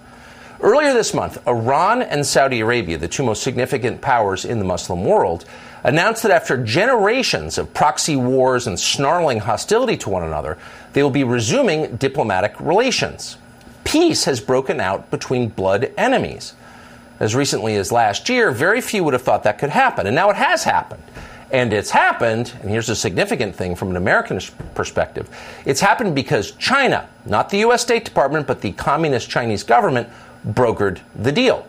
Earlier 0.63 0.95
this 0.95 1.13
month, 1.13 1.45
Iran 1.49 2.03
and 2.03 2.25
Saudi 2.25 2.61
Arabia, 2.61 2.97
the 2.97 3.09
two 3.09 3.25
most 3.25 3.43
significant 3.43 4.01
powers 4.01 4.45
in 4.45 4.61
the 4.61 4.65
Muslim 4.65 5.05
world, 5.05 5.45
announced 5.83 6.23
that 6.23 6.31
after 6.31 6.57
generations 6.57 7.59
of 7.59 7.75
proxy 7.75 8.15
wars 8.15 8.69
and 8.69 8.79
snarling 8.79 9.41
hostility 9.41 9.97
to 9.97 10.09
one 10.09 10.23
another, 10.23 10.57
they 10.93 11.03
will 11.03 11.11
be 11.11 11.25
resuming 11.25 11.97
diplomatic 11.97 12.55
relations. 12.61 13.39
Peace 13.83 14.25
has 14.25 14.41
broken 14.41 14.79
out 14.79 15.11
between 15.11 15.49
blood 15.49 15.93
enemies. 15.99 16.55
As 17.19 17.35
recently 17.35 17.75
as 17.75 17.91
last 17.91 18.29
year, 18.29 18.53
very 18.53 18.81
few 18.81 19.03
would 19.03 19.15
have 19.15 19.23
thought 19.23 19.43
that 19.43 19.59
could 19.59 19.71
happen, 19.71 20.07
and 20.07 20.15
now 20.15 20.31
it 20.31 20.37
has 20.37 20.63
happened. 20.63 21.03
And 21.51 21.73
it's 21.73 21.91
happened, 21.91 22.53
and 22.63 22.71
here's 22.71 22.89
a 22.89 22.97
significant 22.97 23.57
thing 23.57 23.75
from 23.75 23.91
an 23.91 23.97
American 23.97 24.41
perspective 24.75 25.29
it's 25.67 25.81
happened 25.81 26.15
because 26.15 26.53
China, 26.53 27.09
not 27.27 27.51
the 27.51 27.59
U.S. 27.59 27.83
State 27.83 28.05
Department, 28.05 28.47
but 28.47 28.61
the 28.61 28.73
Communist 28.73 29.29
Chinese 29.29 29.65
government, 29.65 30.09
brokered 30.47 31.01
the 31.15 31.33
deal. 31.33 31.67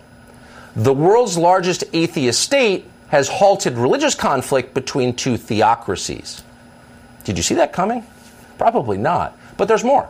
The 0.76 0.94
world's 0.94 1.38
largest 1.38 1.84
atheist 1.94 2.40
state 2.40 2.86
has 3.10 3.30
halted 3.30 3.78
religious 3.78 4.16
conflict 4.16 4.74
between 4.74 5.16
two 5.16 5.38
theocracies. 5.38 6.44
Did 7.24 7.38
you 7.38 7.44
see 7.44 7.56
that 7.56 7.72
coming? 7.72 8.04
Probably 8.58 8.98
not. 8.98 9.38
But 9.56 9.68
there's 9.68 9.84
more. 9.84 10.10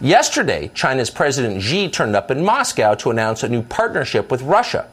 Yesterday, 0.00 0.70
China's 0.74 1.10
President 1.10 1.62
Xi 1.62 1.90
turned 1.90 2.16
up 2.16 2.30
in 2.30 2.44
Moscow 2.44 2.94
to 2.94 3.10
announce 3.10 3.42
a 3.42 3.48
new 3.48 3.62
partnership 3.62 4.30
with 4.30 4.42
Russia. 4.42 4.88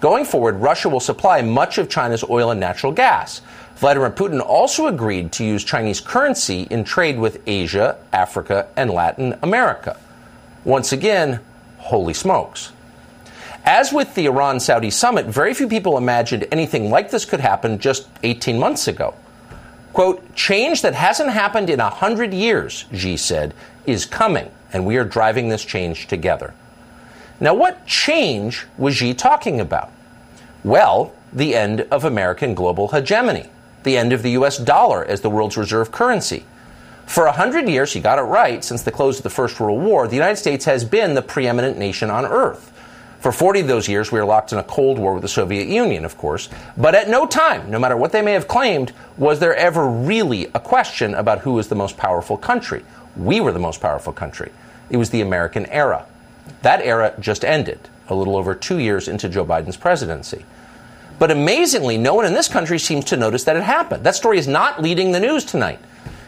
Going 0.00 0.24
forward, 0.24 0.56
Russia 0.56 0.88
will 0.88 1.00
supply 1.00 1.40
much 1.40 1.78
of 1.78 1.88
China's 1.88 2.24
oil 2.24 2.50
and 2.50 2.60
natural 2.60 2.92
gas. 2.92 3.40
Vladimir 3.76 4.10
Putin 4.10 4.40
also 4.40 4.86
agreed 4.86 5.32
to 5.32 5.44
use 5.44 5.64
Chinese 5.64 6.00
currency 6.00 6.62
in 6.70 6.84
trade 6.84 7.18
with 7.18 7.40
Asia, 7.46 7.96
Africa, 8.12 8.68
and 8.76 8.90
Latin 8.90 9.38
America. 9.42 9.98
Once 10.64 10.92
again, 10.92 11.40
holy 11.84 12.14
smokes. 12.14 12.72
As 13.64 13.92
with 13.92 14.14
the 14.14 14.26
Iran 14.26 14.60
Saudi 14.60 14.90
summit, 14.90 15.26
very 15.26 15.54
few 15.54 15.68
people 15.68 15.96
imagined 15.96 16.46
anything 16.50 16.90
like 16.90 17.10
this 17.10 17.24
could 17.24 17.40
happen 17.40 17.78
just 17.78 18.08
18 18.22 18.58
months 18.58 18.88
ago. 18.88 19.14
Quote, 19.92 20.34
change 20.34 20.82
that 20.82 20.94
hasn't 20.94 21.30
happened 21.30 21.70
in 21.70 21.80
a 21.80 21.88
hundred 21.88 22.34
years, 22.34 22.84
Xi 22.92 23.16
said, 23.16 23.54
is 23.86 24.06
coming, 24.06 24.50
and 24.72 24.84
we 24.84 24.96
are 24.96 25.04
driving 25.04 25.48
this 25.48 25.64
change 25.64 26.06
together. 26.08 26.52
Now, 27.38 27.54
what 27.54 27.86
change 27.86 28.66
was 28.76 28.96
Xi 28.96 29.14
talking 29.14 29.60
about? 29.60 29.92
Well, 30.62 31.12
the 31.32 31.54
end 31.54 31.82
of 31.90 32.04
American 32.04 32.54
global 32.54 32.88
hegemony, 32.88 33.48
the 33.82 33.96
end 33.96 34.12
of 34.12 34.22
the 34.22 34.32
US 34.32 34.58
dollar 34.58 35.04
as 35.04 35.20
the 35.20 35.30
world's 35.30 35.56
reserve 35.56 35.92
currency, 35.92 36.44
for 37.06 37.26
a 37.26 37.32
hundred 37.32 37.68
years, 37.68 37.92
he 37.92 38.00
got 38.00 38.18
it 38.18 38.22
right, 38.22 38.64
since 38.64 38.82
the 38.82 38.90
close 38.90 39.18
of 39.18 39.22
the 39.22 39.30
First 39.30 39.60
World 39.60 39.82
War, 39.82 40.08
the 40.08 40.16
United 40.16 40.36
States 40.36 40.64
has 40.64 40.84
been 40.84 41.14
the 41.14 41.22
preeminent 41.22 41.78
nation 41.78 42.10
on 42.10 42.24
earth. 42.24 42.72
For 43.20 43.32
40 43.32 43.60
of 43.60 43.68
those 43.68 43.88
years, 43.88 44.12
we 44.12 44.18
were 44.18 44.26
locked 44.26 44.52
in 44.52 44.58
a 44.58 44.62
Cold 44.62 44.98
War 44.98 45.14
with 45.14 45.22
the 45.22 45.28
Soviet 45.28 45.66
Union, 45.66 46.04
of 46.04 46.18
course. 46.18 46.50
But 46.76 46.94
at 46.94 47.08
no 47.08 47.26
time, 47.26 47.70
no 47.70 47.78
matter 47.78 47.96
what 47.96 48.12
they 48.12 48.20
may 48.20 48.32
have 48.32 48.48
claimed, 48.48 48.92
was 49.16 49.40
there 49.40 49.56
ever 49.56 49.88
really 49.88 50.44
a 50.54 50.60
question 50.60 51.14
about 51.14 51.38
who 51.38 51.54
was 51.54 51.68
the 51.68 51.74
most 51.74 51.96
powerful 51.96 52.36
country. 52.36 52.84
We 53.16 53.40
were 53.40 53.52
the 53.52 53.58
most 53.58 53.80
powerful 53.80 54.12
country. 54.12 54.52
It 54.90 54.98
was 54.98 55.08
the 55.08 55.22
American 55.22 55.64
era. 55.66 56.04
That 56.60 56.82
era 56.82 57.14
just 57.18 57.46
ended, 57.46 57.88
a 58.08 58.14
little 58.14 58.36
over 58.36 58.54
two 58.54 58.78
years 58.78 59.08
into 59.08 59.30
Joe 59.30 59.46
Biden's 59.46 59.78
presidency. 59.78 60.44
But 61.18 61.30
amazingly, 61.30 61.96
no 61.96 62.14
one 62.14 62.26
in 62.26 62.34
this 62.34 62.48
country 62.48 62.78
seems 62.78 63.06
to 63.06 63.16
notice 63.16 63.44
that 63.44 63.56
it 63.56 63.62
happened. 63.62 64.04
That 64.04 64.16
story 64.16 64.36
is 64.36 64.48
not 64.48 64.82
leading 64.82 65.12
the 65.12 65.20
news 65.20 65.44
tonight. 65.46 65.78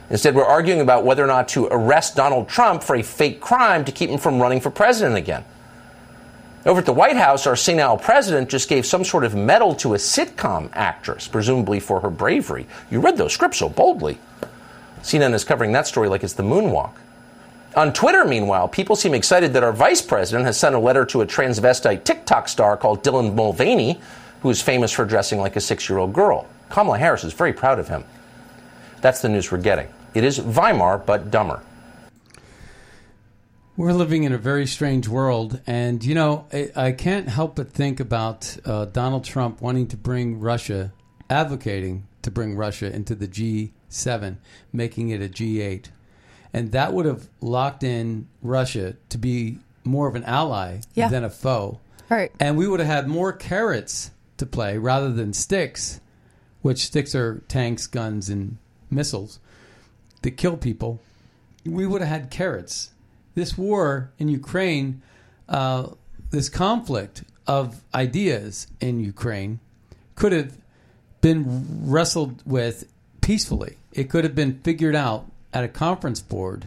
Instead, 0.09 0.34
we're 0.34 0.44
arguing 0.44 0.80
about 0.80 1.04
whether 1.04 1.24
or 1.24 1.26
not 1.26 1.48
to 1.48 1.66
arrest 1.66 2.14
Donald 2.14 2.48
Trump 2.48 2.82
for 2.82 2.94
a 2.94 3.02
fake 3.02 3.40
crime 3.40 3.84
to 3.84 3.92
keep 3.92 4.09
him 4.09 4.18
from 4.18 4.40
running 4.40 4.61
for 4.61 4.70
president 4.70 5.16
again. 5.16 5.44
Over 6.64 6.80
at 6.80 6.86
the 6.86 6.92
White 6.92 7.16
House, 7.16 7.46
our 7.46 7.57
senile 7.57 7.96
president 7.96 8.48
just 8.48 8.68
gave 8.68 8.86
some 8.86 9.04
sort 9.04 9.24
of 9.24 9.34
medal 9.34 9.74
to 9.76 9.94
a 9.94 9.98
sitcom 9.98 10.68
actress, 10.72 11.28
presumably 11.28 11.78
for 11.78 12.00
her 12.00 12.11
bravery. 12.11 12.66
You 12.90 13.00
read 13.00 13.16
those 13.16 13.32
scripts 13.32 13.59
so 13.59 13.68
boldly. 13.68 14.18
CNN 15.02 15.34
is 15.34 15.44
covering 15.44 15.72
that 15.72 15.86
story 15.86 16.09
like 16.09 16.24
it's 16.24 16.32
the 16.32 16.42
moonwalk. 16.42 16.94
On 17.76 17.92
Twitter, 17.92 18.24
meanwhile, 18.24 18.66
people 18.66 18.96
seem 18.96 19.14
excited 19.14 19.52
that 19.52 19.62
our 19.62 19.72
vice 19.72 20.02
president 20.02 20.46
has 20.46 20.59
sent 20.59 20.74
a 20.74 20.78
letter 20.78 21.04
to 21.04 21.20
a 21.20 21.26
transvestite 21.26 22.02
TikTok 22.04 22.48
star 22.48 22.76
called 22.76 23.04
Dylan 23.04 23.34
Mulvaney, 23.34 24.00
who 24.40 24.50
is 24.50 24.62
famous 24.62 24.90
for 24.90 25.04
dressing 25.04 25.38
like 25.38 25.57
a 25.57 25.61
six 25.61 25.88
year 25.88 25.98
old 25.98 26.12
girl. 26.12 26.48
Kamala 26.70 26.98
Harris 26.98 27.22
is 27.22 27.32
very 27.32 27.52
proud 27.52 27.78
of 27.78 27.86
him. 27.86 28.02
That's 29.02 29.20
the 29.20 29.28
news 29.28 29.52
we're 29.52 29.59
getting. 29.59 29.88
It 30.16 30.24
is 30.24 30.40
Weimar, 30.40 30.96
but 31.04 31.30
dumber. 31.30 31.62
We're 33.76 33.92
living 33.92 34.24
in 34.24 34.32
a 34.32 34.38
very 34.38 34.66
strange 34.66 35.06
world, 35.06 35.60
and 35.66 36.02
you 36.02 36.14
know, 36.14 36.46
I, 36.50 36.70
I 36.74 36.92
can't 36.92 37.28
help 37.28 37.56
but 37.56 37.68
think 37.70 38.00
about 38.00 38.56
uh, 38.64 38.86
Donald 38.86 39.24
Trump 39.24 39.60
wanting 39.60 39.88
to 39.88 39.98
bring 39.98 40.40
Russia, 40.40 40.94
advocating 41.28 42.06
to 42.22 42.30
bring 42.30 42.56
Russia 42.56 42.90
into 42.90 43.14
the 43.14 43.28
G7, 43.28 44.38
making 44.72 45.10
it 45.10 45.20
a 45.20 45.28
G8, 45.28 45.88
and 46.54 46.72
that 46.72 46.94
would 46.94 47.04
have 47.04 47.28
locked 47.42 47.82
in 47.82 48.26
Russia 48.40 48.96
to 49.10 49.18
be 49.18 49.58
more 49.84 50.08
of 50.08 50.14
an 50.14 50.24
ally 50.24 50.78
Yeah. 50.94 51.08
than 51.08 51.24
a 51.24 51.28
foe, 51.30 51.78
Right. 52.08 52.32
and 52.40 52.56
we 52.56 52.66
would 52.66 52.80
have 52.80 52.88
had 52.88 53.06
more 53.06 53.34
carrots 53.34 54.12
to 54.38 54.46
play 54.46 54.78
rather 54.78 55.12
than 55.12 55.34
sticks, 55.34 56.00
which 56.62 56.86
sticks 56.86 57.14
are 57.14 57.42
tanks, 57.48 57.86
guns, 57.86 58.30
and 58.30 58.56
missiles 58.90 59.40
that 60.26 60.36
kill 60.36 60.56
people. 60.56 61.00
We 61.64 61.86
would 61.86 62.00
have 62.00 62.10
had 62.10 62.30
carrots. 62.30 62.90
This 63.36 63.56
war 63.56 64.10
in 64.18 64.28
Ukraine, 64.28 65.00
uh, 65.48 65.90
this 66.30 66.48
conflict 66.48 67.22
of 67.46 67.80
ideas 67.94 68.66
in 68.80 68.98
Ukraine, 68.98 69.60
could 70.16 70.32
have 70.32 70.58
been 71.20 71.44
wrestled 71.88 72.42
with 72.44 72.90
peacefully. 73.20 73.76
It 73.92 74.10
could 74.10 74.24
have 74.24 74.34
been 74.34 74.58
figured 74.64 74.96
out 74.96 75.30
at 75.54 75.62
a 75.62 75.68
conference 75.68 76.20
board 76.20 76.66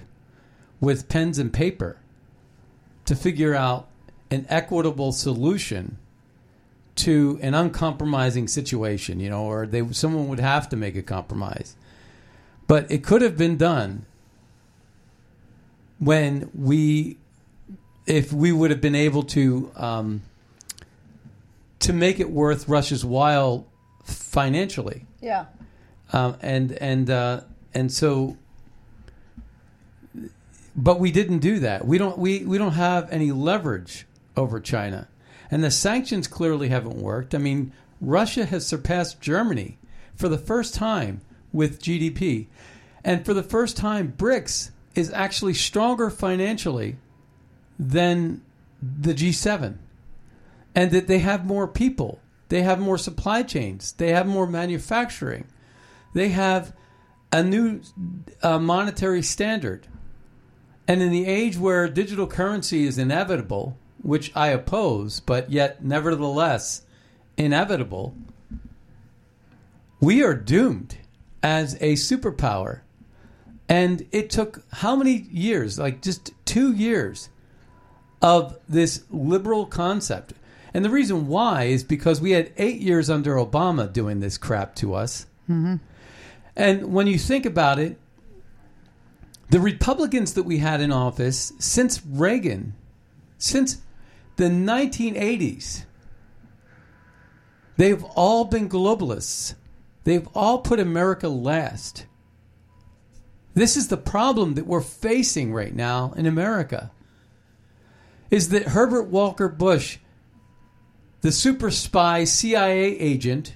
with 0.80 1.10
pens 1.10 1.38
and 1.38 1.52
paper 1.52 1.98
to 3.04 3.14
figure 3.14 3.56
out 3.56 3.90
an 4.32 4.46
equitable 4.48 5.12
solution 5.12 5.98
to 6.96 7.38
an 7.42 7.54
uncompromising 7.54 8.48
situation, 8.48 9.20
you 9.20 9.30
know, 9.30 9.44
or 9.44 9.68
they 9.68 9.86
someone 9.92 10.30
would 10.30 10.40
have 10.40 10.70
to 10.70 10.78
make 10.78 10.96
a 10.96 11.02
compromise. 11.02 11.76
But 12.70 12.92
it 12.92 13.04
could 13.04 13.24
have 13.24 13.36
been 13.36 13.58
done 13.58 14.06
when 15.98 16.52
we, 16.54 17.18
if 18.06 18.32
we 18.32 18.52
would 18.52 18.70
have 18.70 18.80
been 18.80 18.94
able 18.94 19.24
to, 19.24 19.72
um, 19.76 20.22
to 21.80 21.94
make 21.94 22.20
it 22.20 22.30
worth 22.30 22.70
Russia's 22.70 23.04
while 23.04 23.66
financially. 24.04 25.08
Yeah. 25.20 25.46
Um, 26.14 26.38
and 26.42 26.74
and 26.74 27.10
uh, 27.10 27.42
and 27.74 27.92
so, 27.92 28.38
but 30.76 31.00
we 31.00 31.12
didn't 31.12 31.40
do 31.40 31.58
that. 31.60 31.88
We 31.88 31.98
don't 31.98 32.20
we, 32.20 32.46
we 32.46 32.60
don't 32.60 32.74
have 32.74 33.12
any 33.12 33.32
leverage 33.32 34.06
over 34.38 34.60
China, 34.60 35.08
and 35.50 35.64
the 35.64 35.72
sanctions 35.72 36.28
clearly 36.28 36.70
haven't 36.70 36.98
worked. 36.98 37.34
I 37.34 37.40
mean, 37.40 37.72
Russia 38.00 38.46
has 38.46 38.68
surpassed 38.68 39.22
Germany 39.22 39.80
for 40.16 40.30
the 40.30 40.38
first 40.38 40.76
time 40.76 41.22
with 41.52 41.82
GDP, 41.82 42.48
and 43.04 43.26
for 43.26 43.34
the 43.34 43.44
first 43.44 43.78
time, 43.78 44.14
BRICS 44.18 44.72
is 44.96 45.12
actually 45.12 45.54
stronger 45.54 46.10
financially 46.10 46.98
than 47.78 48.42
the 48.82 49.14
G7 49.14 49.78
and 50.76 50.92
that 50.92 51.08
they 51.08 51.20
have 51.20 51.46
more 51.46 51.68
people, 51.68 52.20
they 52.50 52.62
have 52.62 52.80
more 52.80 52.98
supply 52.98 53.44
chains, 53.44 53.94
they 53.94 54.12
have 54.12 54.28
more 54.28 54.48
manufacturing, 54.48 55.46
they 56.14 56.30
have 56.30 56.74
a 57.32 57.44
new 57.44 57.82
uh, 58.42 58.60
monetary 58.60 59.22
standard. 59.22 59.88
And 60.88 61.02
in 61.02 61.12
the 61.12 61.28
age 61.28 61.58
where 61.58 61.88
digital 61.88 62.26
currency 62.26 62.86
is 62.86 62.98
inevitable, 62.98 63.78
which 64.02 64.36
I 64.36 64.48
oppose, 64.48 65.20
but 65.20 65.52
yet 65.52 65.84
nevertheless 65.84 66.84
inevitable, 67.38 68.16
we 70.00 70.24
are 70.24 70.34
doomed 70.34 70.98
as 71.42 71.76
a 71.76 71.94
superpower. 71.94 72.82
And 73.68 74.08
it 74.12 74.30
took 74.30 74.64
how 74.74 74.96
many 74.96 75.28
years? 75.32 75.78
Like 75.78 76.02
just 76.02 76.32
two 76.46 76.74
years 76.74 77.30
of 78.22 78.58
this 78.68 79.04
liberal 79.12 79.66
concept. 79.66 80.34
And 80.74 80.84
the 80.84 80.90
reason 80.90 81.28
why 81.28 81.66
is 81.66 81.84
because 81.84 82.22
we 82.22 82.32
had 82.32 82.52
eight 82.58 82.80
years 82.80 83.10
under 83.10 83.36
Obama 83.36 83.92
doing 83.92 84.20
this 84.20 84.38
crap 84.38 84.76
to 84.76 84.94
us. 84.94 85.26
Mm-hmm. 85.50 85.76
And 86.56 86.94
when 86.94 87.08
you 87.08 87.18
think 87.18 87.46
about 87.46 87.80
it, 87.80 87.98
the 89.50 89.60
Republicans 89.60 90.34
that 90.34 90.44
we 90.44 90.60
had 90.60 90.82
in 90.82 90.92
office 90.92 91.54
since 91.58 92.06
Reagan, 92.06 92.76
since 93.38 93.82
the 94.36 94.46
1980s, 94.46 95.86
they've 97.78 98.04
all 98.16 98.46
been 98.46 98.70
globalists. 98.70 99.56
They've 100.10 100.28
all 100.34 100.58
put 100.58 100.80
America 100.80 101.30
last. 101.30 102.08
This 103.54 103.78
is 103.78 103.90
the 103.90 103.96
problem 103.96 104.56
that 104.56 104.66
we're 104.66 104.82
facing 104.82 105.54
right 105.54 105.76
now 105.76 106.14
in 106.18 106.26
America. 106.26 106.90
Is 108.32 108.50
that 108.50 108.70
Herbert 108.70 109.04
Walker 109.04 109.48
Bush, 109.48 110.00
the 111.22 111.32
super 111.32 111.70
spy 111.70 112.24
CIA 112.24 112.98
agent 112.98 113.56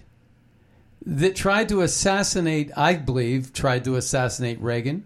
that 1.04 1.36
tried 1.36 1.70
to 1.70 1.82
assassinate, 1.82 2.70
I 2.78 2.98
believe, 2.98 3.52
tried 3.52 3.84
to 3.86 3.96
assassinate 3.96 4.62
Reagan 4.62 5.06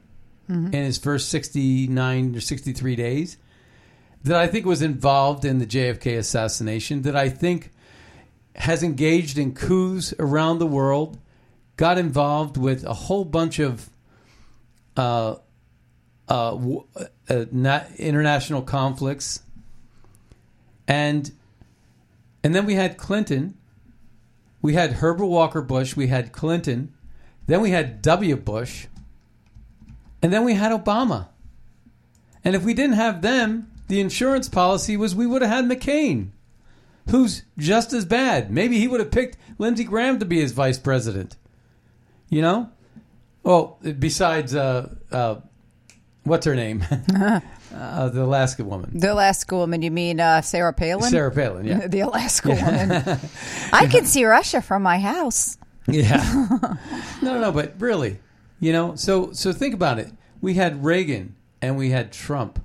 Mhm. 0.49 0.73
in 0.73 0.83
his 0.83 0.97
first 0.97 1.29
69 1.29 2.35
or 2.35 2.41
63 2.41 2.97
days, 2.97 3.37
that 4.21 4.35
I 4.35 4.47
think 4.47 4.65
was 4.65 4.81
involved 4.81 5.45
in 5.45 5.59
the 5.59 5.65
JFK 5.65 6.17
assassination, 6.17 7.03
that 7.03 7.15
I 7.15 7.29
think 7.29 7.71
has 8.57 8.83
engaged 8.83 9.37
in 9.37 9.53
coups 9.53 10.13
around 10.19 10.59
the 10.59 10.67
world, 10.67 11.17
got 11.77 11.97
involved 11.97 12.57
with 12.57 12.83
a 12.83 12.93
whole 12.93 13.23
bunch 13.23 13.59
of 13.59 13.89
uh, 14.97 15.35
uh, 16.27 16.51
w- 16.51 16.87
uh, 17.29 17.45
na- 17.51 17.85
international 17.97 18.63
conflicts, 18.63 19.41
and 20.87 21.31
and 22.43 22.53
then 22.53 22.65
we 22.65 22.73
had 22.73 22.97
Clinton, 22.97 23.55
we 24.61 24.73
had 24.73 24.93
Herbert 24.93 25.27
Walker 25.27 25.61
Bush, 25.61 25.95
we 25.95 26.07
had 26.07 26.31
Clinton, 26.33 26.93
then 27.45 27.61
we 27.61 27.71
had 27.71 28.01
W. 28.01 28.35
Bush, 28.35 28.87
and 30.21 30.33
then 30.33 30.43
we 30.43 30.55
had 30.55 30.71
Obama. 30.71 31.27
And 32.43 32.55
if 32.55 32.63
we 32.63 32.73
didn't 32.73 32.95
have 32.95 33.21
them, 33.21 33.71
the 33.87 33.99
insurance 33.99 34.49
policy 34.49 34.97
was 34.97 35.13
we 35.13 35.27
would 35.27 35.41
have 35.41 35.51
had 35.51 35.65
McCain, 35.65 36.29
who's 37.09 37.43
just 37.57 37.93
as 37.93 38.05
bad. 38.05 38.51
Maybe 38.51 38.79
he 38.79 38.87
would 38.87 38.99
have 38.99 39.11
picked 39.11 39.37
Lindsey 39.57 39.83
Graham 39.83 40.19
to 40.19 40.25
be 40.25 40.39
his 40.39 40.53
vice 40.53 40.79
president. 40.79 41.35
You 42.29 42.41
know? 42.41 42.69
Well, 43.43 43.79
besides, 43.99 44.53
uh, 44.55 44.93
uh, 45.11 45.35
what's 46.23 46.45
her 46.45 46.55
name? 46.55 46.83
uh, 47.15 47.39
the 48.09 48.23
Alaska 48.23 48.63
woman. 48.63 48.91
The 48.93 49.13
Alaska 49.13 49.55
woman, 49.55 49.81
you 49.81 49.91
mean 49.91 50.19
uh, 50.19 50.41
Sarah 50.41 50.73
Palin? 50.73 51.09
Sarah 51.09 51.31
Palin, 51.31 51.65
yeah. 51.65 51.87
the 51.87 52.01
Alaska 52.01 52.49
woman. 52.49 52.91
I 53.73 53.87
can 53.87 54.05
see 54.05 54.25
Russia 54.25 54.61
from 54.61 54.83
my 54.83 54.99
house. 54.99 55.57
Yeah. 55.87 56.21
no, 57.21 57.39
no, 57.39 57.51
but 57.53 57.79
really, 57.79 58.19
you 58.59 58.73
know, 58.73 58.95
so 58.95 59.31
so 59.31 59.53
think 59.53 59.73
about 59.73 59.99
it. 59.99 60.11
We 60.41 60.55
had 60.55 60.83
Reagan 60.83 61.35
and 61.61 61.77
we 61.77 61.91
had 61.91 62.11
Trump. 62.11 62.63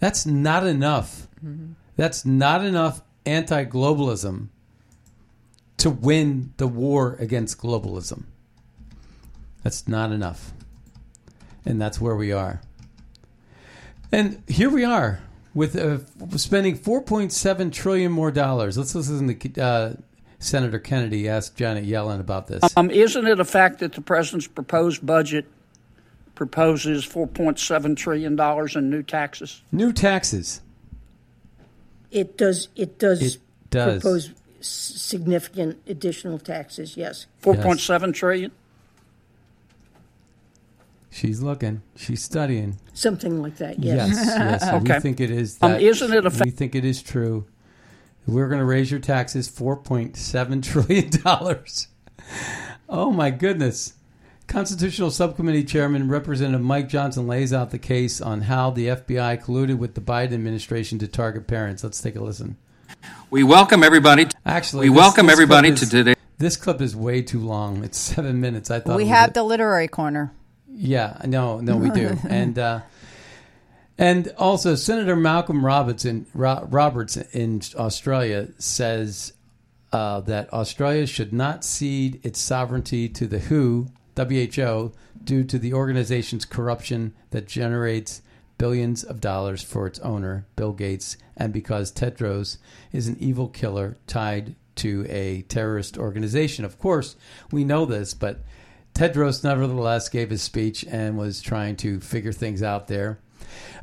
That's 0.00 0.26
not 0.26 0.66
enough. 0.66 1.28
That's 1.94 2.24
not 2.24 2.64
enough 2.64 3.02
anti-globalism 3.24 4.48
to 5.76 5.90
win 5.90 6.52
the 6.56 6.66
war 6.66 7.16
against 7.20 7.58
globalism. 7.58 8.24
That's 9.62 9.86
not 9.86 10.12
enough. 10.12 10.52
And 11.64 11.80
that's 11.80 12.00
where 12.00 12.16
we 12.16 12.32
are. 12.32 12.60
And 14.10 14.42
here 14.48 14.68
we 14.68 14.84
are 14.84 15.20
with 15.54 15.76
uh, 15.76 15.98
spending 16.36 16.76
4.7 16.76 17.72
trillion 17.72 18.12
more 18.12 18.30
dollars. 18.30 18.76
Let's 18.76 18.94
listen 18.94 19.38
to 19.38 19.62
uh, 19.62 19.94
Senator 20.38 20.78
Kennedy 20.78 21.28
ask 21.28 21.54
Janet 21.54 21.86
Yellen 21.86 22.20
about 22.20 22.48
this. 22.48 22.62
Um, 22.76 22.90
isn't 22.90 23.26
it 23.26 23.38
a 23.38 23.44
fact 23.44 23.78
that 23.78 23.92
the 23.92 24.00
president's 24.00 24.48
proposed 24.48 25.04
budget 25.06 25.46
proposes 26.34 27.06
$4.7 27.06 27.96
trillion 27.96 28.38
in 28.76 28.90
new 28.90 29.02
taxes? 29.02 29.62
New 29.70 29.92
taxes. 29.92 30.60
It 32.10 32.36
does. 32.36 32.68
It 32.76 32.98
does. 32.98 33.22
It 33.22 33.40
does. 33.70 34.02
propose 34.02 34.32
significant 34.60 35.80
additional 35.86 36.38
taxes. 36.38 36.96
Yes. 36.96 37.26
$4.7 37.42 38.12
trillion? 38.12 38.50
She's 41.12 41.42
looking. 41.42 41.82
She's 41.94 42.22
studying. 42.22 42.78
Something 42.94 43.42
like 43.42 43.56
that. 43.56 43.78
Yes. 43.78 44.08
Yes, 44.14 44.26
yes. 44.26 44.68
Okay. 44.82 44.94
We 44.94 45.00
think 45.00 45.20
it 45.20 45.30
is. 45.30 45.58
Um, 45.60 45.72
That, 45.72 45.82
isn't 45.82 46.12
it 46.12 46.24
a 46.26 46.30
fa- 46.30 46.42
we 46.44 46.50
think 46.50 46.74
it 46.74 46.84
is 46.86 47.02
true. 47.02 47.46
We're 48.26 48.48
going 48.48 48.60
to 48.60 48.64
raise 48.64 48.90
your 48.90 49.00
taxes 49.00 49.46
four 49.48 49.76
point 49.76 50.16
seven 50.16 50.62
trillion 50.70 51.10
dollars. 51.10 51.88
oh 52.88 53.10
my 53.12 53.30
goodness! 53.30 53.94
Constitutional 54.46 55.10
Subcommittee 55.10 55.64
Chairman 55.64 56.08
Representative 56.08 56.62
Mike 56.64 56.88
Johnson 56.88 57.26
lays 57.26 57.52
out 57.52 57.70
the 57.72 57.78
case 57.78 58.20
on 58.20 58.42
how 58.42 58.70
the 58.70 58.86
FBI 58.88 59.42
colluded 59.44 59.76
with 59.78 59.94
the 59.94 60.00
Biden 60.00 60.32
administration 60.32 60.98
to 61.00 61.08
target 61.08 61.46
parents. 61.46 61.84
Let's 61.84 62.00
take 62.00 62.16
a 62.16 62.20
listen. 62.24 62.56
We 63.30 63.42
welcome 63.44 63.82
everybody. 63.82 64.28
Actually, 64.46 64.88
we 64.88 64.94
this- 64.94 65.02
welcome 65.02 65.26
this 65.26 65.32
everybody 65.34 65.68
clip 65.68 65.78
to 65.80 65.84
is- 65.84 65.90
today. 65.90 66.14
This 66.38 66.56
clip 66.56 66.80
is 66.80 66.96
way 66.96 67.22
too 67.22 67.38
long. 67.40 67.84
It's 67.84 67.98
seven 67.98 68.40
minutes. 68.40 68.70
I 68.70 68.80
thought 68.80 68.96
we 68.96 69.06
have 69.06 69.32
the 69.34 69.42
literary 69.44 69.86
corner. 69.88 70.32
Yeah, 70.74 71.20
no, 71.26 71.60
no, 71.60 71.76
we 71.76 71.90
do, 71.90 72.16
and 72.28 72.58
uh, 72.58 72.80
and 73.98 74.32
also 74.38 74.74
Senator 74.74 75.16
Malcolm 75.16 75.64
Robertson 75.64 76.26
Ro- 76.34 76.66
Roberts 76.70 77.16
in 77.16 77.60
Australia 77.76 78.48
says 78.58 79.34
uh, 79.92 80.20
that 80.22 80.52
Australia 80.52 81.06
should 81.06 81.32
not 81.32 81.64
cede 81.64 82.20
its 82.22 82.40
sovereignty 82.40 83.08
to 83.10 83.26
the 83.26 83.38
WHO, 83.38 83.88
WHO, 84.16 84.92
due 85.22 85.44
to 85.44 85.58
the 85.58 85.74
organization's 85.74 86.44
corruption 86.44 87.14
that 87.30 87.46
generates 87.46 88.22
billions 88.58 89.04
of 89.04 89.20
dollars 89.20 89.62
for 89.62 89.86
its 89.86 89.98
owner, 90.00 90.46
Bill 90.56 90.72
Gates, 90.72 91.16
and 91.36 91.52
because 91.52 91.92
Tedros 91.92 92.58
is 92.92 93.08
an 93.08 93.16
evil 93.20 93.48
killer 93.48 93.96
tied 94.06 94.54
to 94.76 95.04
a 95.08 95.42
terrorist 95.42 95.98
organization. 95.98 96.64
Of 96.64 96.78
course, 96.78 97.16
we 97.50 97.64
know 97.64 97.84
this, 97.84 98.14
but 98.14 98.40
Tedros 98.94 99.42
nevertheless 99.42 100.08
gave 100.08 100.30
his 100.30 100.42
speech 100.42 100.84
and 100.84 101.16
was 101.16 101.40
trying 101.40 101.76
to 101.76 102.00
figure 102.00 102.32
things 102.32 102.62
out 102.62 102.88
there. 102.88 103.18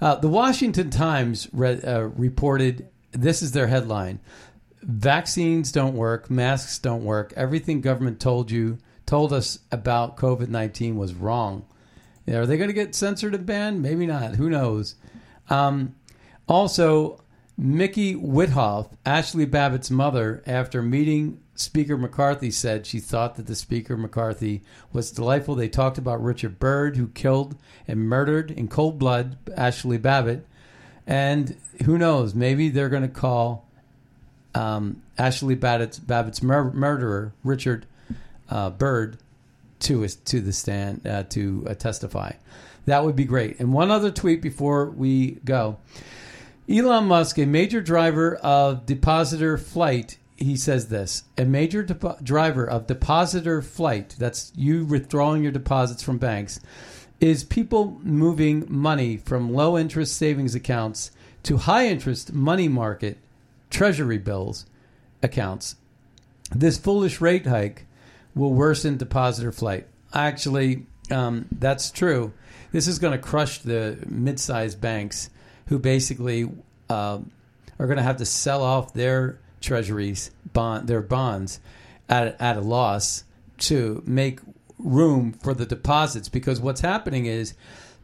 Uh, 0.01 0.15
the 0.15 0.27
Washington 0.27 0.89
Times 0.89 1.47
re- 1.51 1.81
uh, 1.81 2.01
reported 2.01 2.87
this 3.11 3.41
is 3.41 3.51
their 3.51 3.67
headline 3.67 4.19
Vaccines 4.81 5.73
don't 5.73 5.95
work, 5.95 6.29
masks 6.29 6.79
don't 6.79 7.03
work, 7.03 7.33
everything 7.35 7.81
government 7.81 8.19
told 8.19 8.49
you, 8.49 8.77
told 9.05 9.33
us 9.33 9.59
about 9.71 10.15
COVID 10.15 10.47
19 10.47 10.95
was 10.95 11.13
wrong. 11.13 11.65
Are 12.27 12.45
they 12.45 12.57
going 12.57 12.69
to 12.69 12.73
get 12.73 12.95
censored 12.95 13.35
and 13.35 13.45
banned? 13.45 13.81
Maybe 13.81 14.05
not. 14.05 14.35
Who 14.35 14.49
knows? 14.49 14.95
Um, 15.49 15.95
also, 16.47 17.21
Micki 17.59 18.15
Witthoeft, 18.15 18.91
Ashli 19.05 19.49
Babbitt's 19.49 19.91
mother, 19.91 20.41
after 20.45 20.81
meeting 20.81 21.41
Speaker 21.55 21.97
McCarthy, 21.97 22.51
said 22.51 22.85
she 22.85 22.99
thought 22.99 23.35
that 23.35 23.47
the 23.47 23.55
Speaker 23.55 23.97
McCarthy 23.97 24.61
was 24.93 25.11
delightful. 25.11 25.55
They 25.55 25.67
talked 25.67 25.97
about 25.97 26.23
Richard 26.23 26.57
Byrd, 26.57 26.95
who 26.95 27.09
killed 27.09 27.57
and 27.85 27.99
murdered 27.99 28.49
in 28.49 28.69
cold 28.69 28.97
blood 28.97 29.37
Ashli 29.57 30.01
Babbitt. 30.01 30.47
And 31.05 31.57
who 31.83 31.97
knows? 31.97 32.33
Maybe 32.33 32.69
they're 32.69 32.87
going 32.87 33.01
to 33.01 33.09
call 33.09 33.67
um, 34.55 35.01
Ashli 35.17 35.59
Babbitt's, 35.59 35.99
Babbitt's 35.99 36.41
mur- 36.41 36.71
murderer, 36.71 37.33
Richard 37.43 37.85
uh, 38.49 38.69
Byrd, 38.69 39.17
to 39.79 40.07
to 40.07 40.39
the 40.41 40.53
stand 40.53 41.05
uh, 41.05 41.23
to 41.23 41.65
uh, 41.69 41.73
testify. 41.73 42.33
That 42.85 43.03
would 43.03 43.15
be 43.15 43.25
great. 43.25 43.59
And 43.59 43.73
one 43.73 43.91
other 43.91 44.11
tweet 44.11 44.41
before 44.41 44.89
we 44.89 45.31
go. 45.45 45.77
Elon 46.69 47.05
Musk, 47.05 47.39
a 47.39 47.47
major 47.47 47.81
driver 47.81 48.35
of 48.35 48.85
depositor 48.85 49.57
flight, 49.57 50.19
he 50.37 50.55
says 50.55 50.89
this 50.89 51.23
a 51.35 51.43
major 51.43 51.83
depo- 51.83 52.21
driver 52.23 52.63
of 52.63 52.85
depositor 52.85 53.63
flight, 53.63 54.15
that's 54.19 54.51
you 54.55 54.85
withdrawing 54.85 55.41
your 55.41 55.51
deposits 55.51 56.03
from 56.03 56.19
banks, 56.19 56.59
is 57.19 57.43
people 57.43 57.99
moving 58.03 58.67
money 58.69 59.17
from 59.17 59.51
low 59.51 59.79
interest 59.79 60.15
savings 60.15 60.53
accounts 60.53 61.09
to 61.41 61.57
high 61.57 61.87
interest 61.87 62.33
money 62.33 62.67
market 62.67 63.17
treasury 63.71 64.19
bills 64.19 64.67
accounts. 65.23 65.75
This 66.51 66.77
foolish 66.77 67.19
rate 67.19 67.47
hike 67.47 67.87
will 68.35 68.53
worsen 68.53 68.97
depositor 68.97 69.51
flight. 69.51 69.87
Actually, 70.13 70.85
um, 71.09 71.47
that's 71.51 71.89
true. 71.89 72.31
This 72.71 72.87
is 72.87 72.99
going 72.99 73.13
to 73.13 73.17
crush 73.17 73.57
the 73.57 73.97
mid 74.07 74.39
sized 74.39 74.79
banks 74.79 75.31
who 75.69 75.79
basically 75.79 76.49
uh, 76.89 77.19
are 77.79 77.85
going 77.85 77.97
to 77.97 78.03
have 78.03 78.17
to 78.17 78.25
sell 78.25 78.61
off 78.63 78.93
their 78.93 79.39
treasuries, 79.61 80.31
bond, 80.51 80.87
their 80.87 81.01
bonds 81.01 81.59
at, 82.09 82.39
at 82.41 82.57
a 82.57 82.61
loss 82.61 83.23
to 83.57 84.03
make 84.05 84.39
room 84.77 85.31
for 85.31 85.53
the 85.53 85.65
deposits. 85.65 86.27
Because 86.29 86.59
what's 86.59 86.81
happening 86.81 87.25
is 87.25 87.53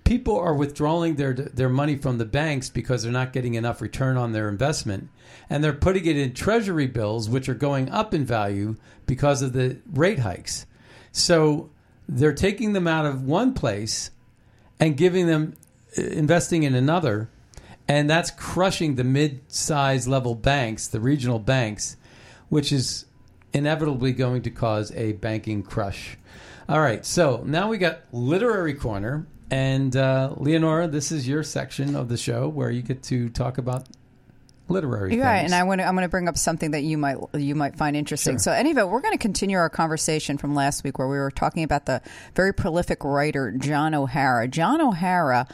people 0.03 0.37
are 0.37 0.53
withdrawing 0.53 1.15
their 1.15 1.33
their 1.33 1.69
money 1.69 1.95
from 1.95 2.17
the 2.17 2.25
banks 2.25 2.69
because 2.69 3.03
they're 3.03 3.11
not 3.11 3.33
getting 3.33 3.55
enough 3.55 3.81
return 3.81 4.15
on 4.15 4.31
their 4.31 4.47
investment, 4.47 5.09
and 5.49 5.63
they're 5.63 5.73
putting 5.73 6.05
it 6.05 6.17
in 6.17 6.33
treasury 6.33 6.87
bills, 6.87 7.29
which 7.29 7.49
are 7.49 7.55
going 7.55 7.89
up 7.89 8.13
in 8.13 8.25
value 8.25 8.75
because 9.05 9.41
of 9.41 9.53
the 9.53 9.77
rate 9.91 10.19
hikes. 10.19 10.65
So 11.11 11.69
they're 12.07 12.33
taking 12.33 12.73
them 12.73 12.87
out 12.87 13.05
of 13.05 13.23
one 13.23 13.53
place 13.53 14.11
and 14.79 14.95
giving 14.95 15.27
them 15.27 15.55
uh, 15.97 16.01
investing 16.03 16.63
in 16.63 16.75
another, 16.75 17.29
and 17.87 18.09
that's 18.09 18.31
crushing 18.31 18.95
the 18.95 19.03
mid-size 19.03 20.07
level 20.07 20.35
banks, 20.35 20.87
the 20.87 20.99
regional 20.99 21.39
banks, 21.39 21.97
which 22.49 22.71
is 22.71 23.05
inevitably 23.53 24.11
going 24.11 24.41
to 24.43 24.49
cause 24.49 24.91
a 24.91 25.13
banking 25.13 25.63
crush. 25.63 26.17
All 26.67 26.81
right, 26.81 27.05
so 27.05 27.43
now 27.45 27.69
we 27.69 27.77
got 27.77 28.01
literary 28.11 28.73
corner, 28.73 29.27
and 29.51 29.95
uh, 29.95 30.33
Leonora, 30.37 30.87
this 30.87 31.11
is 31.11 31.27
your 31.27 31.43
section 31.43 31.95
of 31.95 32.09
the 32.09 32.17
show 32.17 32.47
where 32.47 32.71
you 32.71 32.81
get 32.81 33.03
to 33.03 33.29
talk 33.29 33.59
about 33.59 33.87
literary. 34.67 35.15
You're 35.15 35.23
things. 35.23 35.51
and 35.51 35.53
I 35.53 35.63
want 35.63 35.81
to. 35.81 35.85
I'm 35.85 35.93
going 35.93 36.05
to 36.05 36.09
bring 36.09 36.27
up 36.27 36.37
something 36.37 36.71
that 36.71 36.81
you 36.81 36.97
might 36.97 37.17
you 37.33 37.55
might 37.55 37.75
find 37.75 37.95
interesting. 37.95 38.35
Sure. 38.35 38.39
So, 38.39 38.51
anyway, 38.51 38.83
we're 38.83 39.01
going 39.01 39.13
to 39.13 39.19
continue 39.19 39.57
our 39.57 39.69
conversation 39.69 40.37
from 40.37 40.55
last 40.55 40.83
week 40.83 40.97
where 40.97 41.07
we 41.07 41.17
were 41.17 41.31
talking 41.31 41.63
about 41.63 41.85
the 41.85 42.01
very 42.35 42.53
prolific 42.53 43.03
writer 43.03 43.51
John 43.51 43.93
O'Hara. 43.93 44.47
John 44.47 44.81
O'Hara. 44.81 45.47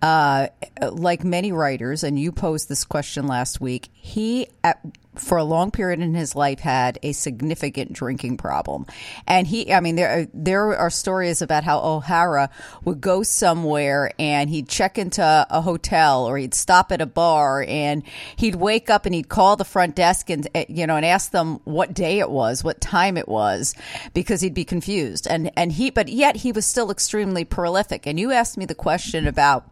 Uh, 0.00 0.48
like 0.92 1.24
many 1.24 1.50
writers, 1.50 2.04
and 2.04 2.18
you 2.18 2.30
posed 2.30 2.68
this 2.68 2.84
question 2.84 3.26
last 3.26 3.60
week, 3.60 3.88
he, 3.94 4.46
at, 4.62 4.78
for 5.18 5.38
a 5.38 5.44
long 5.44 5.70
period 5.70 6.00
in 6.00 6.14
his 6.14 6.34
life, 6.34 6.60
had 6.60 6.98
a 7.02 7.12
significant 7.12 7.92
drinking 7.92 8.36
problem. 8.36 8.86
And 9.26 9.46
he, 9.46 9.72
I 9.72 9.80
mean, 9.80 9.96
there 9.96 10.10
are, 10.10 10.26
there 10.32 10.76
are 10.76 10.90
stories 10.90 11.42
about 11.42 11.64
how 11.64 11.80
O'Hara 11.80 12.50
would 12.84 13.00
go 13.00 13.22
somewhere 13.22 14.12
and 14.18 14.48
he'd 14.48 14.68
check 14.68 14.98
into 14.98 15.46
a 15.50 15.60
hotel 15.60 16.26
or 16.26 16.38
he'd 16.38 16.54
stop 16.54 16.92
at 16.92 17.00
a 17.00 17.06
bar 17.06 17.64
and 17.66 18.02
he'd 18.36 18.54
wake 18.54 18.90
up 18.90 19.06
and 19.06 19.14
he'd 19.14 19.28
call 19.28 19.56
the 19.56 19.64
front 19.64 19.94
desk 19.94 20.30
and, 20.30 20.48
eh, 20.54 20.64
you 20.68 20.86
know, 20.86 20.96
and 20.96 21.04
ask 21.04 21.30
them 21.30 21.60
what 21.64 21.94
day 21.94 22.18
it 22.18 22.30
was, 22.30 22.64
what 22.64 22.80
time 22.80 23.16
it 23.16 23.28
was, 23.28 23.74
because 24.14 24.40
he'd 24.40 24.54
be 24.54 24.64
confused. 24.64 25.26
And, 25.28 25.50
and 25.56 25.72
he, 25.72 25.90
but 25.90 26.08
yet 26.08 26.36
he 26.36 26.52
was 26.52 26.66
still 26.66 26.90
extremely 26.90 27.44
prolific. 27.44 28.06
And 28.06 28.18
you 28.18 28.32
asked 28.32 28.56
me 28.56 28.64
the 28.64 28.74
question 28.74 29.26
about, 29.26 29.64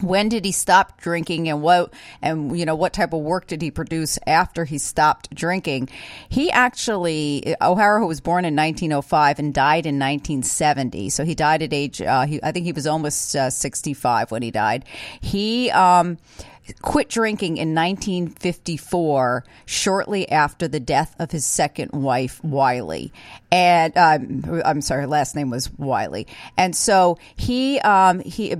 when 0.00 0.28
did 0.28 0.44
he 0.44 0.52
stop 0.52 1.00
drinking 1.00 1.48
and 1.48 1.62
what 1.62 1.92
and 2.22 2.58
you 2.58 2.64
know 2.64 2.74
what 2.74 2.92
type 2.92 3.12
of 3.12 3.20
work 3.20 3.46
did 3.46 3.62
he 3.62 3.70
produce 3.70 4.18
after 4.26 4.64
he 4.64 4.78
stopped 4.78 5.34
drinking? 5.34 5.88
He 6.28 6.50
actually 6.50 7.54
o'hara 7.60 8.00
who 8.00 8.06
was 8.06 8.20
born 8.20 8.44
in 8.44 8.56
1905 8.56 9.38
and 9.38 9.54
died 9.54 9.86
in 9.86 9.96
1970 9.96 11.10
so 11.10 11.24
he 11.24 11.34
died 11.34 11.62
at 11.62 11.72
age 11.72 12.00
uh, 12.00 12.26
he, 12.26 12.42
i 12.42 12.52
think 12.52 12.66
he 12.66 12.72
was 12.72 12.86
almost 12.86 13.36
uh, 13.36 13.50
65 13.50 14.30
when 14.30 14.42
he 14.42 14.50
died. 14.50 14.84
He 15.20 15.70
um 15.70 16.18
quit 16.82 17.08
drinking 17.08 17.56
in 17.56 17.74
1954 17.74 19.44
shortly 19.66 20.30
after 20.30 20.68
the 20.68 20.80
death 20.80 21.14
of 21.18 21.30
his 21.30 21.44
second 21.44 21.92
wife 21.92 22.42
Wylie. 22.42 23.12
And 23.50 23.96
um, 23.96 24.62
i'm 24.64 24.80
sorry 24.80 25.02
her 25.02 25.06
last 25.06 25.36
name 25.36 25.50
was 25.50 25.70
Wylie. 25.78 26.26
And 26.56 26.74
so 26.74 27.18
he 27.36 27.78
um, 27.80 28.20
he 28.20 28.54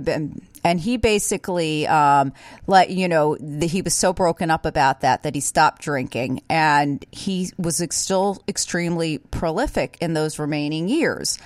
and 0.65 0.79
he 0.79 0.97
basically 0.97 1.87
um, 1.87 2.33
let 2.65 2.89
you 2.89 3.07
know 3.07 3.35
he 3.35 3.83
was 3.83 3.93
so 3.93 4.13
broken 4.13 4.49
up 4.49 4.65
about 4.65 5.01
that 5.01 5.21
that 5.21 5.35
he 5.35 5.41
stopped 5.41 5.83
drinking. 5.83 6.41
And 6.49 7.05
he 7.11 7.51
was 7.57 7.81
ex- 7.81 7.97
still 7.97 8.41
extremely 8.47 9.19
prolific 9.19 9.97
in 10.01 10.15
those 10.15 10.39
remaining 10.39 10.89
years. 10.89 11.37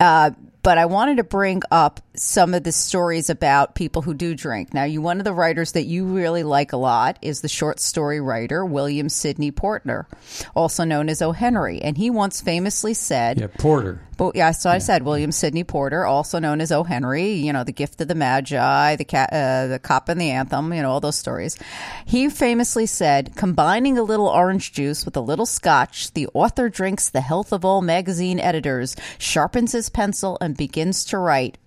Uh, 0.00 0.30
but 0.64 0.78
I 0.78 0.86
wanted 0.86 1.18
to 1.18 1.24
bring 1.24 1.62
up 1.70 2.00
some 2.16 2.54
of 2.54 2.64
the 2.64 2.72
stories 2.72 3.28
about 3.28 3.74
people 3.74 4.00
who 4.00 4.14
do 4.14 4.34
drink. 4.34 4.72
Now, 4.72 4.84
you 4.84 5.02
one 5.02 5.18
of 5.18 5.24
the 5.24 5.34
writers 5.34 5.72
that 5.72 5.84
you 5.84 6.06
really 6.06 6.42
like 6.42 6.72
a 6.72 6.78
lot 6.78 7.18
is 7.20 7.42
the 7.42 7.48
short 7.48 7.78
story 7.78 8.20
writer 8.20 8.64
William 8.64 9.10
Sydney 9.10 9.50
Porter, 9.50 10.08
also 10.56 10.84
known 10.84 11.10
as 11.10 11.20
O. 11.20 11.32
Henry, 11.32 11.82
and 11.82 11.98
he 11.98 12.08
once 12.08 12.40
famously 12.40 12.94
said, 12.94 13.40
yeah, 13.40 13.48
Porter. 13.58 14.00
But 14.16 14.36
yeah, 14.36 14.52
so 14.52 14.70
I 14.70 14.78
said 14.78 15.02
William 15.02 15.32
Sydney 15.32 15.64
Porter, 15.64 16.04
also 16.04 16.38
known 16.38 16.60
as 16.60 16.70
O. 16.70 16.84
Henry. 16.84 17.32
You 17.32 17.52
know, 17.52 17.64
the 17.64 17.72
Gift 17.72 18.00
of 18.00 18.08
the 18.08 18.14
Magi, 18.14 18.96
the 18.96 19.04
cat, 19.04 19.30
uh, 19.32 19.66
the 19.66 19.78
Cop 19.78 20.08
and 20.08 20.20
the 20.20 20.30
Anthem. 20.30 20.72
You 20.72 20.82
know, 20.82 20.90
all 20.90 21.00
those 21.00 21.18
stories. 21.18 21.58
He 22.06 22.28
famously 22.28 22.86
said, 22.86 23.34
combining 23.34 23.98
a 23.98 24.02
little 24.02 24.28
orange 24.28 24.72
juice 24.72 25.04
with 25.04 25.16
a 25.16 25.20
little 25.20 25.46
scotch, 25.46 26.12
the 26.12 26.28
author 26.34 26.68
drinks 26.68 27.08
the 27.08 27.20
health 27.20 27.52
of 27.52 27.64
all 27.64 27.82
magazine 27.82 28.38
editors, 28.38 28.96
sharpens 29.18 29.72
his 29.72 29.88
pencil, 29.88 30.38
and 30.40 30.53
begins 30.56 31.04
to 31.06 31.18
write. 31.18 31.58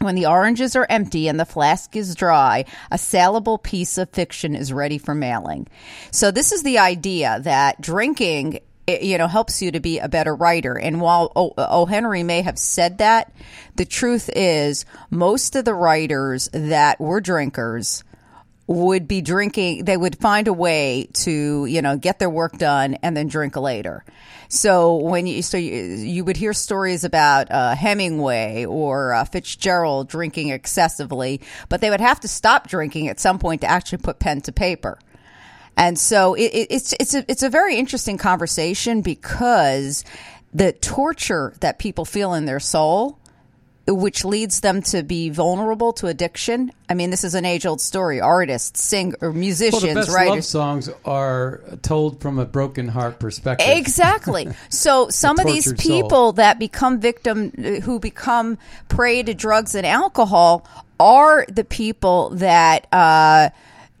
When 0.00 0.14
the 0.14 0.26
oranges 0.26 0.76
are 0.76 0.86
empty 0.88 1.26
and 1.26 1.40
the 1.40 1.44
flask 1.44 1.96
is 1.96 2.14
dry, 2.14 2.66
a 2.90 2.98
salable 2.98 3.58
piece 3.58 3.98
of 3.98 4.10
fiction 4.10 4.54
is 4.54 4.72
ready 4.72 4.98
for 4.98 5.14
mailing. 5.14 5.66
So 6.12 6.30
this 6.30 6.52
is 6.52 6.62
the 6.62 6.78
idea 6.78 7.40
that 7.42 7.80
drinking 7.80 8.60
it, 8.86 9.02
you 9.02 9.18
know 9.18 9.26
helps 9.26 9.60
you 9.60 9.70
to 9.72 9.80
be 9.80 9.98
a 9.98 10.08
better 10.08 10.34
writer. 10.34 10.78
And 10.78 11.00
while 11.00 11.30
O. 11.36 11.52
o. 11.58 11.86
Henry 11.86 12.22
may 12.22 12.42
have 12.42 12.58
said 12.58 12.98
that, 12.98 13.32
the 13.76 13.84
truth 13.84 14.30
is 14.34 14.86
most 15.10 15.56
of 15.56 15.64
the 15.64 15.74
writers 15.74 16.48
that 16.52 17.00
were 17.00 17.20
drinkers 17.20 18.02
would 18.68 19.08
be 19.08 19.22
drinking 19.22 19.86
they 19.86 19.96
would 19.96 20.18
find 20.18 20.46
a 20.46 20.52
way 20.52 21.08
to 21.14 21.64
you 21.64 21.80
know 21.80 21.96
get 21.96 22.18
their 22.18 22.28
work 22.28 22.56
done 22.58 22.94
and 23.02 23.16
then 23.16 23.26
drink 23.26 23.56
later. 23.56 24.04
So 24.48 24.96
when 24.96 25.26
you 25.26 25.42
so 25.42 25.56
you, 25.56 25.74
you 25.74 26.24
would 26.24 26.36
hear 26.36 26.52
stories 26.52 27.02
about 27.02 27.50
uh, 27.50 27.74
hemingway 27.74 28.66
or 28.66 29.14
uh, 29.14 29.24
fitzgerald 29.24 30.08
drinking 30.08 30.50
excessively 30.50 31.40
but 31.70 31.80
they 31.80 31.88
would 31.88 32.02
have 32.02 32.20
to 32.20 32.28
stop 32.28 32.68
drinking 32.68 33.08
at 33.08 33.18
some 33.18 33.38
point 33.38 33.62
to 33.62 33.66
actually 33.66 33.98
put 33.98 34.18
pen 34.18 34.42
to 34.42 34.52
paper. 34.52 34.98
And 35.78 35.98
so 35.98 36.34
it, 36.34 36.52
it, 36.52 36.66
it's 36.70 36.94
it's 37.00 37.14
a, 37.14 37.24
it's 37.26 37.42
a 37.42 37.48
very 37.48 37.76
interesting 37.76 38.18
conversation 38.18 39.00
because 39.00 40.04
the 40.52 40.72
torture 40.72 41.54
that 41.60 41.78
people 41.78 42.04
feel 42.04 42.34
in 42.34 42.44
their 42.44 42.60
soul 42.60 43.18
which 43.88 44.24
leads 44.24 44.60
them 44.60 44.82
to 44.82 45.02
be 45.02 45.30
vulnerable 45.30 45.92
to 45.94 46.06
addiction. 46.06 46.70
I 46.88 46.94
mean, 46.94 47.10
this 47.10 47.24
is 47.24 47.34
an 47.34 47.44
age-old 47.44 47.80
story. 47.80 48.20
Artists, 48.20 48.82
sing, 48.82 49.14
or 49.20 49.32
musicians, 49.32 49.82
well, 49.82 49.94
the 49.94 50.00
best 50.00 50.14
writers. 50.14 50.30
love 50.30 50.44
songs 50.44 50.90
are 51.04 51.62
told 51.82 52.20
from 52.20 52.38
a 52.38 52.44
broken 52.44 52.88
heart 52.88 53.18
perspective. 53.18 53.66
Exactly. 53.68 54.48
So 54.70 55.08
some 55.08 55.38
of 55.38 55.46
these 55.46 55.72
people 55.72 56.10
soul. 56.10 56.32
that 56.32 56.58
become 56.58 57.00
victim, 57.00 57.50
who 57.82 57.98
become 57.98 58.58
prey 58.88 59.22
to 59.22 59.34
drugs 59.34 59.74
and 59.74 59.86
alcohol, 59.86 60.66
are 61.00 61.46
the 61.48 61.64
people 61.64 62.30
that. 62.30 62.86
Uh, 62.92 63.50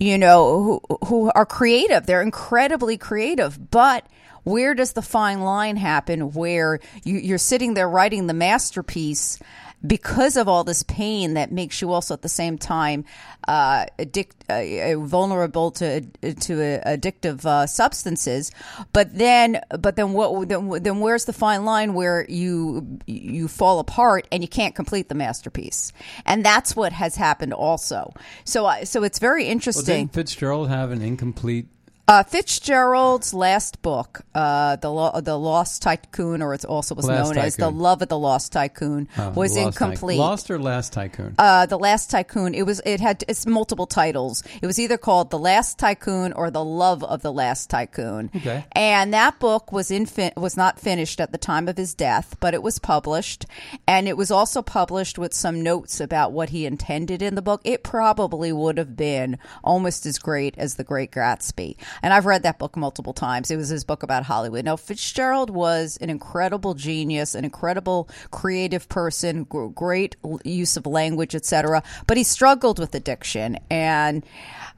you 0.00 0.16
know, 0.16 0.80
who 0.88 0.98
who 1.06 1.32
are 1.34 1.44
creative. 1.44 2.06
They're 2.06 2.22
incredibly 2.22 2.96
creative, 2.96 3.70
but 3.70 4.06
where 4.44 4.74
does 4.74 4.92
the 4.92 5.02
fine 5.02 5.40
line 5.40 5.76
happen 5.76 6.32
where 6.32 6.80
you, 7.04 7.18
you're 7.18 7.38
sitting 7.38 7.74
there 7.74 7.88
writing 7.88 8.26
the 8.26 8.34
masterpiece 8.34 9.38
because 9.86 10.36
of 10.36 10.48
all 10.48 10.64
this 10.64 10.82
pain 10.82 11.34
that 11.34 11.52
makes 11.52 11.80
you 11.80 11.92
also 11.92 12.14
at 12.14 12.22
the 12.22 12.28
same 12.28 12.58
time 12.58 13.04
uh, 13.46 13.86
addict, 13.98 14.44
uh, 14.50 14.98
vulnerable 14.98 15.70
to 15.70 16.00
to 16.00 16.62
uh, 16.62 16.96
addictive 16.96 17.44
uh, 17.44 17.66
substances. 17.66 18.50
But 18.92 19.16
then, 19.16 19.60
but 19.78 19.96
then 19.96 20.12
what? 20.12 20.48
Then, 20.48 20.68
then 20.82 21.00
where's 21.00 21.24
the 21.24 21.32
fine 21.32 21.64
line 21.64 21.94
where 21.94 22.26
you 22.28 22.98
you 23.06 23.48
fall 23.48 23.78
apart 23.78 24.26
and 24.32 24.42
you 24.42 24.48
can't 24.48 24.74
complete 24.74 25.08
the 25.08 25.14
masterpiece? 25.14 25.92
And 26.26 26.44
that's 26.44 26.74
what 26.74 26.92
has 26.92 27.16
happened 27.16 27.54
also. 27.54 28.12
So, 28.44 28.66
uh, 28.66 28.84
so 28.84 29.04
it's 29.04 29.18
very 29.18 29.44
Well, 29.44 29.52
interesting. 29.52 30.06
didn't 30.06 30.14
Fitzgerald 30.14 30.68
have 30.68 30.90
an 30.90 31.02
incomplete? 31.02 31.68
Uh, 32.08 32.22
Fitzgerald's 32.22 33.34
last 33.34 33.82
book, 33.82 34.22
uh, 34.34 34.76
the 34.76 34.90
Lo- 34.90 35.20
the 35.20 35.38
Lost 35.38 35.82
Tycoon, 35.82 36.40
or 36.40 36.54
it's 36.54 36.64
also 36.64 36.94
was 36.94 37.06
Last 37.06 37.34
known 37.34 37.36
as 37.44 37.56
the 37.56 37.70
Love 37.70 38.00
of 38.00 38.08
the 38.08 38.18
Lost 38.18 38.50
Tycoon, 38.50 39.08
Oh, 39.18 39.28
was 39.30 39.54
Lost 39.54 39.54
Tycoon. 39.54 39.66
incomplete. 39.68 40.18
Lost 40.18 40.50
or 40.50 40.58
Last 40.58 40.94
Tycoon? 40.94 41.34
Uh, 41.38 41.66
the 41.66 41.78
Last 41.78 42.10
Tycoon. 42.10 42.54
It 42.54 42.64
was. 42.64 42.80
It 42.86 43.00
had. 43.00 43.24
It's 43.28 43.46
multiple 43.46 43.86
titles. 43.86 44.42
It 44.62 44.66
was 44.66 44.78
either 44.78 44.96
called 44.96 45.30
The 45.30 45.38
Last 45.38 45.78
Tycoon 45.78 46.32
or 46.32 46.50
The 46.50 46.64
Love 46.64 47.04
of 47.04 47.20
the 47.20 47.32
Last 47.32 47.68
Tycoon. 47.68 48.30
Okay. 48.34 48.64
And 48.72 49.12
that 49.12 49.38
book 49.38 49.70
was 49.70 49.90
in 49.90 50.06
fin- 50.06 50.32
was 50.36 50.56
not 50.56 50.80
finished 50.80 51.20
at 51.20 51.30
the 51.32 51.38
time 51.38 51.68
of 51.68 51.76
his 51.76 51.92
death, 51.94 52.36
but 52.40 52.54
it 52.54 52.62
was 52.62 52.78
published, 52.78 53.44
and 53.86 54.08
it 54.08 54.16
was 54.16 54.30
also 54.30 54.62
published 54.62 55.18
with 55.18 55.34
some 55.34 55.62
notes 55.62 56.00
about 56.00 56.32
what 56.32 56.48
he 56.48 56.64
intended 56.64 57.20
in 57.20 57.34
the 57.34 57.42
book. 57.42 57.60
It 57.64 57.84
probably 57.84 58.50
would 58.50 58.78
have 58.78 58.96
been 58.96 59.38
almost 59.62 60.06
as 60.06 60.18
great 60.18 60.54
as 60.56 60.76
The 60.76 60.84
Great 60.84 61.12
Gatsby, 61.12 61.76
and 62.02 62.12
I've 62.12 62.26
read 62.26 62.42
that 62.42 62.58
book 62.58 62.76
multiple 62.76 63.12
times. 63.12 63.50
It 63.50 63.56
was 63.56 63.68
his 63.68 63.84
book 63.84 64.02
about 64.02 64.24
Hollywood. 64.24 64.64
Now 64.64 64.76
Fitzgerald 64.76 65.50
was 65.50 65.98
an 66.00 66.10
incredible 66.10 66.74
genius, 66.74 67.34
an 67.34 67.44
incredible 67.44 68.08
creative 68.30 68.88
person, 68.88 69.44
great 69.44 70.16
use 70.44 70.76
of 70.76 70.86
language, 70.86 71.34
etc. 71.34 71.82
But 72.06 72.16
he 72.16 72.24
struggled 72.24 72.78
with 72.78 72.94
addiction 72.94 73.58
and. 73.70 74.24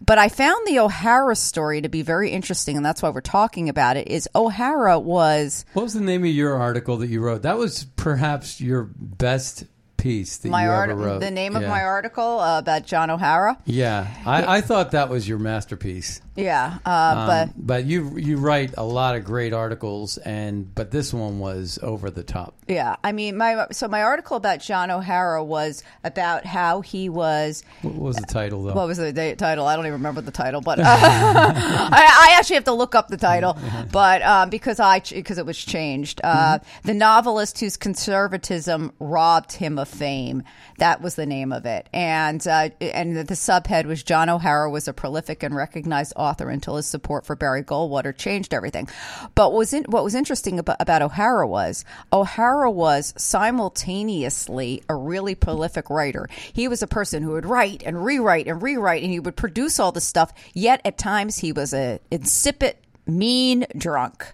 But 0.03 0.17
I 0.17 0.31
found 0.31 0.67
the 0.67 0.79
O'Hara 0.79 1.37
story 1.37 1.83
to 1.83 1.91
be 1.91 2.01
very 2.01 2.31
interesting, 2.31 2.79
and 2.79 2.87
that's 2.87 3.03
why 3.03 3.11
we're 3.11 3.21
talking 3.21 3.69
about 3.69 3.99
it. 3.99 4.09
Is 4.09 4.27
O'Hara 4.35 4.99
was 4.99 5.67
What 5.75 5.83
was 5.83 5.93
the 5.93 6.01
name 6.01 6.25
of 6.25 6.31
your 6.31 6.57
article 6.57 6.97
that 6.99 7.09
you 7.09 7.21
wrote? 7.21 7.43
That 7.43 7.59
was 7.59 7.85
perhaps 7.97 8.63
your 8.63 8.85
best 8.95 9.65
piece 10.01 10.39
that 10.39 10.49
my 10.49 10.65
you 10.65 10.71
art, 10.71 10.91
ever 10.91 11.01
wrote. 11.01 11.21
the 11.21 11.31
name 11.31 11.57
of 11.57 11.63
my 11.63 11.83
article 11.83 12.41
uh, 12.41 12.59
about 12.59 12.87
John 12.87 13.11
O'Hara. 13.11 13.59
Yeah, 13.67 14.09
I, 14.27 14.57
I 14.57 14.61
thought 14.61 14.93
that 14.93 15.09
was 15.09 15.29
your 15.29 15.39
masterpiece. 15.39 16.21
Yeah, 16.37 16.79
uh, 16.87 16.91
Um, 16.91 17.27
but 17.27 17.49
but 17.67 17.85
you 17.85 18.17
you 18.17 18.39
write 18.39 18.73
a 18.79 18.85
lot 18.85 19.15
of 19.17 19.25
great 19.25 19.53
articles, 19.53 20.17
and 20.19 20.73
but 20.75 20.91
this 20.91 21.13
one 21.13 21.39
was 21.39 21.79
over 21.83 22.11
the 22.11 22.23
top. 22.23 22.55
Yeah, 22.67 22.97
I 23.05 23.13
mean, 23.13 23.37
my 23.37 23.67
so 23.73 23.89
my 23.89 24.03
article 24.03 24.37
about 24.39 24.61
John 24.61 24.91
O'Hara 24.91 25.45
was 25.45 25.83
about 26.03 26.47
how 26.47 26.81
he 26.81 27.09
was. 27.11 27.63
What 27.83 27.95
was 27.97 28.17
the 28.17 28.27
title 28.27 28.63
though? 28.63 28.73
What 28.73 28.87
was 28.87 28.97
the 28.97 29.13
title? 29.37 29.67
I 29.67 29.77
don't 29.77 29.85
even 29.85 29.95
remember 29.99 30.23
the 30.23 30.31
title, 30.31 30.61
but 30.63 30.79
uh, 30.79 30.85
I, 30.87 32.29
I 32.33 32.37
actually 32.39 32.55
have 32.57 32.65
to 32.65 32.73
look 32.73 32.95
up 32.95 33.09
the 33.09 33.17
title, 33.19 33.59
but 33.93 34.23
um, 34.23 34.49
because 34.49 34.81
I 34.81 35.01
because 35.01 35.37
it 35.37 35.45
was 35.45 35.59
changed. 35.59 36.21
Uh, 36.25 36.61
The 36.85 36.95
novelist 36.95 37.61
whose 37.61 37.77
conservatism 37.77 38.93
robbed 38.99 39.53
him 39.53 39.79
of 39.79 39.89
fame. 39.91 40.43
That 40.79 41.03
was 41.03 41.15
the 41.15 41.27
name 41.27 41.53
of 41.53 41.67
it, 41.67 41.89
and 41.93 42.47
uh, 42.47 42.71
and 42.81 43.17
the 43.17 43.35
subhead 43.35 43.85
was 43.85 44.03
John 44.03 44.29
O'Hara 44.29 44.71
was 44.71 44.89
a 44.89 44.93
prolific 44.93 45.43
and 45.43 45.55
recognized 45.55 46.13
author 46.17 46.49
until 46.49 46.77
his 46.77 46.87
support 46.87 47.27
for 47.27 47.37
Barry 47.37 47.63
Goldwater 47.63 48.17
changed 48.17 48.55
everything. 48.55 48.89
But 49.35 49.53
was 49.53 49.73
in, 49.73 49.85
what 49.85 50.05
was 50.05 50.15
interesting 50.15 50.59
about, 50.59 50.77
about 50.81 51.03
O'Hara 51.03 51.47
was 51.47 51.85
O'Hara 52.13 52.71
was 52.71 53.13
simultaneously 53.17 54.83
a 54.89 54.95
really 54.95 55.35
prolific 55.35 55.91
writer. 55.91 56.29
He 56.53 56.69
was 56.69 56.83
a 56.83 56.87
person 56.87 57.23
who 57.23 57.33
would 57.33 57.47
write 57.47 57.83
and 57.85 58.05
rewrite 58.05 58.47
and 58.47 58.63
rewrite, 58.63 59.03
and 59.03 59.13
he 59.13 59.21
would 59.21 59.37
produce 59.37 59.79
all 59.79 59.93
this 59.93 60.05
stuff. 60.05 60.33
Yet 60.55 60.81
at 60.85 60.99
times 60.99 61.39
he 61.39 61.53
was 61.53 61.75
a 61.75 62.01
insipid 62.11 62.77
mean 63.11 63.67
drunk 63.77 64.33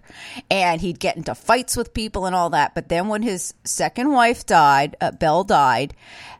and 0.49 0.79
he'd 0.81 0.99
get 0.99 1.17
into 1.17 1.33
fights 1.35 1.75
with 1.75 1.93
people 1.93 2.25
and 2.25 2.35
all 2.35 2.49
that 2.51 2.73
but 2.75 2.89
then 2.89 3.07
when 3.07 3.21
his 3.21 3.53
second 3.63 4.11
wife 4.11 4.45
died 4.45 4.95
uh, 5.01 5.11
belle 5.11 5.43
died 5.43 5.93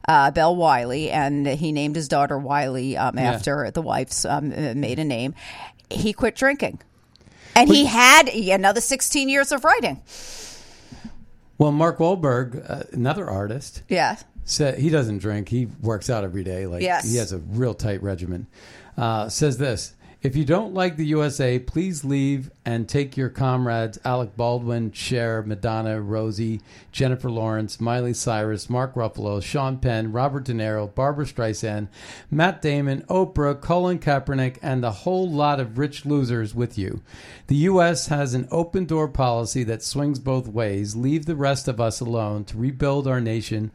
uh, 0.07 0.31
belle 0.31 0.55
Wylie 0.55 1.09
and 1.11 1.45
he 1.47 1.71
named 1.71 1.95
his 1.95 2.07
daughter 2.07 2.37
Wylie 2.37 2.95
um, 2.95 3.17
Yeah. 3.17 3.33
after 3.33 3.71
the 3.71 3.81
wife's 3.81 4.23
um, 4.25 4.51
uh, 4.51 4.73
maiden 4.75 5.07
name 5.07 5.33
he 5.89 6.13
quit 6.13 6.35
drinking 6.35 6.79
and 7.55 7.69
he 7.69 7.85
had 7.85 8.29
another 8.29 8.81
16 8.81 9.27
years 9.29 9.51
of 9.51 9.63
writing 9.63 10.01
Well, 11.57 11.71
Mark 11.71 11.97
Wahlberg, 11.97 12.69
uh, 12.69 12.83
another 12.93 13.29
artist, 13.29 13.83
yeah 13.89 14.17
said 14.49 14.79
he 14.79 14.89
doesn't 14.89 15.17
drink. 15.17 15.49
He 15.49 15.65
works 15.81 16.09
out 16.09 16.23
every 16.23 16.45
day. 16.45 16.67
Like 16.67 16.81
Yes. 16.81 17.03
he 17.11 17.17
has 17.17 17.33
a 17.33 17.37
real 17.39 17.73
tight 17.73 18.01
regimen. 18.01 18.47
Uh, 18.95 19.27
says 19.27 19.57
this: 19.57 19.93
If 20.27 20.35
you 20.35 20.43
don't 20.43 20.73
like 20.73 20.97
the 20.97 21.05
USA, 21.05 21.57
please 21.57 22.03
leave 22.03 22.51
and 22.65 22.89
take 22.89 23.15
your 23.15 23.29
comrades 23.29 23.97
Alec 24.03 24.35
Baldwin, 24.35 24.91
Cher, 24.91 25.41
Madonna, 25.41 26.01
Rosie, 26.01 26.59
Jennifer 26.91 27.31
Lawrence, 27.31 27.79
Miley 27.79 28.13
Cyrus, 28.13 28.69
Mark 28.69 28.95
Ruffalo, 28.95 29.41
Sean 29.41 29.77
Penn, 29.77 30.11
Robert 30.11 30.43
De 30.43 30.51
Niro, 30.51 30.93
Barbra 30.93 31.23
Streisand, 31.23 31.87
Matt 32.29 32.61
Damon, 32.61 33.03
Oprah, 33.03 33.61
Colin 33.61 33.99
Kaepernick, 33.99 34.57
and 34.61 34.83
the 34.83 34.91
whole 34.91 35.31
lot 35.31 35.61
of 35.61 35.77
rich 35.77 36.05
losers 36.05 36.53
with 36.53 36.77
you. 36.77 37.01
The 37.47 37.55
U.S. 37.55 38.07
has 38.07 38.33
an 38.33 38.49
open 38.51 38.83
door 38.83 39.07
policy 39.07 39.63
that 39.63 39.81
swings 39.81 40.19
both 40.19 40.49
ways. 40.49 40.93
Leave 40.93 41.25
the 41.25 41.37
rest 41.37 41.69
of 41.69 41.79
us 41.79 42.01
alone 42.01 42.43
to 42.43 42.57
rebuild 42.57 43.07
our 43.07 43.21
nation 43.21 43.71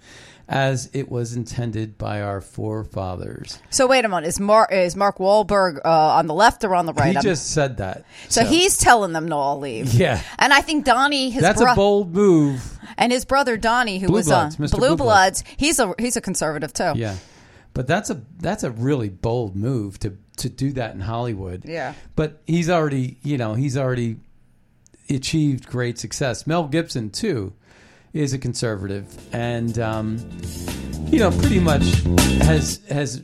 as 0.53 0.91
it 0.93 1.11
was 1.11 1.35
intended 1.35 1.97
by 1.99 2.21
our 2.21 2.41
forefathers. 2.41 3.59
so 3.71 3.87
wait 3.87 4.05
a 4.05 4.09
minute 4.09 4.27
is 4.27 4.39
mark 4.39 4.71
is 4.73 4.95
mark 4.97 5.19
Wahlberg 5.19 5.81
uh, 5.85 5.89
on 6.17 6.27
the 6.27 6.35
left 6.35 6.63
or 6.65 6.75
on 6.75 6.87
the 6.87 6.93
right 6.93 7.11
he 7.11 7.17
I'm- 7.17 7.23
just 7.23 7.51
said 7.53 7.79
that. 7.79 8.05
so, 8.29 8.45
he's 8.45 8.77
telling 8.77 9.13
them 9.13 9.29
to 9.29 9.35
all 9.35 9.59
leave 9.59 9.93
Yeah. 9.95 10.21
and 10.39 10.53
i 10.53 10.61
think 10.61 10.85
donnie 10.85 11.31
his 11.31 11.43
That's 11.43 11.61
bro- 11.63 11.73
a 11.73 11.75
bold 11.77 12.15
move. 12.15 12.79
and 12.99 13.11
his 13.13 13.25
brother 13.25 13.57
donnie 13.57 13.99
who 13.99 14.07
Blue 14.09 14.17
was 14.17 14.27
Bloods, 14.27 14.61
on 14.61 14.67
Mr. 14.67 14.71
blue 14.77 14.89
Blue 14.89 14.97
bloods 14.97 15.45
he's 15.57 15.79
a 15.79 15.95
he's 15.99 16.17
a 16.17 16.21
conservative 16.21 16.73
too 16.73 16.93
Yeah. 16.97 17.17
But 17.75 17.87
that's 17.87 18.11
a 18.11 18.21
that's 18.39 18.65
a 18.65 18.71
really 18.71 19.09
bold 19.09 19.57
move 19.57 19.99
to 20.01 20.19
to 20.37 20.51
do 20.51 20.73
that 20.73 20.93
in 20.95 21.01
Hollywood. 21.01 21.65
Yeah. 21.65 21.95
But 22.17 22.43
he's 22.47 22.69
already, 22.69 23.17
you 23.23 23.39
know, 23.39 23.55
he's 23.55 23.79
already 23.79 24.19
achieved 25.09 25.67
great 25.67 25.99
success. 25.99 26.47
Mel 26.47 26.65
Gibson 26.69 27.09
too 27.09 27.55
is 28.13 28.33
a 28.33 28.39
conservative 28.39 29.07
and 29.33 29.79
um, 29.79 30.19
you 31.13 31.19
know, 31.19 31.31
pretty 31.31 31.61
much 31.61 31.83
has 32.41 32.81
has 32.89 33.23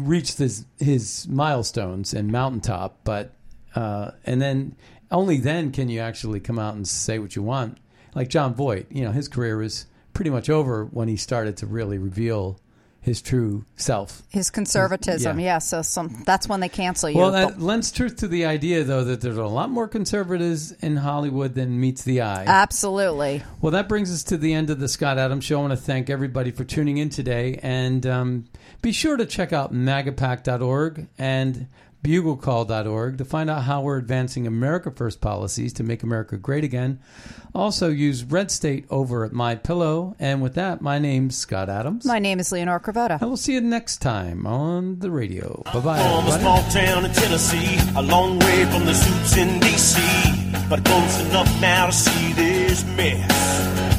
reached 0.00 0.38
his 0.38 0.66
his 0.80 1.28
milestones 1.28 2.12
and 2.12 2.32
mountaintop, 2.32 2.98
but 3.04 3.36
uh, 3.76 4.10
and 4.26 4.42
then 4.42 4.74
only 5.12 5.38
then 5.38 5.70
can 5.70 5.88
you 5.88 6.00
actually 6.00 6.40
come 6.40 6.58
out 6.58 6.74
and 6.74 6.88
say 6.88 7.20
what 7.20 7.36
you 7.36 7.42
want. 7.44 7.78
Like 8.16 8.30
Jon 8.30 8.52
Voight, 8.52 8.86
you 8.90 9.04
know, 9.04 9.12
his 9.12 9.28
career 9.28 9.56
was 9.56 9.86
pretty 10.12 10.30
much 10.30 10.50
over 10.50 10.84
when 10.86 11.06
he 11.06 11.16
started 11.16 11.56
to 11.58 11.66
really 11.66 11.98
reveal 11.98 12.58
his 13.02 13.22
true 13.22 13.64
self. 13.76 14.22
His 14.28 14.50
conservatism, 14.50 15.38
Yeah. 15.40 15.44
yeah. 15.54 15.58
so 15.58 15.80
some 15.82 16.22
that's 16.26 16.48
when 16.48 16.60
they 16.60 16.68
cancel 16.68 17.08
you. 17.10 17.16
Well, 17.18 17.30
But- 17.30 17.48
that 17.48 17.60
lends 17.62 17.90
truth 17.90 18.16
to 18.16 18.28
the 18.28 18.44
idea, 18.44 18.84
though, 18.84 19.04
that 19.04 19.20
there's 19.22 19.38
a 19.38 19.44
lot 19.46 19.70
more 19.70 19.88
conservatives 19.88 20.72
in 20.80 20.96
Hollywood 20.96 21.54
than 21.54 21.80
meets 21.80 22.02
the 22.02 22.20
eye. 22.20 22.44
absolutely. 22.46 23.42
Well, 23.60 23.72
that 23.72 23.88
brings 23.88 24.12
us 24.12 24.22
to 24.24 24.36
the 24.36 24.52
end 24.52 24.70
of 24.70 24.80
the 24.80 24.88
Scott 24.88 25.18
Adams 25.18 25.44
Show. 25.44 25.58
I 25.58 25.60
want 25.62 25.72
to 25.72 25.76
thank 25.78 26.10
everybody 26.10 26.50
for 26.50 26.64
tuning 26.64 26.98
in 26.98 27.08
today. 27.08 27.58
And 27.62 28.04
um, 28.06 28.44
be 28.82 28.92
sure 28.92 29.16
to 29.16 29.24
check 29.26 29.52
out 29.52 29.72
magapack.org 29.72 31.06
and 31.18 31.66
buglecall.org 32.02 33.18
to 33.18 33.24
find 33.24 33.50
out 33.50 33.64
how 33.64 33.82
we're 33.82 33.98
advancing 33.98 34.46
America 34.46 34.90
First 34.90 35.20
policies 35.20 35.72
to 35.74 35.82
make 35.82 36.02
America 36.02 36.36
great 36.36 36.64
again. 36.64 37.00
Also, 37.54 37.88
use 37.88 38.24
Red 38.24 38.50
State 38.50 38.86
over 38.90 39.24
at 39.24 39.32
My 39.32 39.54
Pillow. 39.54 40.14
And 40.18 40.40
with 40.40 40.54
that, 40.54 40.80
my 40.80 40.98
name's 40.98 41.36
Scott 41.36 41.68
Adams. 41.68 42.04
My 42.04 42.18
name 42.18 42.38
is 42.38 42.52
Leonora 42.52 42.80
Cravotta. 42.80 43.20
And 43.20 43.30
we'll 43.30 43.36
see 43.36 43.54
you 43.54 43.60
next 43.60 43.98
time 43.98 44.46
on 44.46 45.00
the 45.00 45.10
radio. 45.10 45.62
Bye 45.66 45.80
bye. 45.80 45.98
From 45.98 46.26
a 46.26 46.38
small 46.38 46.62
town 46.70 47.04
in 47.04 47.12
Tennessee, 47.12 47.78
a 47.96 48.02
long 48.02 48.38
way 48.38 48.64
from 48.66 48.86
the 48.86 48.94
suits 48.94 49.36
in 49.36 49.60
D.C., 49.60 50.00
but 50.68 50.84
close 50.84 51.20
enough 51.28 51.60
now 51.60 51.86
to 51.86 51.92
see 51.92 52.32
this 52.32 52.84
mess. 52.96 53.89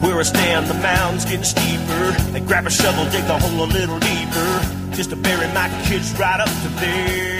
Where 0.00 0.18
I 0.18 0.22
stand, 0.22 0.66
the 0.66 0.74
mound's 0.74 1.24
getting 1.24 1.44
steeper. 1.44 2.12
They 2.32 2.40
grab 2.40 2.66
a 2.66 2.70
shovel, 2.70 3.04
dig 3.10 3.24
the 3.26 3.38
hole 3.38 3.64
a 3.64 3.68
little 3.70 3.98
deeper, 3.98 4.96
just 4.96 5.10
to 5.10 5.16
bury 5.16 5.46
my 5.48 5.68
kids 5.84 6.18
right 6.18 6.40
up 6.40 6.48
to 6.48 6.68
there. 6.80 7.39